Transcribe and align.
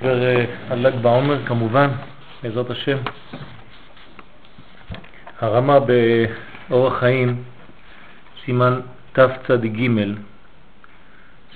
על 0.00 0.86
ל"ג 0.86 0.96
בעומר 1.02 1.46
כמובן, 1.46 1.90
בעזרת 2.42 2.70
השם. 2.70 2.98
הרמה 5.40 5.78
באורח 5.80 6.98
חיים, 6.98 7.42
סימן 8.44 8.80
תצ"ג, 9.12 9.90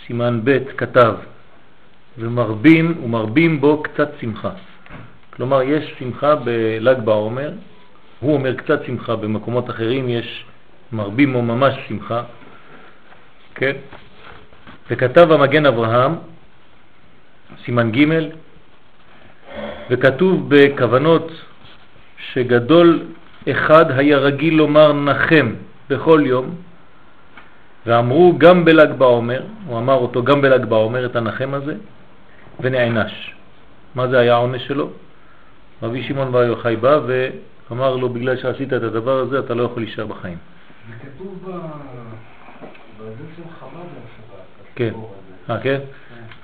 סימן 0.06 0.40
ב', 0.44 0.58
כתב, 0.76 1.14
ומרבים 2.18 3.04
ומרבים 3.04 3.60
בו 3.60 3.82
קצת 3.82 4.10
שמחה. 4.20 4.50
כלומר, 5.30 5.62
יש 5.62 5.94
שמחה 5.98 6.34
בל"ג 6.36 7.00
בעומר, 7.04 7.52
הוא 8.20 8.34
אומר 8.34 8.54
קצת 8.54 8.84
שמחה, 8.86 9.16
במקומות 9.16 9.70
אחרים 9.70 10.08
יש 10.08 10.44
מרבים 10.92 11.34
או 11.34 11.42
ממש 11.42 11.74
שמחה, 11.88 12.22
כן? 13.54 13.72
וכתב 14.90 15.32
המגן 15.32 15.66
אברהם, 15.66 16.12
סימן 17.64 17.90
ג', 17.92 18.04
וכתוב 19.90 20.54
בכוונות 20.54 21.32
שגדול 22.32 23.02
אחד 23.50 23.90
היה 23.90 24.18
רגיל 24.18 24.54
לומר 24.54 24.92
נחם 24.92 25.54
בכל 25.90 26.22
יום, 26.24 26.54
ואמרו 27.86 28.34
גם 28.38 28.64
בל"ג 28.64 28.92
בעומר, 28.98 29.42
הוא 29.66 29.78
אמר 29.78 29.94
אותו 29.94 30.22
גם 30.22 30.40
בל"ג 30.42 30.64
בעומר, 30.64 31.06
את 31.06 31.16
הנחם 31.16 31.54
הזה, 31.54 31.74
ונענש. 32.60 33.34
מה 33.94 34.08
זה 34.08 34.18
היה 34.18 34.34
העונש 34.34 34.66
שלו? 34.66 34.90
רבי 35.82 36.02
שמעון 36.02 36.32
בר 36.32 36.42
יוחאי 36.42 36.76
בא 36.76 37.00
ואמר 37.06 37.96
לו, 37.96 38.08
בגלל 38.08 38.36
שעשית 38.36 38.72
את 38.72 38.82
הדבר 38.82 39.18
הזה, 39.18 39.38
אתה 39.38 39.54
לא 39.54 39.62
יכול 39.62 39.82
להישאר 39.82 40.06
בחיים. 40.06 40.38
זה 40.88 40.94
כתוב 41.06 41.38
בזה 42.98 43.24
של 43.36 43.42
חב"ד 43.60 43.84
כן. 44.74 44.92
אה, 45.50 45.60
כן? 45.60 45.80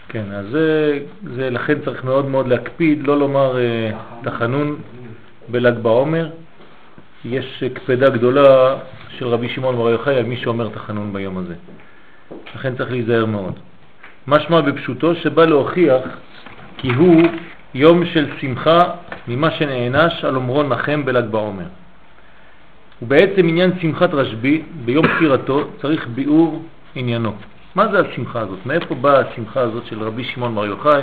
כן, 0.09 0.33
אז 0.33 0.47
זה, 0.51 0.99
זה 1.23 1.51
לכן 1.51 1.75
צריך 1.85 2.05
מאוד 2.05 2.27
מאוד 2.27 2.49
להקפיד, 2.49 3.07
לא 3.07 3.19
לומר 3.19 3.57
uh, 3.57 4.25
תחנון 4.25 4.77
בל"ג 5.49 5.79
בעומר. 5.79 6.29
יש 7.25 7.65
קפדה 7.75 8.11
גדולה 8.11 8.77
של 9.19 9.27
רבי 9.27 9.49
שמעון 9.49 9.77
בר 9.77 9.91
יוחאי 9.91 10.17
על 10.17 10.25
מי 10.25 10.37
שאומר 10.37 10.69
תחנון 10.69 11.13
ביום 11.13 11.39
הזה. 11.39 11.55
לכן 12.55 12.77
צריך 12.77 12.91
להיזהר 12.91 13.27
מאוד. 13.27 13.53
משמע 14.27 14.61
בפשוטו 14.61 15.15
שבא 15.15 15.45
להוכיח 15.45 16.03
כי 16.77 16.89
הוא 16.89 17.23
יום 17.75 18.07
של 18.07 18.27
שמחה 18.41 18.79
ממה 19.29 19.51
שנענש 19.51 20.25
על 20.25 20.37
אומרו 20.37 20.63
נחם 20.63 21.05
בל"ג 21.05 21.25
בעומר. 21.25 21.67
ובעצם 23.03 23.49
עניין 23.49 23.71
שמחת 23.81 24.15
רשב"י 24.15 24.63
ביום 24.85 25.07
פטירתו 25.09 25.69
צריך 25.81 26.09
ביאור 26.09 26.63
עניינו. 26.95 27.33
מה 27.79 27.89
זה 27.93 28.01
השמחה 28.01 28.41
הזאת? 28.41 28.67
מאיפה 28.67 28.95
באה 28.95 29.21
השמחה 29.21 29.61
הזאת 29.61 29.87
של 29.87 30.03
רבי 30.03 30.25
שמעון 30.25 30.55
בר 30.55 30.67
יוחאי 30.67 31.03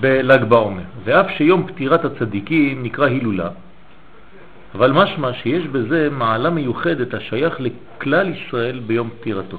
בל"ג 0.00 0.44
בעומר? 0.44 0.82
ואף 1.04 1.26
שיום 1.30 1.66
פטירת 1.66 2.04
הצדיקים 2.04 2.82
נקרא 2.82 3.06
הילולה, 3.06 3.48
אבל 4.74 4.92
משמע 4.92 5.32
שיש 5.32 5.66
בזה 5.66 6.08
מעלה 6.10 6.50
מיוחדת 6.50 7.14
השייך 7.14 7.60
לכלל 7.60 8.28
ישראל 8.28 8.80
ביום 8.86 9.10
פטירתו. 9.20 9.56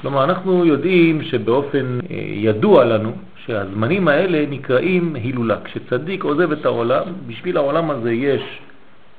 כלומר, 0.00 0.24
אנחנו 0.24 0.64
יודעים 0.64 1.22
שבאופן 1.22 1.98
אה, 2.10 2.16
ידוע 2.18 2.84
לנו 2.84 3.12
שהזמנים 3.46 4.08
האלה 4.08 4.44
נקראים 4.50 5.14
הילולה. 5.14 5.56
כשצדיק 5.64 6.24
עוזב 6.24 6.52
את 6.52 6.64
העולם, 6.64 7.04
בשביל 7.26 7.56
העולם 7.56 7.90
הזה 7.90 8.12
יש 8.12 8.42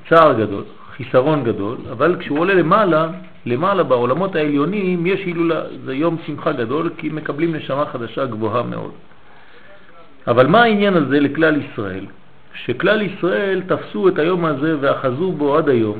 צער 0.09 0.33
גדול, 0.33 0.63
חיסרון 0.97 1.43
גדול, 1.43 1.77
אבל 1.91 2.15
כשהוא 2.19 2.39
עולה 2.39 2.53
למעלה, 2.53 3.07
למעלה 3.45 3.83
בעולמות 3.83 4.35
העליונים 4.35 5.05
יש 5.05 5.19
הילולה, 5.19 5.61
זה 5.85 5.93
יום 5.93 6.17
שמחה 6.25 6.51
גדול 6.51 6.89
כי 6.97 7.09
מקבלים 7.09 7.55
נשמה 7.55 7.85
חדשה 7.85 8.25
גבוהה 8.25 8.63
מאוד. 8.63 8.91
אבל 10.27 10.47
מה 10.47 10.61
העניין 10.61 10.93
הזה 10.93 11.19
לכלל 11.19 11.61
ישראל? 11.61 12.05
שכלל 12.55 13.01
ישראל 13.01 13.61
תפסו 13.67 14.07
את 14.07 14.19
היום 14.19 14.45
הזה 14.45 14.75
ואחזו 14.79 15.31
בו 15.31 15.57
עד 15.57 15.69
היום, 15.69 15.99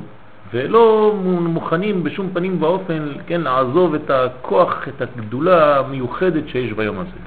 ולא 0.53 1.15
מוכנים 1.39 2.03
בשום 2.03 2.29
פנים 2.33 2.63
ואופן 2.63 3.07
כן, 3.27 3.41
לעזוב 3.41 3.95
את 3.95 4.09
הכוח, 4.09 4.87
את 4.87 5.01
הגדולה 5.01 5.79
המיוחדת 5.79 6.43
שיש 6.47 6.73
ביום 6.73 6.99
הזה. 6.99 7.19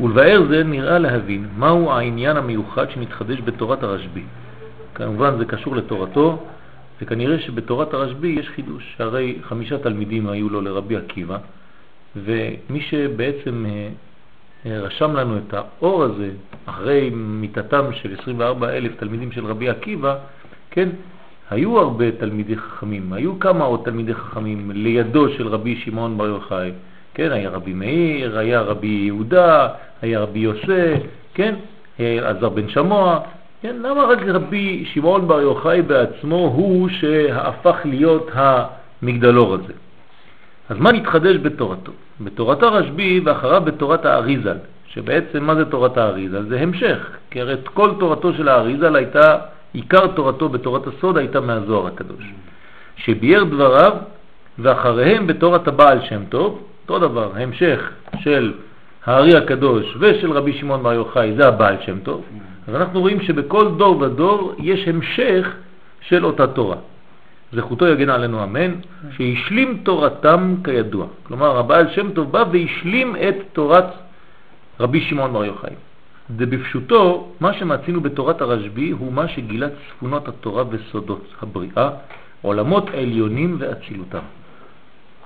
ולבאר 0.00 0.42
זה 0.48 0.64
נראה 0.64 0.98
להבין 0.98 1.48
מהו 1.58 1.92
העניין 1.92 2.36
המיוחד 2.36 2.90
שמתחדש 2.90 3.38
בתורת 3.44 3.82
הרשב"י. 3.82 4.22
כמובן 4.98 5.38
זה 5.38 5.44
קשור 5.44 5.76
לתורתו, 5.76 6.38
וכנראה 7.02 7.40
שבתורת 7.40 7.94
הרשב"י 7.94 8.28
יש 8.28 8.48
חידוש, 8.48 8.96
הרי 8.98 9.38
חמישה 9.42 9.78
תלמידים 9.78 10.28
היו 10.28 10.48
לו 10.48 10.60
לרבי 10.60 10.96
עקיבא, 10.96 11.38
ומי 12.16 12.80
שבעצם 12.80 13.66
אה, 13.66 13.88
אה, 14.66 14.80
רשם 14.80 15.16
לנו 15.16 15.36
את 15.36 15.54
האור 15.54 16.02
הזה 16.04 16.30
אחרי 16.66 17.10
מיטתם 17.12 17.84
של 17.92 18.16
24 18.20 18.70
אלף 18.70 18.92
תלמידים 18.96 19.32
של 19.32 19.46
רבי 19.46 19.68
עקיבא, 19.68 20.16
כן, 20.70 20.88
היו 21.50 21.78
הרבה 21.78 22.12
תלמידי 22.12 22.56
חכמים, 22.56 23.12
היו 23.12 23.40
כמה 23.40 23.64
עוד 23.64 23.80
תלמידי 23.84 24.14
חכמים 24.14 24.70
לידו 24.74 25.28
של 25.28 25.48
רבי 25.48 25.76
שמעון 25.76 26.18
בר 26.18 26.26
יוחאי, 26.26 26.70
כן, 27.14 27.32
היה 27.32 27.50
רבי 27.50 27.74
מאיר, 27.74 28.38
היה 28.38 28.60
רבי 28.60 28.86
יהודה, 28.86 29.68
היה 30.02 30.20
רבי 30.20 30.38
יוסף, 30.38 31.02
כן, 31.34 31.54
היה 31.98 32.30
עזר 32.30 32.48
בן 32.48 32.68
שמוע, 32.68 33.20
כן, 33.62 33.76
למה 33.82 34.04
רק 34.04 34.18
רבי 34.26 34.84
שמעון 34.92 35.28
בר 35.28 35.40
יוחאי 35.40 35.82
בעצמו 35.82 36.36
הוא 36.36 36.88
שהפך 36.88 37.76
להיות 37.84 38.30
המגדלור 38.34 39.54
הזה? 39.54 39.72
אז 40.68 40.76
מה 40.78 40.92
נתחדש 40.92 41.36
בתורתו? 41.36 41.92
בתורת 42.20 42.62
הרשב"י 42.62 43.20
ואחריו 43.24 43.62
בתורת 43.64 44.06
האריזל, 44.06 44.56
שבעצם 44.86 45.44
מה 45.44 45.54
זה 45.54 45.64
תורת 45.64 45.98
האריזל? 45.98 46.42
זה 46.48 46.60
המשך, 46.60 47.10
כי 47.30 47.40
הרי 47.40 47.54
כל 47.74 47.90
תורתו 47.98 48.34
של 48.34 48.48
האריזל 48.48 48.96
הייתה, 48.96 49.38
עיקר 49.72 50.06
תורתו 50.06 50.48
בתורת 50.48 50.86
הסוד 50.86 51.18
הייתה 51.18 51.40
מהזוהר 51.40 51.86
הקדוש, 51.86 52.24
שבייר 52.96 53.44
דבריו 53.44 53.92
ואחריהם 54.58 55.26
בתורת 55.26 55.68
הבעל 55.68 56.00
שם 56.08 56.24
טוב, 56.28 56.62
אותו 56.82 56.98
דבר, 56.98 57.30
המשך 57.34 57.90
של 58.18 58.52
הארי 59.06 59.36
הקדוש 59.36 59.96
ושל 60.00 60.32
רבי 60.32 60.52
שמעון 60.52 60.82
בר 60.82 60.92
יוחאי 60.92 61.32
זה 61.36 61.48
הבעל 61.48 61.76
שם 61.86 61.98
טוב, 61.98 62.24
אז 62.68 62.74
אנחנו 62.74 63.00
רואים 63.00 63.20
שבכל 63.20 63.74
דור 63.76 64.00
ודור 64.00 64.54
יש 64.58 64.88
המשך 64.88 65.54
של 66.00 66.24
אותה 66.24 66.46
תורה. 66.46 66.76
זכותו 67.52 67.86
יגן 67.86 68.10
עלינו 68.10 68.44
אמן, 68.44 68.74
שהשלים 69.16 69.80
תורתם 69.82 70.54
כידוע. 70.64 71.06
כלומר, 71.22 71.58
הבעל 71.58 71.90
שם 71.90 72.12
טוב 72.12 72.32
בא 72.32 72.44
והשלים 72.52 73.16
את 73.16 73.34
תורת 73.52 73.84
רבי 74.80 75.00
שמעון 75.00 75.32
בר 75.32 75.44
יוחאי. 75.44 75.70
זה 76.38 76.46
בפשוטו, 76.46 77.28
מה 77.40 77.52
שמצינו 77.54 78.00
בתורת 78.00 78.40
הרשב"י 78.40 78.90
הוא 78.90 79.12
מה 79.12 79.28
שגילה 79.28 79.66
צפונות 79.68 80.28
התורה 80.28 80.64
וסודות 80.70 81.24
הבריאה, 81.42 81.90
עולמות 82.42 82.90
העליונים 82.90 83.56
ואצילותם. 83.58 84.24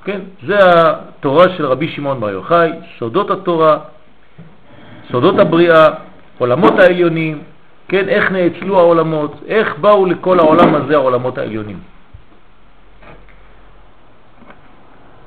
כן, 0.04 0.20
זה 0.46 0.58
התורה 0.62 1.46
של 1.56 1.66
רבי 1.66 1.88
שמעון 1.88 2.20
בר 2.20 2.30
יוחאי, 2.30 2.70
סודות 2.98 3.30
התורה, 3.30 3.78
סודות 5.12 5.38
הבריאה, 5.38 5.88
עולמות 6.38 6.78
העליונים, 6.78 7.42
כן, 7.88 8.08
איך 8.08 8.32
נאצלו 8.32 8.78
העולמות, 8.78 9.42
איך 9.46 9.78
באו 9.78 10.06
לכל 10.06 10.38
העולם 10.38 10.74
הזה 10.74 10.94
העולמות 10.94 11.38
העליונים. 11.38 11.78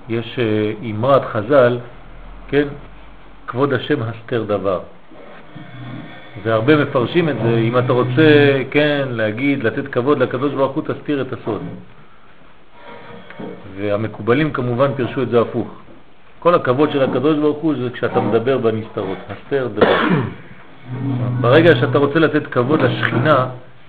יש 0.09 0.39
אה, 0.39 0.73
אמרת 0.91 1.25
חז"ל, 1.25 1.77
כן, 2.47 2.67
כבוד 3.47 3.73
השם 3.73 4.01
הסתר 4.01 4.43
דבר. 4.43 4.79
והרבה 6.43 6.75
מפרשים 6.75 7.29
את 7.29 7.35
זה, 7.43 7.57
אם 7.57 7.77
אתה 7.77 7.93
רוצה, 7.93 8.61
כן, 8.71 9.07
להגיד, 9.11 9.63
לתת 9.63 9.87
כבוד 9.87 10.19
לקדוש 10.19 10.53
ברוך 10.53 10.75
הוא, 10.75 10.83
תסתיר 10.83 11.21
את 11.21 11.33
הסוד. 11.33 11.61
והמקובלים 13.77 14.53
כמובן 14.53 14.93
פירשו 14.95 15.21
את 15.21 15.29
זה 15.29 15.41
הפוך. 15.41 15.67
כל 16.39 16.55
הכבוד 16.55 16.91
של 16.91 17.03
הקדוש 17.03 17.37
ברוך 17.37 17.57
הוא 17.57 17.73
זה 17.75 17.89
כשאתה 17.89 18.19
מדבר 18.21 18.57
בנסתרות, 18.57 19.17
הסתר 19.29 19.67
דבר. 19.67 19.97
ברגע 21.41 21.75
שאתה 21.75 21.97
רוצה 21.97 22.19
לתת 22.19 22.47
כבוד 22.47 22.81
לשכינה, 22.81 23.45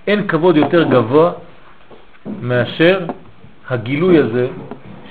אין 0.07 0.27
כבוד 0.27 0.57
יותר 0.57 0.83
גבוה 0.83 1.31
מאשר 2.41 3.05
הגילוי 3.69 4.17
הזה 4.17 4.47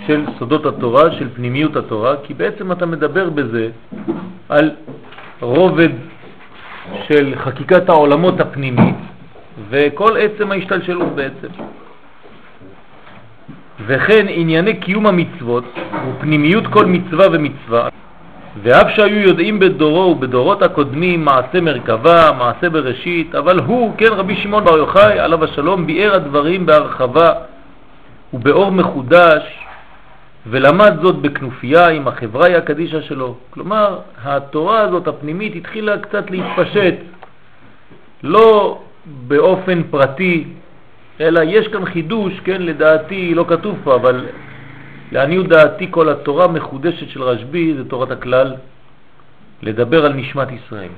של 0.07 0.25
סודות 0.39 0.67
התורה, 0.67 1.13
של 1.13 1.29
פנימיות 1.35 1.77
התורה, 1.77 2.15
כי 2.23 2.35
בעצם 2.35 2.73
אתה 2.73 2.87
מדבר 2.87 3.31
בזה 3.31 3.69
על 4.49 4.71
רובד 5.41 5.89
של 7.09 7.35
חקיקת 7.37 7.89
העולמות 7.89 8.41
הפנימית 8.41 8.97
וכל 9.69 10.17
עצם 10.17 10.53
ההשתלשלות 10.53 11.15
בעצם. 11.15 11.49
וכן 13.87 14.27
ענייני 14.29 14.75
קיום 14.77 15.07
המצוות 15.07 15.65
ופנימיות 16.09 16.67
כל 16.67 16.87
מצווה 16.87 17.27
ומצווה 17.33 17.89
ואף 18.63 18.87
שהיו 18.97 19.19
יודעים 19.19 19.59
בדורו 19.59 20.11
ובדורות 20.11 20.63
הקודמים 20.63 21.25
מעשה 21.25 21.61
מרכבה, 21.61 22.33
מעשה 22.39 22.71
בראשית, 22.71 23.35
אבל 23.35 23.59
הוא, 23.59 23.95
כן 23.99 24.13
רבי 24.13 24.37
שמעון 24.37 24.65
בר 24.65 24.79
יוחאי 24.79 25.19
עליו 25.19 25.45
השלום, 25.45 25.87
ביאר 25.87 26.15
הדברים 26.15 26.67
בהרחבה 26.67 27.33
ובאור 28.35 28.73
מחודש 28.73 29.43
ולמד 30.47 30.95
זאת 31.03 31.17
בכנופיה 31.17 31.89
עם 31.89 32.09
החבריה 32.09 32.59
הקדישה 32.59 33.03
שלו. 33.03 33.35
כלומר, 33.51 33.99
התורה 34.25 34.81
הזאת 34.81 35.09
הפנימית 35.09 35.57
התחילה 35.57 35.99
קצת 35.99 36.31
להתפשט, 36.31 36.95
לא 38.23 38.81
באופן 39.07 39.83
פרטי, 39.91 40.45
אלא 41.21 41.41
יש 41.45 41.69
כאן 41.69 41.85
חידוש, 41.85 42.41
כן, 42.45 42.63
לדעתי, 42.63 43.35
לא 43.35 43.45
כתוב 43.49 43.79
פה, 43.85 43.95
אבל 43.95 44.27
לעניות 45.13 45.49
דעתי 45.49 45.87
כל 45.91 46.09
התורה 46.09 46.49
מחודשת 46.49 47.09
של 47.09 47.23
רשב"י 47.23 47.75
זה 47.77 47.85
תורת 47.85 48.11
הכלל, 48.11 48.55
לדבר 49.63 50.07
על 50.07 50.13
נשמת 50.13 50.49
ישראל. 50.53 50.89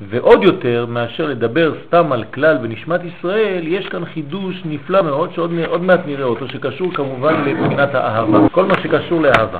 ועוד 0.00 0.44
יותר 0.44 0.86
מאשר 0.88 1.26
לדבר 1.26 1.72
סתם 1.86 2.12
על 2.12 2.24
כלל 2.34 2.56
בנשמת 2.56 3.00
ישראל, 3.04 3.66
יש 3.66 3.88
כאן 3.88 4.04
חידוש 4.04 4.62
נפלא 4.64 5.02
מאוד 5.02 5.30
שעוד 5.34 5.80
מעט 5.80 6.00
נראה 6.06 6.24
אותו, 6.24 6.48
שקשור 6.48 6.94
כמובן 6.94 7.44
לבחינת 7.44 7.94
האהבה, 7.94 8.48
כל 8.52 8.64
מה 8.64 8.74
שקשור 8.82 9.20
לאהבה. 9.20 9.58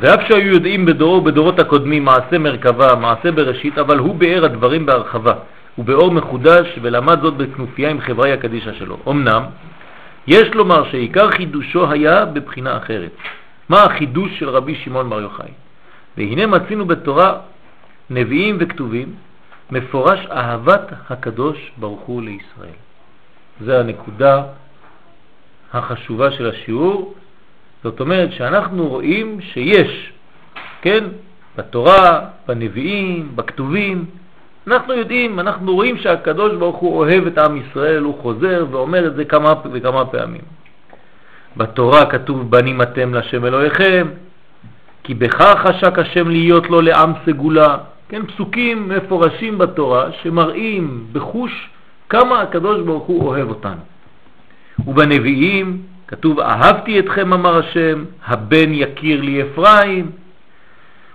ואף 0.00 0.20
שהיו 0.28 0.52
יודעים 0.54 0.86
בדורו 0.86 1.16
ובדורות 1.16 1.58
הקודמים 1.58 2.04
מעשה 2.04 2.38
מרכבה, 2.38 2.94
מעשה 2.94 3.32
בראשית, 3.32 3.78
אבל 3.78 3.98
הוא 3.98 4.14
באר 4.14 4.44
הדברים 4.44 4.86
בהרחבה, 4.86 5.32
ובאור 5.78 6.10
מחודש, 6.10 6.78
ולמד 6.82 7.20
זאת 7.22 7.36
בכנופיה 7.36 7.90
עם 7.90 8.00
חברי 8.00 8.32
הקדישה 8.32 8.72
שלו. 8.72 8.96
אמנם, 9.08 9.42
יש 10.26 10.48
לומר 10.54 10.90
שעיקר 10.90 11.30
חידושו 11.30 11.90
היה 11.90 12.24
בבחינה 12.24 12.76
אחרת. 12.76 13.10
מה 13.68 13.82
החידוש 13.82 14.38
של 14.38 14.48
רבי 14.48 14.74
שמעון 14.74 15.10
בר 15.10 15.20
יוחאי? 15.20 15.50
והנה 16.16 16.46
מצינו 16.46 16.84
בתורה 16.84 17.38
נביאים 18.10 18.56
וכתובים, 18.60 19.14
מפורש 19.70 20.26
אהבת 20.30 20.92
הקדוש 21.10 21.72
ברוך 21.76 22.00
הוא 22.00 22.22
לישראל. 22.22 22.78
זה 23.60 23.80
הנקודה 23.80 24.42
החשובה 25.72 26.32
של 26.32 26.46
השיעור. 26.46 27.14
זאת 27.82 28.00
אומרת 28.00 28.32
שאנחנו 28.32 28.88
רואים 28.88 29.40
שיש, 29.40 30.12
כן, 30.82 31.04
בתורה, 31.56 32.20
בנביאים, 32.48 33.36
בכתובים, 33.36 34.04
אנחנו 34.66 34.94
יודעים, 34.94 35.40
אנחנו 35.40 35.74
רואים 35.74 35.96
שהקדוש 35.98 36.52
ברוך 36.54 36.76
הוא 36.76 36.96
אוהב 36.96 37.26
את 37.26 37.38
עם 37.38 37.56
ישראל, 37.56 38.02
הוא 38.02 38.14
חוזר 38.22 38.66
ואומר 38.70 39.06
את 39.06 39.14
זה 39.14 39.24
כמה 39.24 39.54
וכמה 39.72 40.06
פעמים. 40.06 40.40
בתורה 41.56 42.06
כתוב 42.06 42.50
בנים 42.50 42.82
אתם 42.82 43.14
לשם 43.14 43.44
אלוהיכם, 43.44 44.06
כי 45.04 45.14
בכך 45.14 45.66
חשק 45.66 45.98
השם 45.98 46.28
להיות 46.28 46.70
לו 46.70 46.80
לעם 46.80 47.12
סגולה. 47.26 47.76
כן, 48.08 48.26
פסוקים 48.26 48.88
מפורשים 48.88 49.58
בתורה 49.58 50.12
שמראים 50.22 51.06
בחוש 51.12 51.70
כמה 52.08 52.40
הקדוש 52.40 52.80
ברוך 52.80 53.04
הוא 53.04 53.28
אוהב 53.28 53.48
אותנו. 53.48 53.80
ובנביאים 54.86 55.82
כתוב 56.08 56.40
אהבתי 56.40 56.98
אתכם 56.98 57.32
אמר 57.32 57.58
השם, 57.58 58.04
הבן 58.26 58.74
יכיר 58.74 59.20
לי 59.20 59.42
אפרים, 59.42 60.10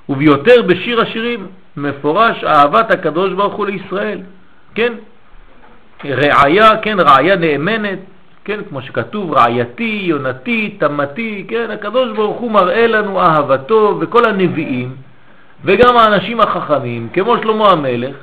וביותר 0.10 0.62
בשיר 0.62 1.02
השירים 1.02 1.48
מפורש 1.78 2.44
אהבת 2.44 2.92
הקדוש 2.92 3.34
ברוך 3.34 3.54
הוא 3.54 3.66
לישראל, 3.66 4.20
כן? 4.76 4.94
רעיה, 6.06 6.78
כן, 6.82 7.00
רעיה 7.00 7.36
נאמנת, 7.36 8.00
כן, 8.46 8.60
כמו 8.70 8.82
שכתוב, 8.82 9.34
רעייתי, 9.34 10.02
יונתי, 10.04 10.76
תמתי, 10.80 11.46
כן, 11.48 11.72
הקדוש 11.72 12.16
ברוך 12.16 12.38
הוא 12.38 12.52
מראה 12.52 12.88
לנו 12.88 13.22
אהבתו, 13.22 13.98
וכל 14.00 14.26
הנביאים 14.26 14.96
וגם 15.66 15.98
האנשים 15.98 16.40
החכמים, 16.40 17.10
כמו 17.14 17.38
שלמה 17.38 17.70
המלך, 17.70 18.16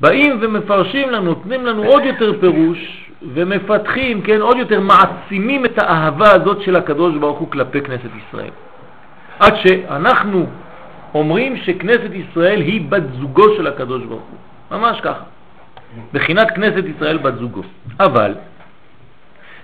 באים 0.00 0.38
ומפרשים 0.40 1.10
לנו, 1.10 1.24
נותנים 1.24 1.66
לנו 1.66 1.84
עוד 1.84 2.02
יותר 2.04 2.40
פירוש 2.40 3.10
ומפתחים, 3.34 4.22
כן, 4.22 4.40
עוד 4.40 4.56
יותר 4.56 4.80
מעצימים 4.80 5.64
את 5.64 5.78
האהבה 5.78 6.32
הזאת 6.32 6.62
של 6.62 6.76
הקדוש 6.76 7.16
ברוך 7.16 7.38
הוא 7.38 7.50
כלפי 7.50 7.80
כנסת 7.80 8.10
ישראל. 8.28 8.50
עד 9.38 9.54
שאנחנו 9.56 10.46
אומרים 11.14 11.56
שכנסת 11.56 12.10
ישראל 12.12 12.60
היא 12.60 12.90
בת 12.90 13.02
זוגו 13.20 13.56
של 13.56 13.66
הקדוש 13.66 14.02
ברוך 14.04 14.22
הוא. 14.30 14.38
ממש 14.78 15.00
ככה. 15.00 15.24
בחינת 16.12 16.50
כנסת 16.50 16.84
ישראל 16.96 17.18
בת 17.18 17.34
זוגו. 17.38 17.62
אבל 18.00 18.34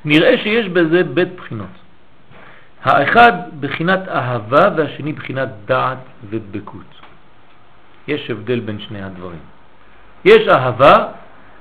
נראה 0.05 0.39
שיש 0.39 0.69
בזה 0.69 1.05
בית 1.05 1.37
בחינות. 1.37 1.75
האחד 2.85 3.33
בחינת 3.61 4.09
אהבה 4.09 4.69
והשני 4.77 5.13
בחינת 5.13 5.49
דעת 5.65 5.99
ודבקות. 6.31 7.01
יש 8.09 8.31
הבדל 8.31 8.61
בין 8.61 8.79
שני 8.81 9.03
הדברים. 9.03 9.41
יש 10.25 10.49
אהבה 10.49 11.07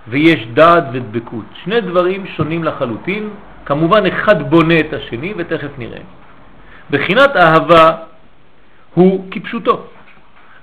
ויש 0.08 0.48
דעת 0.54 0.84
ודבקות. 0.94 1.46
שני 1.64 1.82
דברים 1.82 2.28
שונים 2.28 2.64
לחלוטין, 2.64 3.30
כמובן 3.66 4.06
אחד 4.06 4.50
בונה 4.50 4.80
את 4.80 4.94
השני 4.94 5.34
ותכף 5.38 5.72
נראה. 5.78 6.02
בחינת 6.90 7.36
אהבה 7.36 7.92
הוא 8.94 9.28
כפשוטו. 9.32 9.84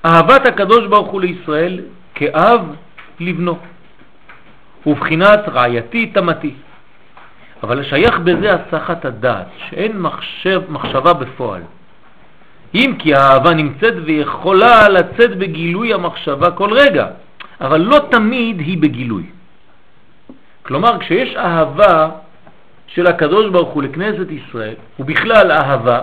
אהבת 0.05 0.47
הקדוש 0.47 0.87
ברוך 0.87 1.09
הוא 1.09 1.21
לישראל 1.21 1.81
כאב 2.15 2.61
לבנו. 3.21 3.59
ובחינת 4.87 5.41
רעייתי 5.49 6.07
תמתי. 6.07 6.55
אבל 7.63 7.85
שייך 7.85 8.19
בזה 8.19 8.55
הסחת 8.55 9.05
הדעת, 9.05 9.47
שאין 9.69 10.01
מחשב, 10.01 10.63
מחשבה 10.69 11.13
בפועל. 11.13 11.63
אם 12.75 12.95
כי 12.99 13.15
האהבה 13.15 13.55
נמצאת 13.55 13.95
ויכולה 14.05 14.89
לצאת 14.89 15.39
בגילוי 15.39 15.95
המחשבה 15.95 16.51
כל 16.51 16.73
רגע, 16.73 17.07
אבל 17.61 17.81
לא 17.81 17.99
תמיד 18.11 18.61
היא 18.61 18.79
בגילוי. 18.79 19.27
כלומר, 20.63 20.99
כשיש 20.99 21.37
אהבה 21.37 22.09
של 22.87 23.07
הקדוש 23.07 23.51
ברוך 23.51 23.69
הוא 23.69 23.83
לכנסת 23.83 24.31
ישראל, 24.31 24.75
ובכלל 25.01 25.53
אהבה, 25.53 26.01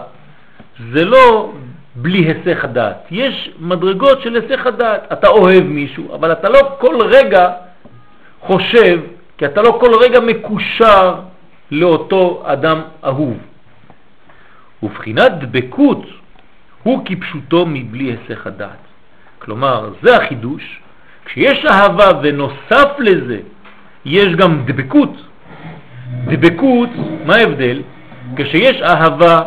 זה 0.94 1.06
לא 1.06 1.54
בלי 1.96 2.18
היסח 2.18 2.64
הדעת. 2.64 3.08
יש 3.12 3.52
מדרגות 3.60 4.22
של 4.22 4.36
היסח 4.36 4.68
הדעת. 4.68 5.14
אתה 5.14 5.28
אוהב 5.28 5.64
מישהו, 5.64 6.16
אבל 6.16 6.32
אתה 6.32 6.50
לא 6.50 6.76
כל 6.80 6.96
רגע 7.02 7.54
חושב, 8.42 9.00
כי 9.38 9.46
אתה 9.46 9.62
לא 9.62 9.78
כל 9.82 9.92
רגע 10.02 10.20
מקושר 10.20 11.16
לאותו 11.72 12.44
אדם 12.46 12.82
אהוב. 13.04 13.38
ובחינת 14.84 15.32
דבקות 15.40 16.06
הוא 16.84 17.06
כפשוטו 17.06 17.66
מבלי 17.68 18.04
היסח 18.04 18.48
הדעת. 18.48 18.82
כלומר, 19.40 19.90
זה 20.02 20.18
החידוש. 20.18 20.80
כשיש 21.26 21.66
אהבה 21.66 22.20
ונוסף 22.24 22.90
לזה 23.00 23.40
יש 24.06 24.36
גם 24.36 24.64
דבקות, 24.66 25.14
דבקות, 26.26 26.90
מה 27.26 27.36
ההבדל? 27.36 27.82
כשיש 28.36 28.82
אהבה 28.82 29.42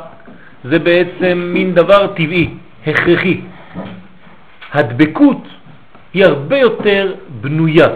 זה 0.64 0.78
בעצם 0.78 1.50
מין 1.52 1.74
דבר 1.74 2.06
טבעי, 2.06 2.50
הכרחי. 2.86 3.40
הדבקות 4.72 5.42
היא 6.14 6.24
הרבה 6.24 6.58
יותר 6.58 7.14
בנויה. 7.40 7.88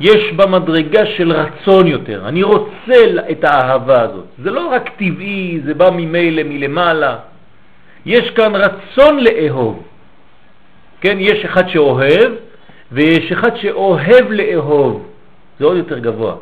יש 0.00 0.32
בה 0.32 0.46
מדרגה 0.46 1.06
של 1.06 1.32
רצון 1.32 1.86
יותר. 1.86 2.28
אני 2.28 2.42
רוצה 2.42 2.98
את 3.30 3.44
האהבה 3.44 4.02
הזאת. 4.02 4.24
זה 4.38 4.50
לא 4.50 4.68
רק 4.68 4.90
טבעי, 4.96 5.60
זה 5.64 5.74
בא 5.74 5.90
ממילא, 5.90 6.42
מלמעלה. 6.42 7.16
יש 8.06 8.30
כאן 8.30 8.54
רצון 8.54 9.20
לאהוב. 9.20 9.82
כן, 11.00 11.16
יש 11.20 11.44
אחד 11.44 11.68
שאוהב 11.68 12.32
ויש 12.92 13.32
אחד 13.32 13.56
שאוהב 13.56 14.30
לאהוב. 14.30 15.06
זה 15.58 15.64
עוד 15.64 15.76
יותר 15.76 15.98
גבוה. 15.98 16.34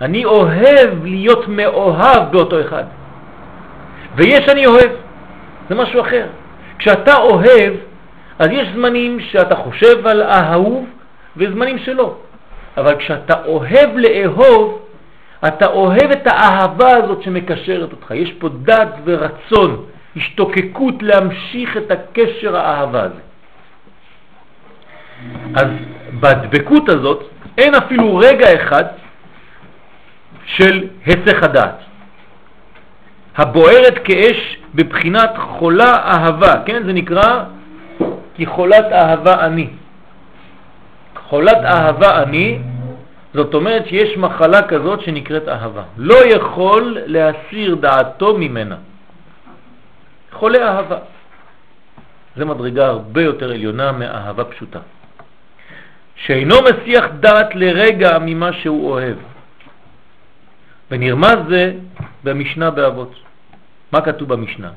אני 0.00 0.24
אוהב 0.24 1.04
להיות 1.04 1.48
מאוהב 1.48 2.32
באותו 2.32 2.60
אחד. 2.60 2.84
ויש 4.14 4.48
אני 4.48 4.66
אוהב, 4.66 4.90
זה 5.68 5.74
משהו 5.74 6.00
אחר. 6.00 6.26
כשאתה 6.78 7.16
אוהב, 7.16 7.74
אז 8.38 8.48
יש 8.50 8.68
זמנים 8.74 9.20
שאתה 9.20 9.56
חושב 9.56 10.06
על 10.06 10.22
אהוב 10.22 10.86
וזמנים 11.36 11.78
שלא. 11.78 12.16
אבל 12.76 12.98
כשאתה 12.98 13.44
אוהב 13.44 13.90
לאהוב, 13.96 14.82
אתה 15.48 15.66
אוהב 15.66 16.10
את 16.12 16.26
האהבה 16.26 16.96
הזאת 16.96 17.22
שמקשרת 17.22 17.92
אותך. 17.92 18.10
יש 18.10 18.32
פה 18.32 18.48
דת 18.62 18.94
ורצון, 19.04 19.84
השתוקקות 20.16 20.94
להמשיך 21.02 21.76
את 21.76 21.90
הקשר 21.90 22.56
האהבה 22.56 23.02
הזה. 23.02 23.20
אז 25.54 25.66
בדבקות 26.20 26.88
הזאת 26.88 27.24
אין 27.58 27.74
אפילו 27.74 28.16
רגע 28.16 28.54
אחד 28.54 28.84
של 30.44 30.88
היסח 31.06 31.42
הדעת. 31.42 31.89
הבוערת 33.40 33.98
כאש 34.04 34.56
בבחינת 34.74 35.30
חולה 35.38 35.92
אהבה, 35.96 36.54
כן? 36.66 36.82
זה 36.86 36.92
נקרא 36.92 37.44
כי 38.34 38.46
חולת 38.46 38.84
אהבה 38.92 39.46
אני. 39.46 39.68
חולת 41.28 41.56
אהבה 41.64 42.22
אני, 42.22 42.58
זאת 43.34 43.54
אומרת 43.54 43.86
שיש 43.86 44.16
מחלה 44.16 44.62
כזאת 44.62 45.00
שנקראת 45.00 45.48
אהבה. 45.48 45.82
לא 45.96 46.18
יכול 46.26 46.98
להסיר 47.06 47.74
דעתו 47.74 48.36
ממנה. 48.38 48.76
חולה 50.32 50.60
אהבה. 50.68 50.98
זה 52.36 52.44
מדרגה 52.44 52.86
הרבה 52.86 53.22
יותר 53.22 53.50
עליונה 53.50 53.92
מאהבה 53.92 54.44
פשוטה. 54.44 54.78
שאינו 56.16 56.56
מסיח 56.62 57.04
דעת 57.20 57.54
לרגע 57.54 58.18
ממה 58.20 58.52
שהוא 58.52 58.90
אוהב. 58.90 59.16
ונרמז 60.90 61.38
זה 61.48 61.72
במשנה 62.24 62.70
באבות. 62.70 63.29
מה 63.92 64.00
כתוב 64.00 64.28
במשנה? 64.28 64.70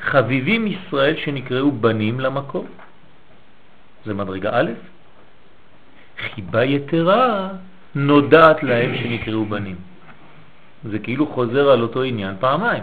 חביבים 0.00 0.66
ישראל 0.66 1.16
שנקראו 1.16 1.72
בנים 1.72 2.20
למקום. 2.20 2.66
זה 4.06 4.14
מדרגה 4.14 4.50
א', 4.52 4.70
חיבה 6.18 6.64
יתרה 6.64 7.48
נודעת 7.94 8.62
להם 8.62 8.96
שנקראו 8.96 9.44
בנים. 9.44 9.76
זה 10.84 10.98
כאילו 10.98 11.26
חוזר 11.26 11.70
על 11.70 11.82
אותו 11.82 12.02
עניין 12.02 12.34
פעמיים. 12.40 12.82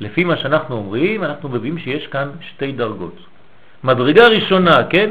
לפי 0.00 0.24
מה 0.24 0.36
שאנחנו 0.36 0.76
אומרים, 0.76 1.24
אנחנו 1.24 1.48
מביאים 1.48 1.78
שיש 1.78 2.06
כאן 2.06 2.30
שתי 2.40 2.72
דרגות. 2.72 3.16
מדרגה 3.84 4.28
ראשונה, 4.28 4.84
כן? 4.90 5.10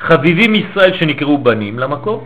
חביבים 0.00 0.54
ישראל 0.54 0.96
שנקראו 0.98 1.38
בנים 1.38 1.78
למקום, 1.78 2.24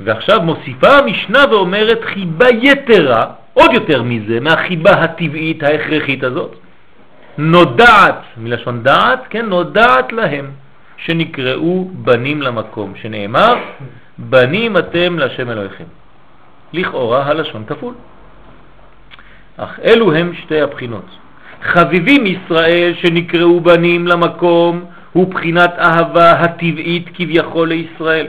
ועכשיו 0.00 0.42
מוסיפה 0.42 0.98
המשנה 0.98 1.44
ואומרת 1.50 1.98
חיבה 2.04 2.48
יתרה, 2.48 3.32
עוד 3.54 3.72
יותר 3.72 4.02
מזה, 4.02 4.40
מהחיבה 4.40 4.90
הטבעית 4.90 5.62
ההכרחית 5.62 6.24
הזאת, 6.24 6.56
נודעת, 7.38 8.20
מלשון 8.36 8.82
דעת, 8.82 9.20
כן, 9.30 9.46
נודעת 9.46 10.12
להם, 10.12 10.50
שנקראו 10.96 11.90
בנים 11.92 12.42
למקום, 12.42 12.92
שנאמר, 13.02 13.54
בנים 14.18 14.76
אתם 14.76 15.18
להשם 15.18 15.50
אלוהיכם. 15.50 15.84
לכאורה 16.72 17.26
הלשון 17.26 17.64
כפול. 17.64 17.94
אך 19.56 19.80
אלו 19.84 20.14
הם 20.14 20.32
שתי 20.34 20.60
הבחינות. 20.60 21.04
חביבים 21.62 22.26
ישראל 22.26 22.94
שנקראו 22.94 23.60
בנים 23.60 24.06
למקום 24.06 24.84
הוא 25.12 25.34
בחינת 25.34 25.70
אהבה 25.78 26.30
הטבעית 26.30 27.08
כביכול 27.14 27.68
לישראל. 27.68 28.26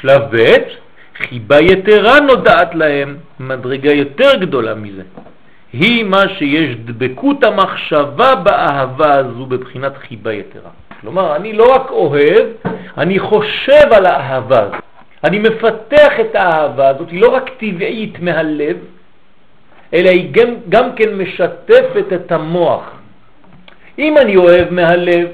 שלב 0.00 0.22
ב' 0.30 0.83
חיבה 1.16 1.60
יתרה 1.60 2.20
נודעת 2.20 2.74
להם, 2.74 3.16
מדרגה 3.40 3.92
יותר 3.92 4.36
גדולה 4.36 4.74
מזה. 4.74 5.02
היא 5.72 6.04
מה 6.04 6.28
שיש 6.38 6.76
דבקות 6.76 7.44
המחשבה 7.44 8.34
באהבה 8.34 9.14
הזו 9.14 9.46
בבחינת 9.46 9.96
חיבה 9.96 10.32
יתרה. 10.32 10.70
כלומר, 11.00 11.36
אני 11.36 11.52
לא 11.52 11.74
רק 11.74 11.90
אוהב, 11.90 12.46
אני 12.98 13.18
חושב 13.18 13.92
על 13.92 14.06
האהבה 14.06 14.60
הזו. 14.60 14.76
אני 15.24 15.38
מפתח 15.38 16.12
את 16.20 16.34
האהבה 16.34 16.88
הזאת, 16.88 17.10
היא 17.10 17.20
לא 17.20 17.28
רק 17.28 17.50
טבעית 17.58 18.20
מהלב, 18.20 18.76
אלא 19.94 20.10
היא 20.10 20.28
גם, 20.32 20.48
גם 20.68 20.94
כן 20.96 21.14
משתפת 21.14 22.12
את 22.14 22.32
המוח. 22.32 22.90
אם 23.98 24.18
אני 24.18 24.36
אוהב 24.36 24.72
מהלב, 24.72 25.28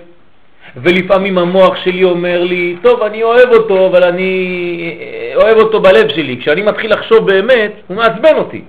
ולפעמים 0.77 1.39
המוח 1.39 1.77
שלי 1.77 2.05
אומר 2.05 2.45
לי, 2.45 2.77
טוב, 2.83 3.03
אני 3.03 3.23
אוהב 3.23 3.49
אותו, 3.49 3.87
אבל 3.87 4.05
אני 4.05 4.99
אוהב 5.35 5.57
אותו 5.57 5.81
בלב 5.81 6.09
שלי. 6.09 6.37
כשאני 6.41 6.63
מתחיל 6.63 6.93
לחשוב 6.93 7.27
באמת, 7.27 7.73
הוא 7.87 7.97
מעצבן 7.97 8.37
אותי. 8.37 8.63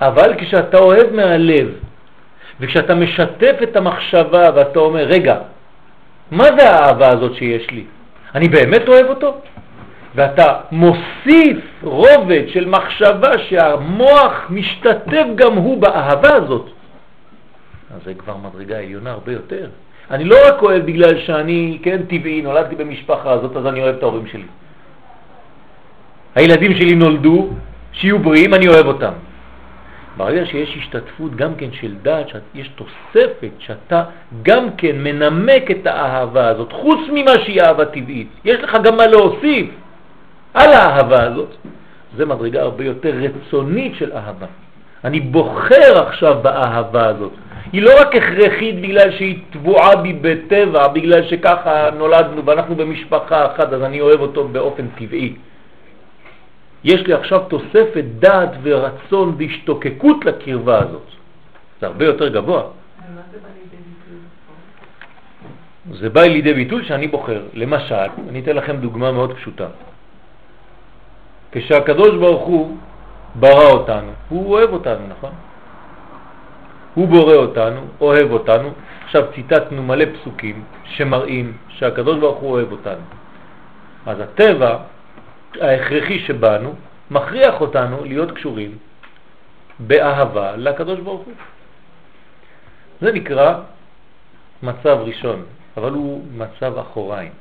אבל 0.00 0.34
כשאתה 0.38 0.78
אוהב 0.78 1.12
מהלב, 1.12 1.68
וכשאתה 2.60 2.94
משתף 2.94 3.56
את 3.62 3.76
המחשבה 3.76 4.50
ואתה 4.54 4.78
אומר, 4.78 5.04
רגע, 5.04 5.36
מה 6.30 6.44
זה 6.58 6.70
האהבה 6.70 7.08
הזאת 7.08 7.34
שיש 7.34 7.70
לי? 7.70 7.84
אני 8.34 8.48
באמת 8.48 8.88
אוהב 8.88 9.06
אותו? 9.06 9.40
ואתה 10.14 10.54
מוסיף 10.72 11.56
רובד 11.82 12.42
של 12.48 12.68
מחשבה 12.68 13.38
שהמוח 13.48 14.46
משתתף 14.50 15.24
גם 15.34 15.52
הוא 15.52 15.80
באהבה 15.80 16.34
הזאת, 16.34 16.70
אז 17.96 18.02
זה 18.04 18.14
כבר 18.14 18.36
מדרגה 18.36 18.78
עליונה 18.78 19.10
הרבה 19.10 19.32
יותר. 19.32 19.68
אני 20.10 20.24
לא 20.24 20.36
רק 20.48 20.62
אוהב 20.62 20.86
בגלל 20.86 21.18
שאני, 21.18 21.78
כן, 21.82 22.02
טבעי, 22.08 22.42
נולדתי 22.42 22.74
במשפחה 22.74 23.30
הזאת, 23.30 23.56
אז 23.56 23.66
אני 23.66 23.82
אוהב 23.82 23.96
את 23.96 24.02
ההורים 24.02 24.26
שלי. 24.26 24.48
הילדים 26.34 26.74
שלי 26.74 26.94
נולדו, 26.94 27.48
שיהיו 27.92 28.18
בריאים, 28.18 28.54
אני 28.54 28.68
אוהב 28.68 28.86
אותם. 28.86 29.12
ברגע 30.16 30.46
שיש 30.46 30.76
השתתפות 30.76 31.36
גם 31.36 31.54
כן 31.54 31.72
של 31.72 31.94
דעת, 32.02 32.26
יש 32.54 32.68
תוספת 32.68 33.50
שאתה 33.58 34.04
גם 34.42 34.68
כן 34.76 34.96
מנמק 34.98 35.70
את 35.70 35.86
האהבה 35.86 36.48
הזאת, 36.48 36.72
חוץ 36.72 37.00
ממה 37.12 37.34
שהיא 37.44 37.62
אהבה 37.62 37.84
טבעית. 37.84 38.28
יש 38.44 38.60
לך 38.60 38.76
גם 38.84 38.96
מה 38.96 39.06
להוסיף 39.06 39.66
על 40.54 40.72
האהבה 40.72 41.22
הזאת. 41.22 41.56
זה 42.16 42.26
מדרגה 42.26 42.62
הרבה 42.62 42.84
יותר 42.84 43.12
רצונית 43.20 43.94
של 43.94 44.12
אהבה. 44.12 44.46
אני 45.06 45.20
בוחר 45.20 46.06
עכשיו 46.06 46.38
באהבה 46.42 47.06
הזאת. 47.06 47.32
היא 47.72 47.82
לא 47.82 47.90
רק 48.00 48.16
הכרחית 48.16 48.80
בגלל 48.80 49.10
שהיא 49.10 49.38
תבועה 49.50 49.96
בי 49.96 50.12
בטבע, 50.12 50.88
בגלל 50.88 51.22
שככה 51.28 51.90
נולדנו 51.90 52.44
ואנחנו 52.44 52.74
במשפחה 52.74 53.46
אחת, 53.46 53.72
אז 53.72 53.82
אני 53.82 54.00
אוהב 54.00 54.20
אותו 54.20 54.48
באופן 54.48 54.86
טבעי. 54.98 55.34
יש 56.84 57.06
לי 57.06 57.12
עכשיו 57.12 57.40
תוספת 57.48 58.04
דעת 58.18 58.50
ורצון 58.62 59.34
והשתוקקות 59.38 60.24
לקרבה 60.24 60.78
הזאת. 60.78 61.08
זה 61.80 61.86
הרבה 61.86 62.04
יותר 62.04 62.28
גבוה. 62.28 62.62
זה 65.92 66.10
בא 66.10 66.22
לידי 66.22 66.54
ביטוי 66.54 66.84
שאני 66.84 67.06
בוחר. 67.06 67.42
למשל, 67.54 68.10
אני 68.28 68.40
אתן 68.40 68.56
לכם 68.56 68.76
דוגמה 68.76 69.12
מאוד 69.12 69.32
פשוטה. 69.36 69.66
כשהקדוש 71.52 72.10
ברוך 72.18 72.42
הוא 72.46 72.76
ברא 73.40 73.70
אותנו, 73.70 74.12
הוא 74.28 74.52
אוהב 74.52 74.70
אותנו, 74.70 75.06
נכון? 75.08 75.32
הוא 76.94 77.08
בורא 77.08 77.34
אותנו, 77.34 77.80
אוהב 78.00 78.30
אותנו. 78.30 78.72
עכשיו 79.04 79.22
ציטטנו 79.34 79.82
מלא 79.82 80.04
פסוקים 80.14 80.64
שמראים 80.84 81.56
שהקדוש 81.68 82.18
ברוך 82.18 82.38
הוא 82.38 82.50
אוהב 82.50 82.72
אותנו. 82.72 83.04
אז 84.06 84.20
הטבע 84.20 84.78
ההכרחי 85.60 86.18
שבנו 86.18 86.74
מכריח 87.10 87.60
אותנו 87.60 88.04
להיות 88.04 88.30
קשורים 88.30 88.78
באהבה 89.78 90.56
לקדוש 90.56 91.00
ברוך 91.00 91.22
הוא. 91.22 91.34
זה 93.00 93.12
נקרא 93.12 93.54
מצב 94.62 94.98
ראשון, 95.04 95.42
אבל 95.76 95.92
הוא 95.92 96.24
מצב 96.36 96.78
אחוריים. 96.78 97.32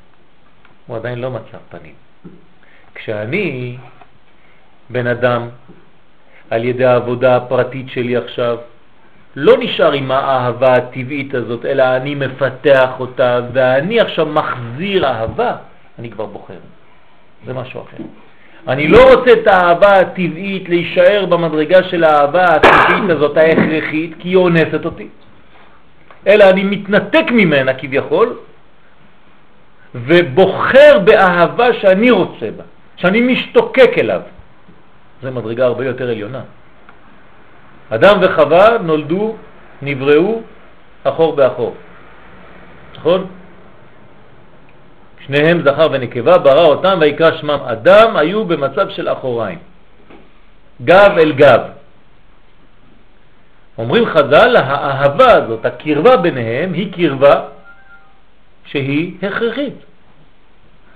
הוא 0.88 0.96
עדיין 0.98 1.20
לא 1.20 1.32
מצב 1.32 1.58
פנים. 1.70 1.96
כשאני 2.96 3.78
בן 4.90 5.08
אדם 5.08 5.50
על 6.50 6.64
ידי 6.64 6.86
העבודה 6.86 7.36
הפרטית 7.36 7.90
שלי 7.90 8.18
עכשיו 8.18 8.58
לא 9.36 9.56
נשאר 9.60 9.92
עם 9.92 10.12
האהבה 10.12 10.74
הטבעית 10.74 11.34
הזאת, 11.34 11.66
אלא 11.66 11.84
אני 11.96 12.16
מפתח 12.16 12.90
אותה 13.00 13.40
ואני 13.54 14.00
עכשיו 14.00 14.26
מחזיר 14.26 15.06
אהבה, 15.06 15.56
אני 16.00 16.10
כבר 16.10 16.26
בוחר. 16.26 16.60
זה 17.46 17.54
משהו 17.54 17.82
אחר. 17.82 18.04
אני 18.68 18.88
לא 18.88 19.14
רוצה 19.14 19.34
את 19.34 19.48
האהבה 19.48 20.00
הטבעית 20.00 20.70
להישאר 20.70 21.26
במדרגה 21.26 21.84
של 21.84 22.04
האהבה 22.04 22.46
הטבעית 22.46 23.10
הזאת, 23.10 23.38
ההכרחית, 23.38 24.14
כי 24.20 24.30
היא 24.30 24.36
אונסת 24.36 24.86
אותי, 24.86 25.08
אלא 26.28 26.50
אני 26.50 26.64
מתנתק 26.64 27.26
ממנה 27.32 27.74
כביכול, 27.74 28.38
ובוחר 29.96 31.00
באהבה 31.04 31.74
שאני 31.74 32.12
רוצה 32.12 32.52
בה, 32.58 32.64
שאני 32.96 33.22
משתוקק 33.22 33.92
אליו. 33.98 34.22
זה 35.22 35.32
מדרגה 35.32 35.66
הרבה 35.66 35.86
יותר 35.86 36.10
עליונה. 36.10 36.42
אדם 37.90 38.18
וחווה 38.22 38.78
נולדו, 38.78 39.36
נבראו, 39.82 40.42
אחור 41.04 41.36
באחור. 41.36 41.76
נכון? 42.96 43.28
שניהם 45.26 45.62
זכר 45.66 45.88
ונקבה, 45.92 46.38
ברא 46.38 46.66
אותם 46.66 46.98
ויקרא 47.02 47.38
שמם 47.38 47.60
אדם, 47.66 48.18
היו 48.18 48.46
במצב 48.46 48.90
של 48.90 49.10
אחוריים. 49.10 49.60
גב 50.84 51.12
אל 51.18 51.32
גב. 51.32 51.62
אומרים 53.78 54.06
חז"ל, 54.06 54.56
האהבה 54.56 55.34
הזאת, 55.34 55.66
הקרבה 55.66 56.18
ביניהם, 56.18 56.74
היא 56.74 56.94
קרבה 56.94 57.42
שהיא 58.66 59.18
הכרחית. 59.24 59.74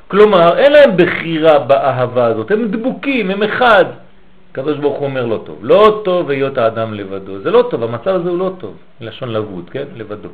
כלומר, 0.08 0.58
אין 0.58 0.72
להם 0.72 0.98
בחירה 0.98 1.60
באהבה 1.60 2.26
הזאת, 2.26 2.52
הם 2.52 2.68
דבוקים, 2.68 3.32
הם 3.32 3.44
אחד. 3.44 3.86
הקדוש 4.52 4.78
ברוך 4.78 4.98
הוא 4.98 5.06
אומר 5.06 5.26
לא 5.26 5.42
טוב. 5.46 5.60
לא 5.62 6.02
טוב 6.06 6.30
היות 6.30 6.58
האדם 6.58 6.94
לבדו. 6.94 7.40
זה 7.40 7.52
לא 7.52 7.68
טוב, 7.72 7.84
המצב 7.84 8.08
הזה 8.08 8.30
הוא 8.30 8.40
לא 8.40 8.52
טוב. 8.58 8.78
לשון 9.02 9.30
לבוד, 9.30 9.70
כן? 9.70 9.86
לבדו. 9.96 10.30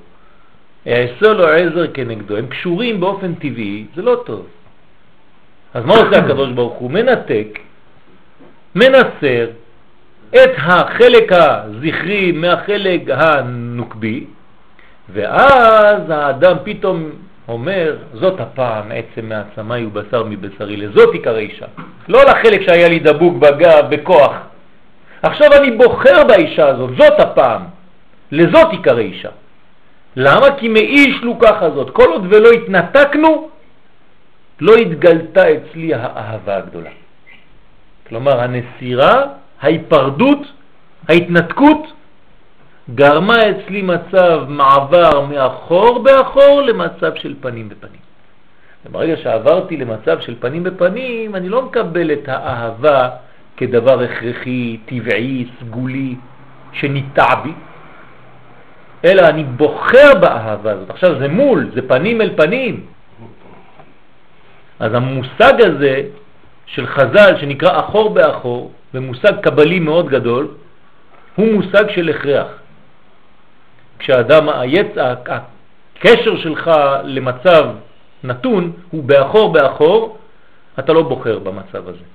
יעשה 0.85 1.33
לו 1.33 1.47
עזר 1.47 1.87
כנגדו. 1.93 2.37
הם 2.37 2.47
קשורים 2.47 2.99
באופן 2.99 3.33
טבעי, 3.35 3.85
זה 3.95 4.01
לא 4.01 4.23
טוב. 4.25 4.47
אז 5.73 5.85
מה 5.85 5.93
עושה 5.93 6.19
הקדוש 6.19 6.51
ברוך 6.51 6.73
הוא? 6.73 6.91
מנתק, 6.91 7.59
מנסר 8.75 9.47
את 10.29 10.51
החלק 10.57 11.31
הזכרי 11.31 12.31
מהחלק 12.31 13.01
הנוקבי, 13.09 14.25
ואז 15.09 16.09
האדם 16.09 16.55
פתאום 16.63 17.09
אומר, 17.47 17.97
זאת 18.13 18.39
הפעם 18.39 18.91
עצם 18.91 19.29
מעצמי 19.29 19.85
ובשר 19.85 20.23
מבשרי, 20.23 20.77
לזאת 20.77 21.13
עיקר 21.13 21.37
אישה. 21.37 21.65
לא 22.07 22.19
לחלק 22.23 22.61
שהיה 22.61 22.89
לי 22.89 22.99
דבוק 22.99 23.37
בגב, 23.37 23.85
בכוח. 23.89 24.33
עכשיו 25.21 25.53
אני 25.53 25.71
בוחר 25.71 26.23
באישה 26.27 26.67
הזאת, 26.67 26.89
זאת 26.97 27.19
הפעם. 27.19 27.61
לזאת 28.31 28.71
עיקר 28.71 28.97
אישה. 28.97 29.29
למה? 30.15 30.47
כי 30.57 30.67
מאיש 30.67 31.15
לוקח 31.23 31.57
הזאת. 31.61 31.89
כל 31.89 32.09
עוד 32.11 32.25
ולא 32.29 32.49
התנתקנו, 32.49 33.49
לא 34.59 34.75
התגלתה 34.75 35.43
אצלי 35.53 35.93
האהבה 35.93 36.57
הגדולה. 36.57 36.89
כלומר 38.07 38.41
הנסירה, 38.41 39.13
ההיפרדות, 39.61 40.39
ההתנתקות, 41.09 41.93
גרמה 42.89 43.35
אצלי 43.49 43.81
מצב 43.81 44.45
מעבר 44.47 45.21
מאחור 45.21 46.03
באחור 46.03 46.61
למצב 46.61 47.15
של 47.15 47.35
פנים 47.41 47.69
בפנים. 47.69 48.05
וברגע 48.85 49.17
שעברתי 49.17 49.77
למצב 49.77 50.19
של 50.19 50.35
פנים 50.39 50.63
בפנים, 50.63 51.35
אני 51.35 51.49
לא 51.49 51.61
מקבל 51.61 52.13
את 52.13 52.27
האהבה 52.27 53.09
כדבר 53.57 54.03
הכרחי, 54.03 54.77
טבעי, 54.85 55.47
סגולי, 55.59 56.15
שניטע 56.73 57.35
בי, 57.43 57.53
אלא 59.05 59.21
אני 59.21 59.43
בוחר 59.43 60.11
באהבה 60.21 60.71
הזאת. 60.71 60.89
עכשיו 60.89 61.19
זה 61.19 61.27
מול, 61.27 61.71
זה 61.73 61.81
פנים 61.87 62.21
אל 62.21 62.29
פנים. 62.37 62.85
אז 64.79 64.93
המושג 64.93 65.61
הזה 65.61 66.01
של 66.65 66.87
חז"ל 66.87 67.37
שנקרא 67.39 67.79
אחור 67.79 68.13
באחור, 68.13 68.71
ומושג 68.93 69.39
קבלי 69.41 69.79
מאוד 69.79 70.09
גדול, 70.09 70.47
הוא 71.35 71.53
מושג 71.53 71.89
של 71.89 72.09
הכרח. 72.09 72.47
כשאדם, 73.99 74.49
היצ... 74.49 74.97
הקשר 75.95 76.37
שלך 76.37 76.71
למצב 77.03 77.65
נתון 78.23 78.71
הוא 78.91 79.03
באחור 79.03 79.53
באחור, 79.53 80.17
אתה 80.79 80.93
לא 80.93 81.01
בוחר 81.01 81.39
במצב 81.39 81.87
הזה. 81.87 82.05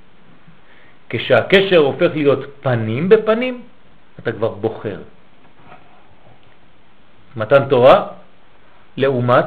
כשהקשר 1.11 1.77
הופך 1.77 2.11
להיות 2.15 2.39
פנים 2.61 3.09
בפנים, 3.09 3.63
אתה 4.19 4.33
כבר 4.33 4.49
בוחר. 4.49 4.99
מתן 7.37 7.69
תורה 7.69 8.07
לעומת 8.97 9.45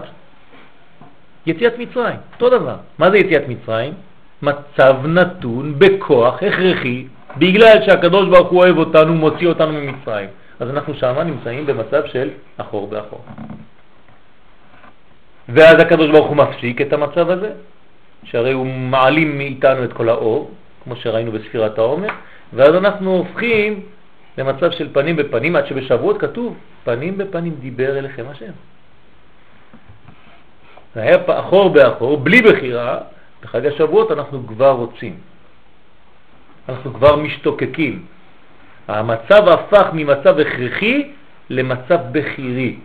יציאת 1.45 1.73
מצרים, 1.79 2.17
אותו 2.33 2.49
דבר. 2.49 2.75
מה 2.97 3.11
זה 3.11 3.17
יציאת 3.17 3.47
מצרים? 3.47 3.93
מצב 4.41 4.95
נתון 5.05 5.79
בכוח 5.79 6.43
הכרחי, 6.43 7.07
בגלל 7.37 7.75
שהקדוש 7.85 8.29
ברוך 8.29 8.49
הוא 8.49 8.59
אוהב 8.59 8.77
אותנו, 8.77 9.13
מוציא 9.13 9.47
אותנו 9.47 9.71
ממצרים. 9.73 10.29
אז 10.63 10.69
אנחנו 10.69 10.95
שם 10.95 11.19
נמצאים 11.19 11.65
במצב 11.65 12.05
של 12.05 12.29
אחור 12.57 12.87
באחור. 12.87 13.21
ואז 15.49 15.75
הקדוש 15.79 16.09
ברוך 16.11 16.27
הוא 16.27 16.37
מפסיק 16.37 16.81
את 16.81 16.93
המצב 16.93 17.29
הזה, 17.29 17.51
שהרי 18.23 18.51
הוא 18.51 18.65
מעלים 18.65 19.37
מאיתנו 19.37 19.83
את 19.83 19.93
כל 19.93 20.09
האור, 20.09 20.51
כמו 20.83 20.95
שראינו 20.95 21.31
בספירת 21.31 21.77
העומר, 21.77 22.07
ואז 22.53 22.75
אנחנו 22.75 23.11
הופכים 23.11 23.81
למצב 24.37 24.71
של 24.71 24.93
פנים 24.93 25.15
בפנים, 25.15 25.55
עד 25.55 25.67
שבשבועות 25.67 26.17
כתוב, 26.21 26.57
פנים 26.83 27.17
בפנים 27.17 27.55
דיבר 27.59 27.97
אליכם 27.97 28.25
השם. 28.29 28.51
זה 30.95 31.01
היה 31.01 31.17
אחור 31.27 31.69
באחור, 31.69 32.17
בלי 32.17 32.41
בחירה, 32.41 32.99
בחג 33.43 33.65
השבועות 33.65 34.11
אנחנו 34.11 34.47
כבר 34.47 34.71
רוצים. 34.71 35.15
אנחנו 36.69 36.93
כבר 36.93 37.15
משתוקקים. 37.15 38.05
המצב 38.87 39.47
הפך 39.47 39.85
ממצב 39.93 40.39
הכרחי 40.39 41.11
למצב 41.49 41.99
בחירי. 42.11 42.75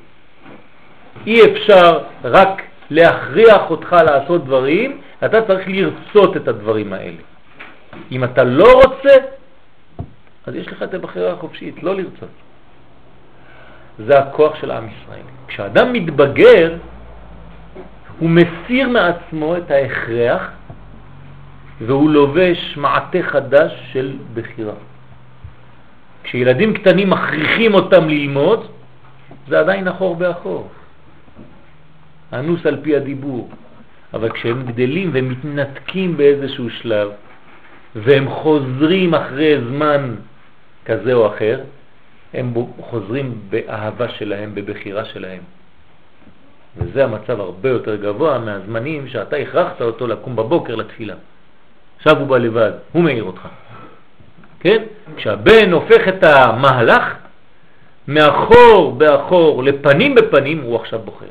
אי 1.27 1.53
אפשר 1.53 2.01
רק 2.25 2.63
להכריח 2.91 3.71
אותך 3.71 3.97
לעשות 4.07 4.45
דברים, 4.45 5.01
אתה 5.25 5.43
צריך 5.43 5.69
לרצות 5.69 6.37
את 6.37 6.49
הדברים 6.49 6.93
האלה. 6.93 7.23
אם 8.13 8.25
אתה 8.25 8.45
לא 8.45 8.73
רוצה, 8.85 9.15
אז 10.47 10.55
יש 10.55 10.69
לך 10.69 10.83
את 10.83 10.95
הבחירה 10.95 11.33
החופשית, 11.33 11.83
לא 11.83 11.97
לרצות. 11.97 12.29
זה 13.99 14.19
הכוח 14.19 14.61
של 14.61 14.71
עם 14.71 14.89
ישראל. 14.89 15.27
כשאדם 15.49 15.93
מתבגר, 15.93 16.77
הוא 18.19 18.31
מסיר 18.31 18.89
מעצמו 18.89 19.57
את 19.57 19.71
ההכרח 19.71 20.51
והוא 21.81 22.11
לובש 22.11 22.77
מעטה 22.77 23.19
חדש 23.23 23.73
של 23.93 24.17
בחירה. 24.35 24.75
כשילדים 26.23 26.75
קטנים 26.75 27.11
מכריחים 27.11 27.75
אותם 27.75 28.09
ללמוד, 28.09 28.67
זה 29.49 29.61
עדיין 29.61 29.89
אחור 29.89 30.17
באחור. 30.17 30.69
אנוס 32.33 32.67
על 32.67 32.77
פי 32.83 32.97
הדיבור. 32.97 33.51
אבל 34.15 34.33
כשהם 34.33 34.67
גדלים 34.67 35.11
והם 35.13 35.29
מתנתקים 35.29 36.17
באיזשהו 36.17 36.71
שלב, 36.71 37.09
והם 37.97 38.29
חוזרים 38.31 39.15
אחרי 39.15 39.61
זמן 39.61 40.15
כזה 40.85 41.13
או 41.13 41.27
אחר, 41.27 41.61
הם 42.35 42.55
חוזרים 42.81 43.39
באהבה 43.51 44.09
שלהם, 44.09 44.55
בבחירה 44.55 45.05
שלהם. 45.05 45.43
וזה 46.77 47.05
המצב 47.05 47.41
הרבה 47.41 47.69
יותר 47.69 47.97
גבוה 47.97 48.39
מהזמנים 48.39 49.09
שאתה 49.09 49.37
הכרחת 49.37 49.83
אותו 49.83 50.07
לקום 50.07 50.37
בבוקר 50.37 50.75
לתפילה. 50.75 51.15
עכשיו 51.97 52.19
הוא 52.19 52.27
בא 52.27 52.39
לבד, 52.39 52.73
הוא 52.93 53.05
מאיר 53.05 53.25
אותך. 53.25 53.49
כן? 54.61 54.83
כשהבן 55.17 55.73
הופך 55.73 56.09
את 56.09 56.25
המהלך 56.25 57.15
מאחור 58.09 58.95
באחור 58.99 59.63
לפנים 59.63 60.15
בפנים, 60.15 60.63
הוא 60.63 60.77
עכשיו 60.77 60.99
בוחר. 60.99 61.27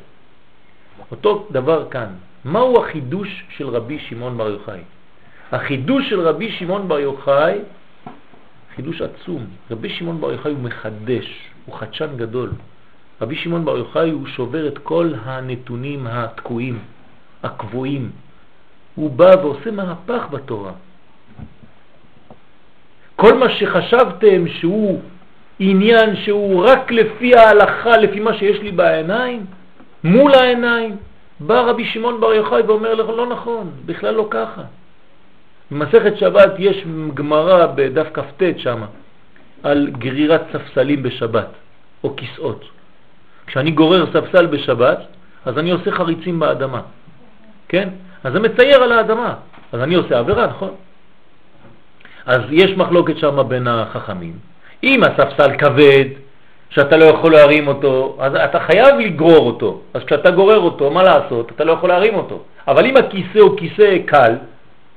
אותו 1.12 1.48
דבר 1.52 1.88
כאן. 1.92 2.08
מהו 2.46 2.84
החידוש 2.84 3.44
של 3.58 3.68
רבי 3.70 4.00
שמעון 4.00 4.38
בר 4.38 4.50
יוחאי? 4.50 4.80
החידוש 5.52 6.10
של 6.10 6.20
רבי 6.20 6.52
שמעון 6.52 6.88
בר 6.88 7.00
יוחאי, 7.00 7.60
חידוש 8.76 9.02
עצום. 9.02 9.46
רבי 9.72 9.90
שמעון 9.90 10.22
בר 10.22 10.32
יוחאי 10.32 10.52
הוא 10.52 10.60
מחדש, 10.60 11.26
הוא 11.66 11.76
חדשן 11.76 12.08
גדול. 12.16 12.52
רבי 13.22 13.36
שמעון 13.36 13.66
בר 13.66 13.78
יוחאי 13.78 14.10
הוא 14.10 14.28
שובר 14.28 14.68
את 14.68 14.78
כל 14.78 15.13
הנתונים 15.24 16.08
התקועים, 16.08 16.80
הקבועים. 17.44 18.12
הוא 18.96 19.12
בא 19.12 19.32
ועושה 19.42 19.72
מהפך 19.72 20.28
בתורה. 20.32 20.72
כל 23.17 23.34
מה 23.34 23.49
שחשבתם 23.49 24.47
שהוא 24.47 25.01
עניין 25.60 26.15
שהוא 26.15 26.65
רק 26.65 26.91
לפי 26.91 27.36
ההלכה, 27.36 27.97
לפי 27.97 28.19
מה 28.19 28.34
שיש 28.34 28.60
לי 28.62 28.71
בעיניים, 28.71 29.45
מול 30.03 30.34
העיניים, 30.34 30.95
בא 31.39 31.62
רבי 31.62 31.86
שמעון 31.86 32.21
בר 32.21 32.34
יוחאי 32.34 32.62
ואומר 32.62 32.93
לך, 32.93 33.10
לא 33.10 33.27
נכון, 33.27 33.71
בכלל 33.86 34.13
לא 34.13 34.27
ככה. 34.30 34.62
במסכת 35.71 36.17
שבת 36.17 36.51
יש 36.58 36.84
גמרא 37.13 37.65
בדף 37.75 38.08
כ"ט 38.13 38.43
שם 38.58 38.82
על 39.63 39.89
גרירת 39.97 40.41
ספסלים 40.51 41.03
בשבת, 41.03 41.49
או 42.03 42.15
כיסאות. 42.15 42.65
כשאני 43.47 43.71
גורר 43.71 44.06
ספסל 44.13 44.45
בשבת, 44.45 44.99
אז 45.45 45.58
אני 45.58 45.71
עושה 45.71 45.91
חריצים 45.91 46.39
באדמה, 46.39 46.82
כן? 47.67 47.89
אז 48.23 48.34
זה 48.34 48.39
מצייר 48.39 48.84
על 48.84 48.91
האדמה, 48.91 49.34
אז 49.71 49.82
אני 49.82 49.95
עושה 49.95 50.19
עבירה, 50.19 50.47
נכון? 50.47 50.71
אז 52.28 52.42
יש 52.52 52.78
מחלוקת 52.78 53.18
שם 53.18 53.40
בין 53.48 53.68
החכמים. 53.68 54.34
אם 54.84 55.04
הספסל 55.04 55.58
כבד, 55.58 56.06
שאתה 56.70 56.98
לא 56.98 57.06
יכול 57.06 57.32
להרים 57.32 57.68
אותו, 57.68 58.18
אז 58.20 58.36
אתה 58.36 58.60
חייב 58.60 59.00
לגרור 59.00 59.46
אותו. 59.48 59.82
אז 59.94 60.04
כשאתה 60.04 60.32
גורר 60.32 60.60
אותו, 60.60 60.92
מה 60.92 61.04
לעשות? 61.04 61.52
אתה 61.56 61.63
לא 61.63 61.72
יכול 61.72 61.90
להרים 61.90 62.16
אותו. 62.16 62.40
אבל 62.68 62.86
אם 62.86 62.98
הכיסא 62.98 63.40
הוא 63.40 63.58
כיסא 63.58 63.98
קל, 64.06 64.36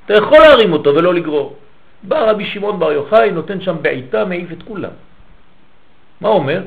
אתה 0.05 0.13
יכול 0.13 0.39
להרים 0.39 0.73
אותו 0.73 0.95
ולא 0.95 1.13
לגרור. 1.13 1.55
בא 2.03 2.29
רבי 2.29 2.45
שמעון 2.45 2.79
בר 2.79 2.91
יוחאי, 2.91 3.31
נותן 3.31 3.61
שם 3.61 3.75
בעיטה, 3.81 4.25
מעיף 4.25 4.51
את 4.51 4.63
כולם. 4.63 4.89
מה 6.21 6.29
אומר? 6.29 6.61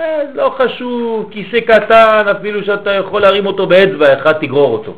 אה, 0.00 0.22
לא 0.34 0.54
חשוב, 0.58 1.28
כיסא 1.30 1.60
קטן, 1.60 2.24
אפילו 2.38 2.64
שאתה 2.64 2.92
יכול 2.92 3.22
להרים 3.22 3.46
אותו 3.46 3.66
באצבע 3.66 4.18
אחד, 4.18 4.32
תגרור 4.32 4.72
אותו. 4.72 4.94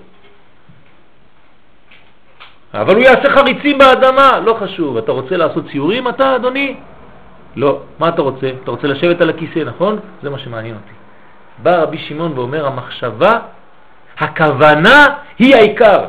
אבל 2.80 2.94
הוא 2.94 3.02
יעשה 3.02 3.30
חריצים 3.30 3.78
באדמה, 3.78 4.38
לא 4.44 4.56
חשוב. 4.60 4.96
אתה 4.96 5.12
רוצה 5.12 5.36
לעשות 5.36 5.64
ציורים 5.72 6.08
אתה, 6.08 6.36
אדוני? 6.36 6.76
לא. 7.56 7.80
מה 7.98 8.08
אתה 8.08 8.22
רוצה? 8.22 8.50
אתה 8.62 8.70
רוצה 8.70 8.86
לשבת 8.86 9.20
על 9.20 9.30
הכיסא, 9.30 9.58
נכון? 9.58 9.98
זה 10.22 10.30
מה 10.30 10.38
שמעניין 10.38 10.74
אותי. 10.74 10.94
בא 11.62 11.82
רבי 11.82 11.98
שמעון 11.98 12.38
ואומר, 12.38 12.66
המחשבה, 12.66 13.32
הכוונה 14.18 15.06
היא 15.38 15.56
העיקר. 15.56 16.04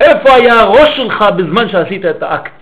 איפה 0.00 0.34
היה 0.34 0.60
הראש 0.60 0.96
שלך 0.96 1.24
בזמן 1.36 1.68
שעשית 1.68 2.04
את 2.06 2.22
האקט? 2.22 2.52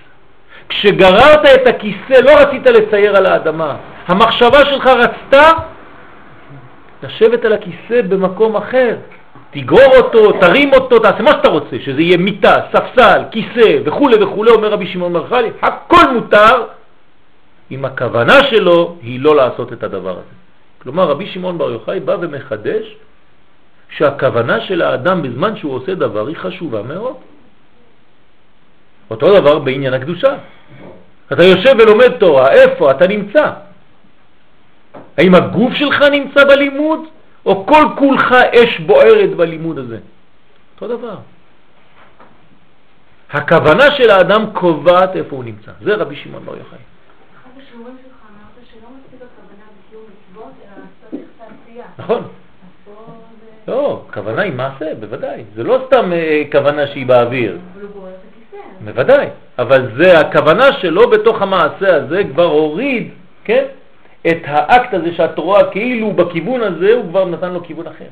כשגררת 0.68 1.44
את 1.54 1.66
הכיסא 1.66 2.20
לא 2.24 2.30
רצית 2.40 2.66
לצייר 2.66 3.16
על 3.16 3.26
האדמה. 3.26 3.76
המחשבה 4.08 4.64
שלך 4.64 4.86
רצתה 4.86 5.50
לשבת 7.02 7.44
על 7.44 7.52
הכיסא 7.52 8.02
במקום 8.08 8.56
אחר. 8.56 8.96
תגרור 9.50 9.96
אותו, 9.96 10.32
תרים 10.40 10.72
אותו, 10.74 10.98
תעשה 10.98 11.22
מה 11.22 11.30
שאתה 11.30 11.48
רוצה, 11.48 11.76
שזה 11.84 12.00
יהיה 12.00 12.16
מיטה, 12.16 12.56
ספסל, 12.72 13.22
כיסא 13.30 13.78
וכו' 13.84 14.08
וכו', 14.20 14.46
אומר 14.46 14.68
רבי 14.68 14.86
שמעון 14.86 15.12
מרחלי, 15.12 15.50
הכל 15.62 16.12
מותר 16.14 16.64
אם 17.70 17.84
הכוונה 17.84 18.44
שלו 18.44 18.96
היא 19.02 19.20
לא 19.20 19.36
לעשות 19.36 19.72
את 19.72 19.82
הדבר 19.82 20.10
הזה. 20.10 20.36
כלומר, 20.82 21.04
רבי 21.04 21.26
שמעון 21.26 21.58
בר 21.58 21.70
יוחאי 21.70 22.00
בא 22.00 22.16
ומחדש 22.20 22.96
שהכוונה 23.88 24.60
של 24.60 24.82
האדם 24.82 25.22
בזמן 25.22 25.56
שהוא 25.56 25.74
עושה 25.74 25.94
דבר 25.94 26.26
היא 26.26 26.36
חשובה 26.36 26.82
מאוד. 26.82 27.16
אותו 29.10 29.40
דבר 29.40 29.58
בעניין 29.58 29.94
הקדושה. 29.94 30.34
אתה 31.32 31.44
יושב 31.44 31.72
ולומד 31.78 32.12
תורה, 32.18 32.52
איפה 32.52 32.90
אתה 32.90 33.06
נמצא? 33.06 33.50
האם 35.18 35.34
הגוף 35.34 35.74
שלך 35.74 36.02
נמצא 36.02 36.44
בלימוד, 36.44 37.00
או 37.46 37.66
כל 37.66 37.84
כולך 37.98 38.32
אש 38.32 38.80
בוערת 38.80 39.36
בלימוד 39.36 39.78
הזה? 39.78 39.98
אותו 40.74 40.96
דבר. 40.96 41.16
הכוונה 43.30 43.90
של 43.96 44.10
האדם 44.10 44.50
קובעת 44.52 45.16
איפה 45.16 45.36
הוא 45.36 45.44
נמצא. 45.44 45.70
זה 45.80 45.94
רבי 45.94 46.16
שמעון 46.16 46.44
בר 46.44 46.56
יוחאי. 46.56 46.78
נכון. 51.98 52.22
לא, 53.68 54.02
כוונה 54.14 54.42
היא 54.42 54.52
מעשה, 54.52 54.94
בוודאי. 55.00 55.44
זה 55.54 55.62
לא 55.62 55.78
סתם 55.86 56.12
אה, 56.12 56.42
כוונה 56.52 56.86
שהיא 56.86 57.06
באוויר. 57.06 57.58
בוודאי. 58.84 59.28
אבל 59.58 59.90
זה 59.96 60.18
הכוונה 60.18 60.72
שלו 60.72 61.10
בתוך 61.10 61.42
המעשה 61.42 61.96
הזה 61.96 62.22
כבר 62.32 62.44
הוריד, 62.44 63.10
כן? 63.44 63.64
את 64.26 64.38
האקט 64.44 64.94
הזה 64.94 65.14
שאת 65.14 65.38
רואה 65.38 65.70
כאילו 65.70 66.12
בכיוון 66.12 66.62
הזה, 66.62 66.94
הוא 66.94 67.08
כבר 67.08 67.24
נתן 67.24 67.52
לו 67.52 67.64
כיוון 67.64 67.86
אחר. 67.86 68.10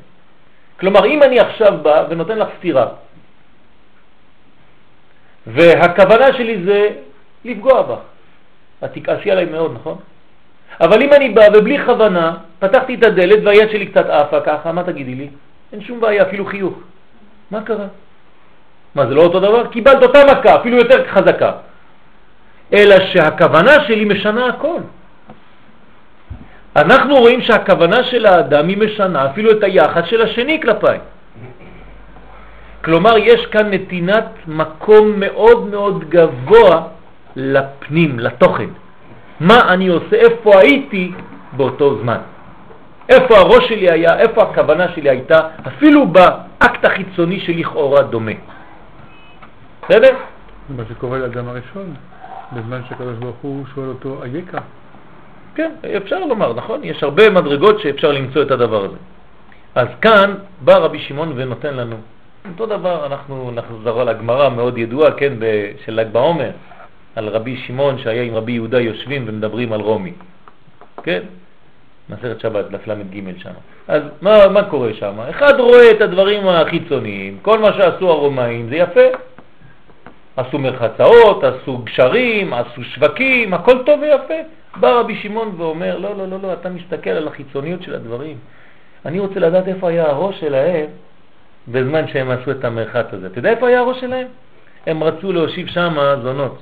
כלומר, 0.79 1.05
אם 1.05 1.23
אני 1.23 1.39
עכשיו 1.39 1.73
בא 1.81 2.05
ונותן 2.09 2.37
לך 2.37 2.47
סתירה, 2.57 2.87
והכוונה 5.47 6.33
שלי 6.33 6.63
זה 6.63 6.89
לפגוע 7.45 7.81
בך, 7.81 7.99
את 8.83 8.89
תכעסי 8.93 9.31
עליי 9.31 9.45
מאוד, 9.45 9.73
נכון? 9.73 9.97
אבל 10.81 11.01
אם 11.01 11.13
אני 11.13 11.29
בא 11.29 11.45
ובלי 11.53 11.85
כוונה, 11.85 12.37
פתחתי 12.59 12.95
את 12.95 13.03
הדלת 13.03 13.39
והיד 13.43 13.69
שלי 13.69 13.85
קצת 13.85 14.05
עפה 14.09 14.41
ככה, 14.41 14.71
מה 14.71 14.83
תגידי 14.83 15.15
לי? 15.15 15.29
אין 15.73 15.81
שום 15.81 15.99
בעיה, 16.01 16.23
אפילו 16.23 16.45
חיוך. 16.45 16.73
מה 17.51 17.61
קרה? 17.61 17.87
מה, 18.95 19.07
זה 19.07 19.13
לא 19.15 19.21
אותו 19.21 19.39
דבר? 19.39 19.67
קיבלת 19.67 20.03
אותה 20.03 20.19
מכה, 20.31 20.55
אפילו 20.55 20.77
יותר 20.77 21.07
חזקה. 21.07 21.51
אלא 22.73 22.95
שהכוונה 22.99 23.83
שלי 23.87 24.05
משנה 24.05 24.47
הכל. 24.47 24.79
אנחנו 26.75 27.15
רואים 27.15 27.41
שהכוונה 27.41 28.03
של 28.03 28.25
האדם 28.25 28.67
היא 28.67 28.77
משנה 28.77 29.25
אפילו 29.25 29.51
את 29.51 29.63
היחס 29.63 30.05
של 30.05 30.21
השני 30.21 30.61
כלפיי. 30.61 30.99
כלומר, 32.83 33.17
יש 33.17 33.45
כאן 33.45 33.73
נתינת 33.73 34.25
מקום 34.47 35.13
מאוד 35.17 35.67
מאוד 35.67 36.09
גבוה 36.09 36.81
לפנים, 37.35 38.19
לתוכן. 38.19 38.69
מה 39.39 39.73
אני 39.73 39.87
עושה, 39.87 40.15
איפה 40.15 40.59
הייתי 40.59 41.11
באותו 41.53 41.97
זמן. 42.01 42.17
איפה 43.09 43.37
הראש 43.37 43.67
שלי 43.67 43.91
היה, 43.91 44.19
איפה 44.19 44.41
הכוונה 44.43 44.87
שלי 44.95 45.09
הייתה, 45.09 45.39
אפילו 45.67 46.07
באקט 46.07 46.85
החיצוני 46.85 47.39
שלכאורה 47.39 48.01
דומה. 48.01 48.31
בסדר? 49.83 50.15
מה 50.69 50.83
שקורה 50.89 51.17
לאדם 51.17 51.47
הראשון, 51.47 51.93
בזמן 52.51 52.81
שהקדוש 52.89 53.17
ברוך 53.17 53.67
שואל 53.75 53.87
אותו, 53.87 54.23
אייכה? 54.23 54.57
כן, 55.55 55.71
אפשר 55.97 56.19
לומר, 56.19 56.53
נכון? 56.53 56.83
יש 56.83 57.03
הרבה 57.03 57.29
מדרגות 57.29 57.79
שאפשר 57.79 58.11
למצוא 58.11 58.41
את 58.41 58.51
הדבר 58.51 58.85
הזה. 58.85 58.97
אז 59.75 59.87
כאן 60.01 60.33
בא 60.61 60.77
רבי 60.77 60.99
שמעון 60.99 61.33
ונותן 61.35 61.73
לנו. 61.73 61.95
אותו 62.51 62.65
דבר, 62.65 63.05
אנחנו 63.05 63.51
נחזור 63.51 64.01
על 64.01 64.09
הגמרא 64.09 64.49
מאוד 64.49 64.77
ידועה, 64.77 65.11
כן, 65.11 65.33
של 65.85 65.99
ל"ג 65.99 66.07
בעומר, 66.11 66.51
על 67.15 67.27
רבי 67.29 67.57
שמעון 67.57 67.97
שהיה 67.97 68.23
עם 68.23 68.35
רבי 68.35 68.51
יהודה 68.51 68.79
יושבים 68.79 69.23
ומדברים 69.27 69.73
על 69.73 69.81
רומי. 69.81 70.13
כן? 71.03 71.21
מסכת 72.09 72.39
שבת, 72.39 72.65
דף 72.71 72.87
ל"ג 72.87 73.37
שם. 73.37 73.49
אז 73.87 74.01
מה, 74.21 74.47
מה 74.47 74.63
קורה 74.63 74.93
שם? 74.93 75.19
אחד 75.29 75.59
רואה 75.59 75.91
את 75.91 76.01
הדברים 76.01 76.47
החיצוניים, 76.47 77.37
כל 77.41 77.59
מה 77.59 77.73
שעשו 77.73 78.09
הרומאים 78.09 78.69
זה 78.69 78.75
יפה. 78.75 79.07
עשו 80.37 80.59
מרחצאות, 80.59 81.43
עשו 81.43 81.77
גשרים, 81.77 82.53
עשו 82.53 82.83
שווקים, 82.83 83.53
הכל 83.53 83.83
טוב 83.85 83.99
ויפה. 84.01 84.41
בא 84.79 84.99
רבי 84.99 85.15
שמעון 85.15 85.55
ואומר, 85.57 85.97
לא, 85.97 86.17
לא, 86.17 86.27
לא, 86.27 86.37
לא, 86.41 86.53
אתה 86.53 86.69
מסתכל 86.69 87.09
על 87.09 87.27
החיצוניות 87.27 87.83
של 87.83 87.95
הדברים. 87.95 88.37
אני 89.05 89.19
רוצה 89.19 89.39
לדעת 89.39 89.67
איפה 89.67 89.89
היה 89.89 90.05
הראש 90.05 90.39
שלהם 90.39 90.85
בזמן 91.67 92.07
שהם 92.07 92.31
עשו 92.31 92.51
את 92.51 92.65
המרחץ 92.65 93.05
הזה. 93.11 93.27
אתה 93.27 93.39
יודע 93.39 93.49
איפה 93.49 93.67
היה 93.67 93.79
הראש 93.79 93.99
שלהם? 93.99 94.27
הם 94.87 95.03
רצו 95.03 95.31
להושיב 95.31 95.67
שם 95.67 95.95
זונות. 96.23 96.61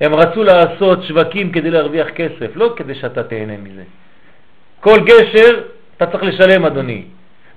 הם 0.00 0.14
רצו 0.14 0.44
לעשות 0.44 1.04
שווקים 1.04 1.52
כדי 1.52 1.70
להרוויח 1.70 2.08
כסף, 2.08 2.56
לא 2.56 2.72
כדי 2.76 2.94
שאתה 2.94 3.22
תהנה 3.22 3.56
מזה. 3.56 3.82
כל 4.80 4.98
גשר 5.04 5.60
אתה 5.96 6.06
צריך 6.06 6.22
לשלם, 6.22 6.64
אדוני. 6.64 7.04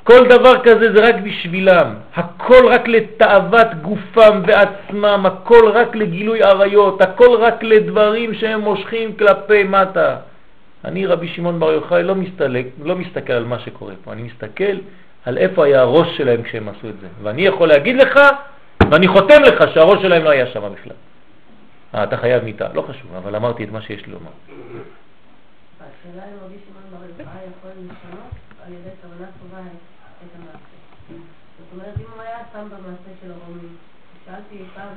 כל 0.04 0.28
דבר 0.30 0.64
כזה 0.64 0.92
זה 0.94 1.10
רק 1.10 1.16
בשבילם, 1.24 1.94
הכל 2.16 2.68
רק 2.68 2.88
לתאוות 2.88 3.68
גופם 3.82 4.42
ועצמם, 4.48 5.26
הכל 5.26 5.70
רק 5.74 5.96
לגילוי 5.96 6.44
עריות, 6.44 7.02
הכל 7.02 7.38
רק 7.40 7.64
לדברים 7.64 8.34
שהם 8.34 8.62
מושכים 8.62 9.16
כלפי 9.18 9.64
מטה. 9.64 10.18
אני, 10.86 11.06
רבי 11.06 11.28
שמעון 11.28 11.60
בר 11.60 11.72
יוחאי, 11.72 12.04
לא, 12.04 12.16
מסתלק, 12.16 12.66
לא 12.84 12.96
מסתכל 12.96 13.34
על 13.34 13.46
מה 13.46 13.60
שקורה 13.60 13.94
פה, 14.04 14.12
אני 14.12 14.22
מסתכל 14.24 14.78
על 15.26 15.38
איפה 15.38 15.66
היה 15.66 15.82
הראש 15.82 16.18
שלהם 16.18 16.44
כשהם 16.44 16.70
עשו 16.70 16.90
את 16.90 17.00
זה. 17.02 17.08
ואני 17.24 17.42
יכול 17.42 17.68
להגיד 17.68 17.96
לך, 17.96 18.20
ואני 18.92 19.08
חותם 19.08 19.42
לך 19.44 19.74
שהראש 19.74 20.02
שלהם 20.02 20.24
לא 20.24 20.30
היה 20.30 20.48
שם 20.48 20.62
בכלל. 20.74 20.96
אה, 21.96 22.04
אתה 22.04 22.18
חייב 22.18 22.44
מיטה, 22.44 22.68
לא 22.74 22.82
חשוב, 22.82 23.16
אבל 23.18 23.36
אמרתי 23.36 23.64
את 23.64 23.72
מה 23.72 23.82
שיש 23.82 24.06
לי 24.06 24.14
לומר. 24.14 24.32
השאלה 25.80 26.24
אם 26.24 26.38
רבי 26.46 26.56
שמעון 26.68 26.84
בר 26.92 27.24
יוחאי 27.24 27.42
יכול 27.58 27.72
לשנות 27.78 28.32
על 28.66 28.74
ידי 28.74 28.90
כוונה 29.02 29.28
טובה 29.42 29.62
את 30.26 30.36
המעשה. 30.36 31.24
זאת 31.60 31.68
אומרת, 31.74 31.98
אם 31.98 32.12
הוא 32.14 32.22
היה 32.22 32.38
שם 32.54 32.68
במעשה 32.70 33.12
של 33.22 33.32
הרומים, 33.32 33.76
שאלתי 34.26 34.64
פעם, 34.76 34.94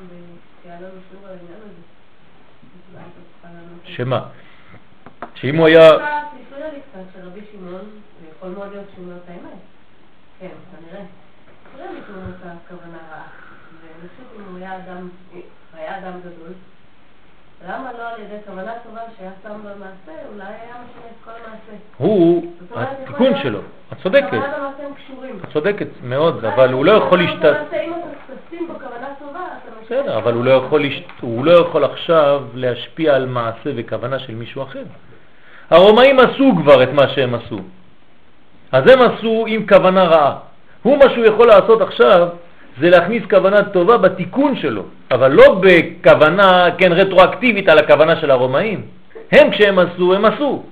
לנו 0.81 1.01
שיעור 1.11 1.27
על 1.27 1.31
העניין 1.31 1.61
הזה, 1.63 1.83
שמה? 3.85 4.29
שאם 5.35 5.57
הוא 5.57 5.67
היה... 5.67 5.91
תפריע 5.91 6.73
לי 6.73 6.81
קצת 6.81 7.03
שרבי 7.15 7.41
שמעון, 7.53 8.01
יכול 8.31 8.49
מאוד 8.49 8.73
להיות 8.73 8.87
שהוא 8.95 9.05
אומר 9.05 9.17
את 9.17 9.29
האמת. 9.29 9.59
כן, 10.41 10.49
כנראה. 10.71 11.05
אומר 12.09 12.31
את 12.31 12.43
הכוונה 12.43 12.99
רעה. 13.11 13.27
ואני 13.81 14.09
חושבת 14.09 14.27
אם 14.37 14.45
הוא 14.51 14.59
היה 15.73 15.99
אדם 15.99 16.21
גדול, 16.21 16.53
למה 17.69 17.91
לא 17.99 18.09
על 18.09 18.21
ידי 18.21 18.37
כוונה 18.47 18.73
טובה 18.85 19.01
שהיה 19.19 19.31
שם 19.43 19.49
במעשה, 19.49 20.23
אולי 20.33 20.45
היה 20.45 20.75
משנה 20.75 21.07
את 21.11 21.25
כל 21.25 21.31
המעשה. 21.31 21.83
הוא, 21.97 22.53
התיקון 22.77 23.33
שלו, 23.43 23.59
את 23.93 23.99
צודקת. 24.03 24.31
כוונת 24.31 24.55
המעשה 24.55 24.87
הם 24.87 24.93
קשורים. 24.95 25.39
את 25.45 25.53
צודקת 25.53 25.87
מאוד, 26.03 26.45
אבל 26.45 26.73
הוא 26.73 26.85
לא 26.85 26.93
יכול 26.93 27.19
להשתת... 27.19 27.45
אם 27.45 27.93
אתה 27.93 28.35
תשים 28.49 28.69
בו 28.69 28.75
כוונה 28.75 29.07
טובה, 29.19 29.41
אתה 29.41 29.71
בסדר, 29.85 30.19
אבל 30.19 30.33
הוא 30.33 30.45
לא, 30.45 30.51
יכול 30.51 30.85
הוא 31.21 31.45
לא 31.45 31.53
יכול 31.53 31.85
עכשיו 31.85 32.43
להשפיע 32.55 33.15
על 33.15 33.27
מעשה 33.27 33.71
וכוונה 33.77 34.19
של 34.19 34.35
מישהו 34.35 34.63
אחר. 34.63 34.85
הרומאים 35.71 36.21
עשו 36.21 36.53
כבר 36.63 36.83
את 36.83 36.93
מה 36.93 37.09
שהם 37.09 37.35
עשו. 37.35 37.59
אז 38.73 38.83
הם 38.93 38.99
עשו 39.03 39.45
עם 39.49 39.67
כוונה 39.67 40.05
רעה. 40.05 40.37
הוא 40.83 40.99
מה 40.99 41.11
שהוא 41.15 41.25
יכול 41.25 41.47
לעשות 41.47 41.81
עכשיו 41.81 42.29
זה 42.81 42.91
להכניס 42.91 43.23
כוונה 43.31 43.65
טובה 43.65 43.97
בתיקון 43.97 44.57
שלו, 44.57 44.83
אבל 45.11 45.33
לא 45.33 45.61
בכוונה, 45.61 46.67
כן, 46.79 46.93
רטרואקטיבית 46.93 47.69
על 47.69 47.79
הכוונה 47.79 48.17
של 48.21 48.31
הרומאים. 48.31 48.81
הם 49.33 49.51
כשהם 49.51 49.79
עשו, 49.79 50.15
הם 50.15 50.25
עשו. 50.25 50.63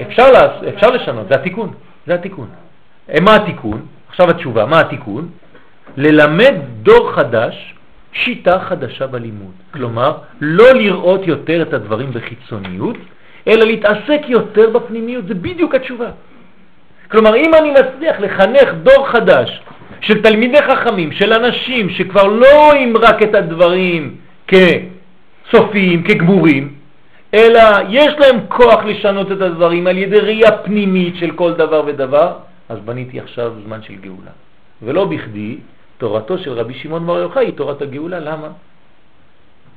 אפשר, 0.00 0.28
אפשר 0.68 0.90
לשנות, 0.90 1.28
זה 1.28 1.34
התיקון, 1.34 1.70
זה 2.06 2.14
התיקון. 2.14 2.48
אה, 3.10 3.20
מה 3.20 3.36
התיקון? 3.36 3.86
עכשיו 4.08 4.30
התשובה, 4.30 4.66
מה 4.66 4.80
התיקון? 4.80 5.28
ללמד 5.96 6.54
דור 6.82 7.12
חדש 7.12 7.74
שיטה 8.12 8.60
חדשה 8.60 9.06
בלימוד. 9.06 9.52
כלומר, 9.70 10.12
לא 10.40 10.72
לראות 10.72 11.26
יותר 11.26 11.62
את 11.62 11.72
הדברים 11.72 12.10
בחיצוניות, 12.12 12.96
אלא 13.48 13.64
להתעסק 13.64 14.20
יותר 14.28 14.70
בפנימיות. 14.70 15.26
זה 15.26 15.34
בדיוק 15.34 15.74
התשובה. 15.74 16.10
כלומר, 17.10 17.36
אם 17.36 17.54
אני 17.54 17.70
מצליח 17.70 18.20
לחנך 18.20 18.68
דור 18.82 19.08
חדש 19.08 19.60
של 20.00 20.22
תלמידי 20.22 20.62
חכמים, 20.62 21.12
של 21.12 21.32
אנשים 21.32 21.90
שכבר 21.90 22.26
לא 22.26 22.66
רואים 22.66 22.96
רק 22.96 23.22
את 23.22 23.34
הדברים 23.34 24.16
כסופיים, 24.48 26.02
כגמורים, 26.02 26.74
אלא 27.34 27.60
יש 27.88 28.14
להם 28.18 28.36
כוח 28.48 28.84
לשנות 28.84 29.32
את 29.32 29.40
הדברים 29.40 29.86
על 29.86 29.98
ידי 29.98 30.20
ראייה 30.20 30.52
פנימית 30.52 31.16
של 31.16 31.30
כל 31.30 31.54
דבר 31.54 31.82
ודבר, 31.86 32.32
אז 32.68 32.78
בניתי 32.84 33.20
עכשיו 33.20 33.52
זמן 33.66 33.82
של 33.82 33.94
גאולה. 33.94 34.30
ולא 34.82 35.04
בכדי, 35.04 35.56
תורתו 35.98 36.38
של 36.38 36.52
רבי 36.52 36.74
שמעון 36.74 37.06
בר 37.06 37.18
יוחאי 37.18 37.44
היא 37.46 37.52
תורת 37.52 37.82
הגאולה. 37.82 38.20
למה? 38.20 38.48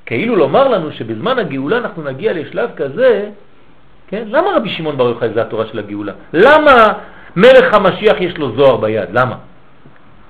כאילו 0.05 0.35
לומר 0.35 0.67
לנו 0.67 0.91
שבזמן 0.91 1.39
הגאולה 1.39 1.77
אנחנו 1.77 2.03
נגיע 2.03 2.33
לשלב 2.33 2.69
כזה, 2.75 3.29
כן? 4.07 4.23
למה 4.27 4.47
רבי 4.55 4.69
שמעון 4.69 4.97
בר 4.97 5.09
יוחאי 5.09 5.29
זה 5.33 5.41
התורה 5.41 5.65
של 5.65 5.79
הגאולה? 5.79 6.13
למה 6.33 6.93
מלך 7.35 7.73
המשיח 7.73 8.21
יש 8.21 8.37
לו 8.37 8.55
זוהר 8.55 8.77
ביד? 8.77 9.09
למה? 9.13 9.35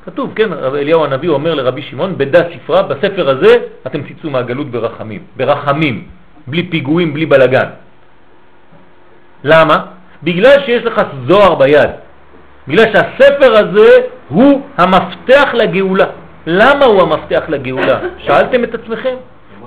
כתוב, 0.06 0.34
כן, 0.36 0.54
אליהו 0.54 1.06
הנביא 1.06 1.30
אומר 1.30 1.54
לרבי 1.54 1.82
שמעון, 1.82 2.18
בדה 2.18 2.40
ספרה, 2.54 2.82
בספר 2.84 3.30
הזה 3.30 3.56
אתם 3.88 4.02
תצאו 4.02 4.30
מהגלות 4.30 4.72
ברחמים, 4.72 5.22
ברחמים, 5.38 6.08
בלי 6.48 6.64
פיגועים, 6.70 7.14
בלי 7.14 7.26
בלגן. 7.26 7.68
למה? 9.44 9.86
בגלל 10.24 10.56
שיש 10.66 10.84
לך 10.84 11.02
זוהר 11.28 11.56
ביד, 11.56 11.90
בגלל 12.68 12.86
שהספר 12.94 13.58
הזה 13.58 13.90
הוא 14.30 14.62
המפתח 14.78 15.50
לגאולה. 15.54 16.06
למה 16.48 16.86
הוא 16.86 17.02
המפתח 17.02 17.44
לגאולה? 17.48 18.00
שאלתם 18.18 18.64
את 18.64 18.76
עצמכם? 18.76 19.16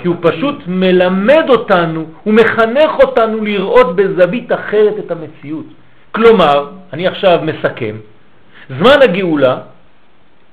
כי 0.00 0.08
הוא 0.08 0.16
פשוט 0.20 0.62
מלמד 0.66 1.44
אותנו, 1.48 2.04
הוא 2.22 2.34
מחנך 2.34 2.90
אותנו 2.98 3.44
לראות 3.44 3.96
בזווית 3.96 4.52
אחרת 4.52 4.94
את 4.98 5.10
המציאות. 5.10 5.66
כלומר, 6.12 6.68
אני 6.92 7.06
עכשיו 7.06 7.40
מסכם, 7.42 7.96
זמן 8.78 9.02
הגאולה 9.02 9.58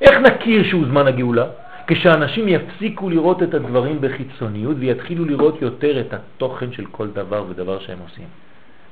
איך 0.04 0.20
נכיר 0.20 0.64
שהוא 0.64 0.86
זמן 0.86 1.08
הגאולה? 1.08 1.46
כשאנשים 1.88 2.48
יפסיקו 2.48 3.10
לראות 3.10 3.44
את 3.44 3.54
הדברים 3.54 3.98
בחיצוניות 4.02 4.76
ויתחילו 4.80 5.26
לראות 5.26 5.62
יותר 5.62 6.00
את 6.00 6.14
התוכן 6.14 6.72
של 6.72 6.86
כל 6.92 7.08
דבר 7.08 7.44
ודבר 7.50 7.80
שהם 7.80 7.98
עושים. 8.04 8.28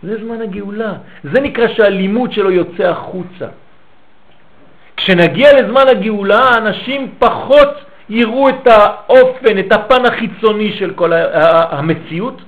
זה 0.03 0.17
זמן 0.25 0.41
הגאולה. 0.41 0.93
זה 1.23 1.41
נקרא 1.41 1.67
שהלימוד 1.67 2.31
שלו 2.31 2.51
יוצא 2.51 2.83
החוצה. 2.83 3.47
כשנגיע 4.97 5.61
לזמן 5.61 5.87
הגאולה, 5.87 6.57
אנשים 6.57 7.11
פחות 7.19 7.69
יראו 8.09 8.49
את 8.49 8.67
האופן, 8.67 9.59
את 9.59 9.71
הפן 9.71 10.05
החיצוני 10.05 10.73
של 10.73 10.93
כל 10.93 11.11
המציאות, 11.71 12.41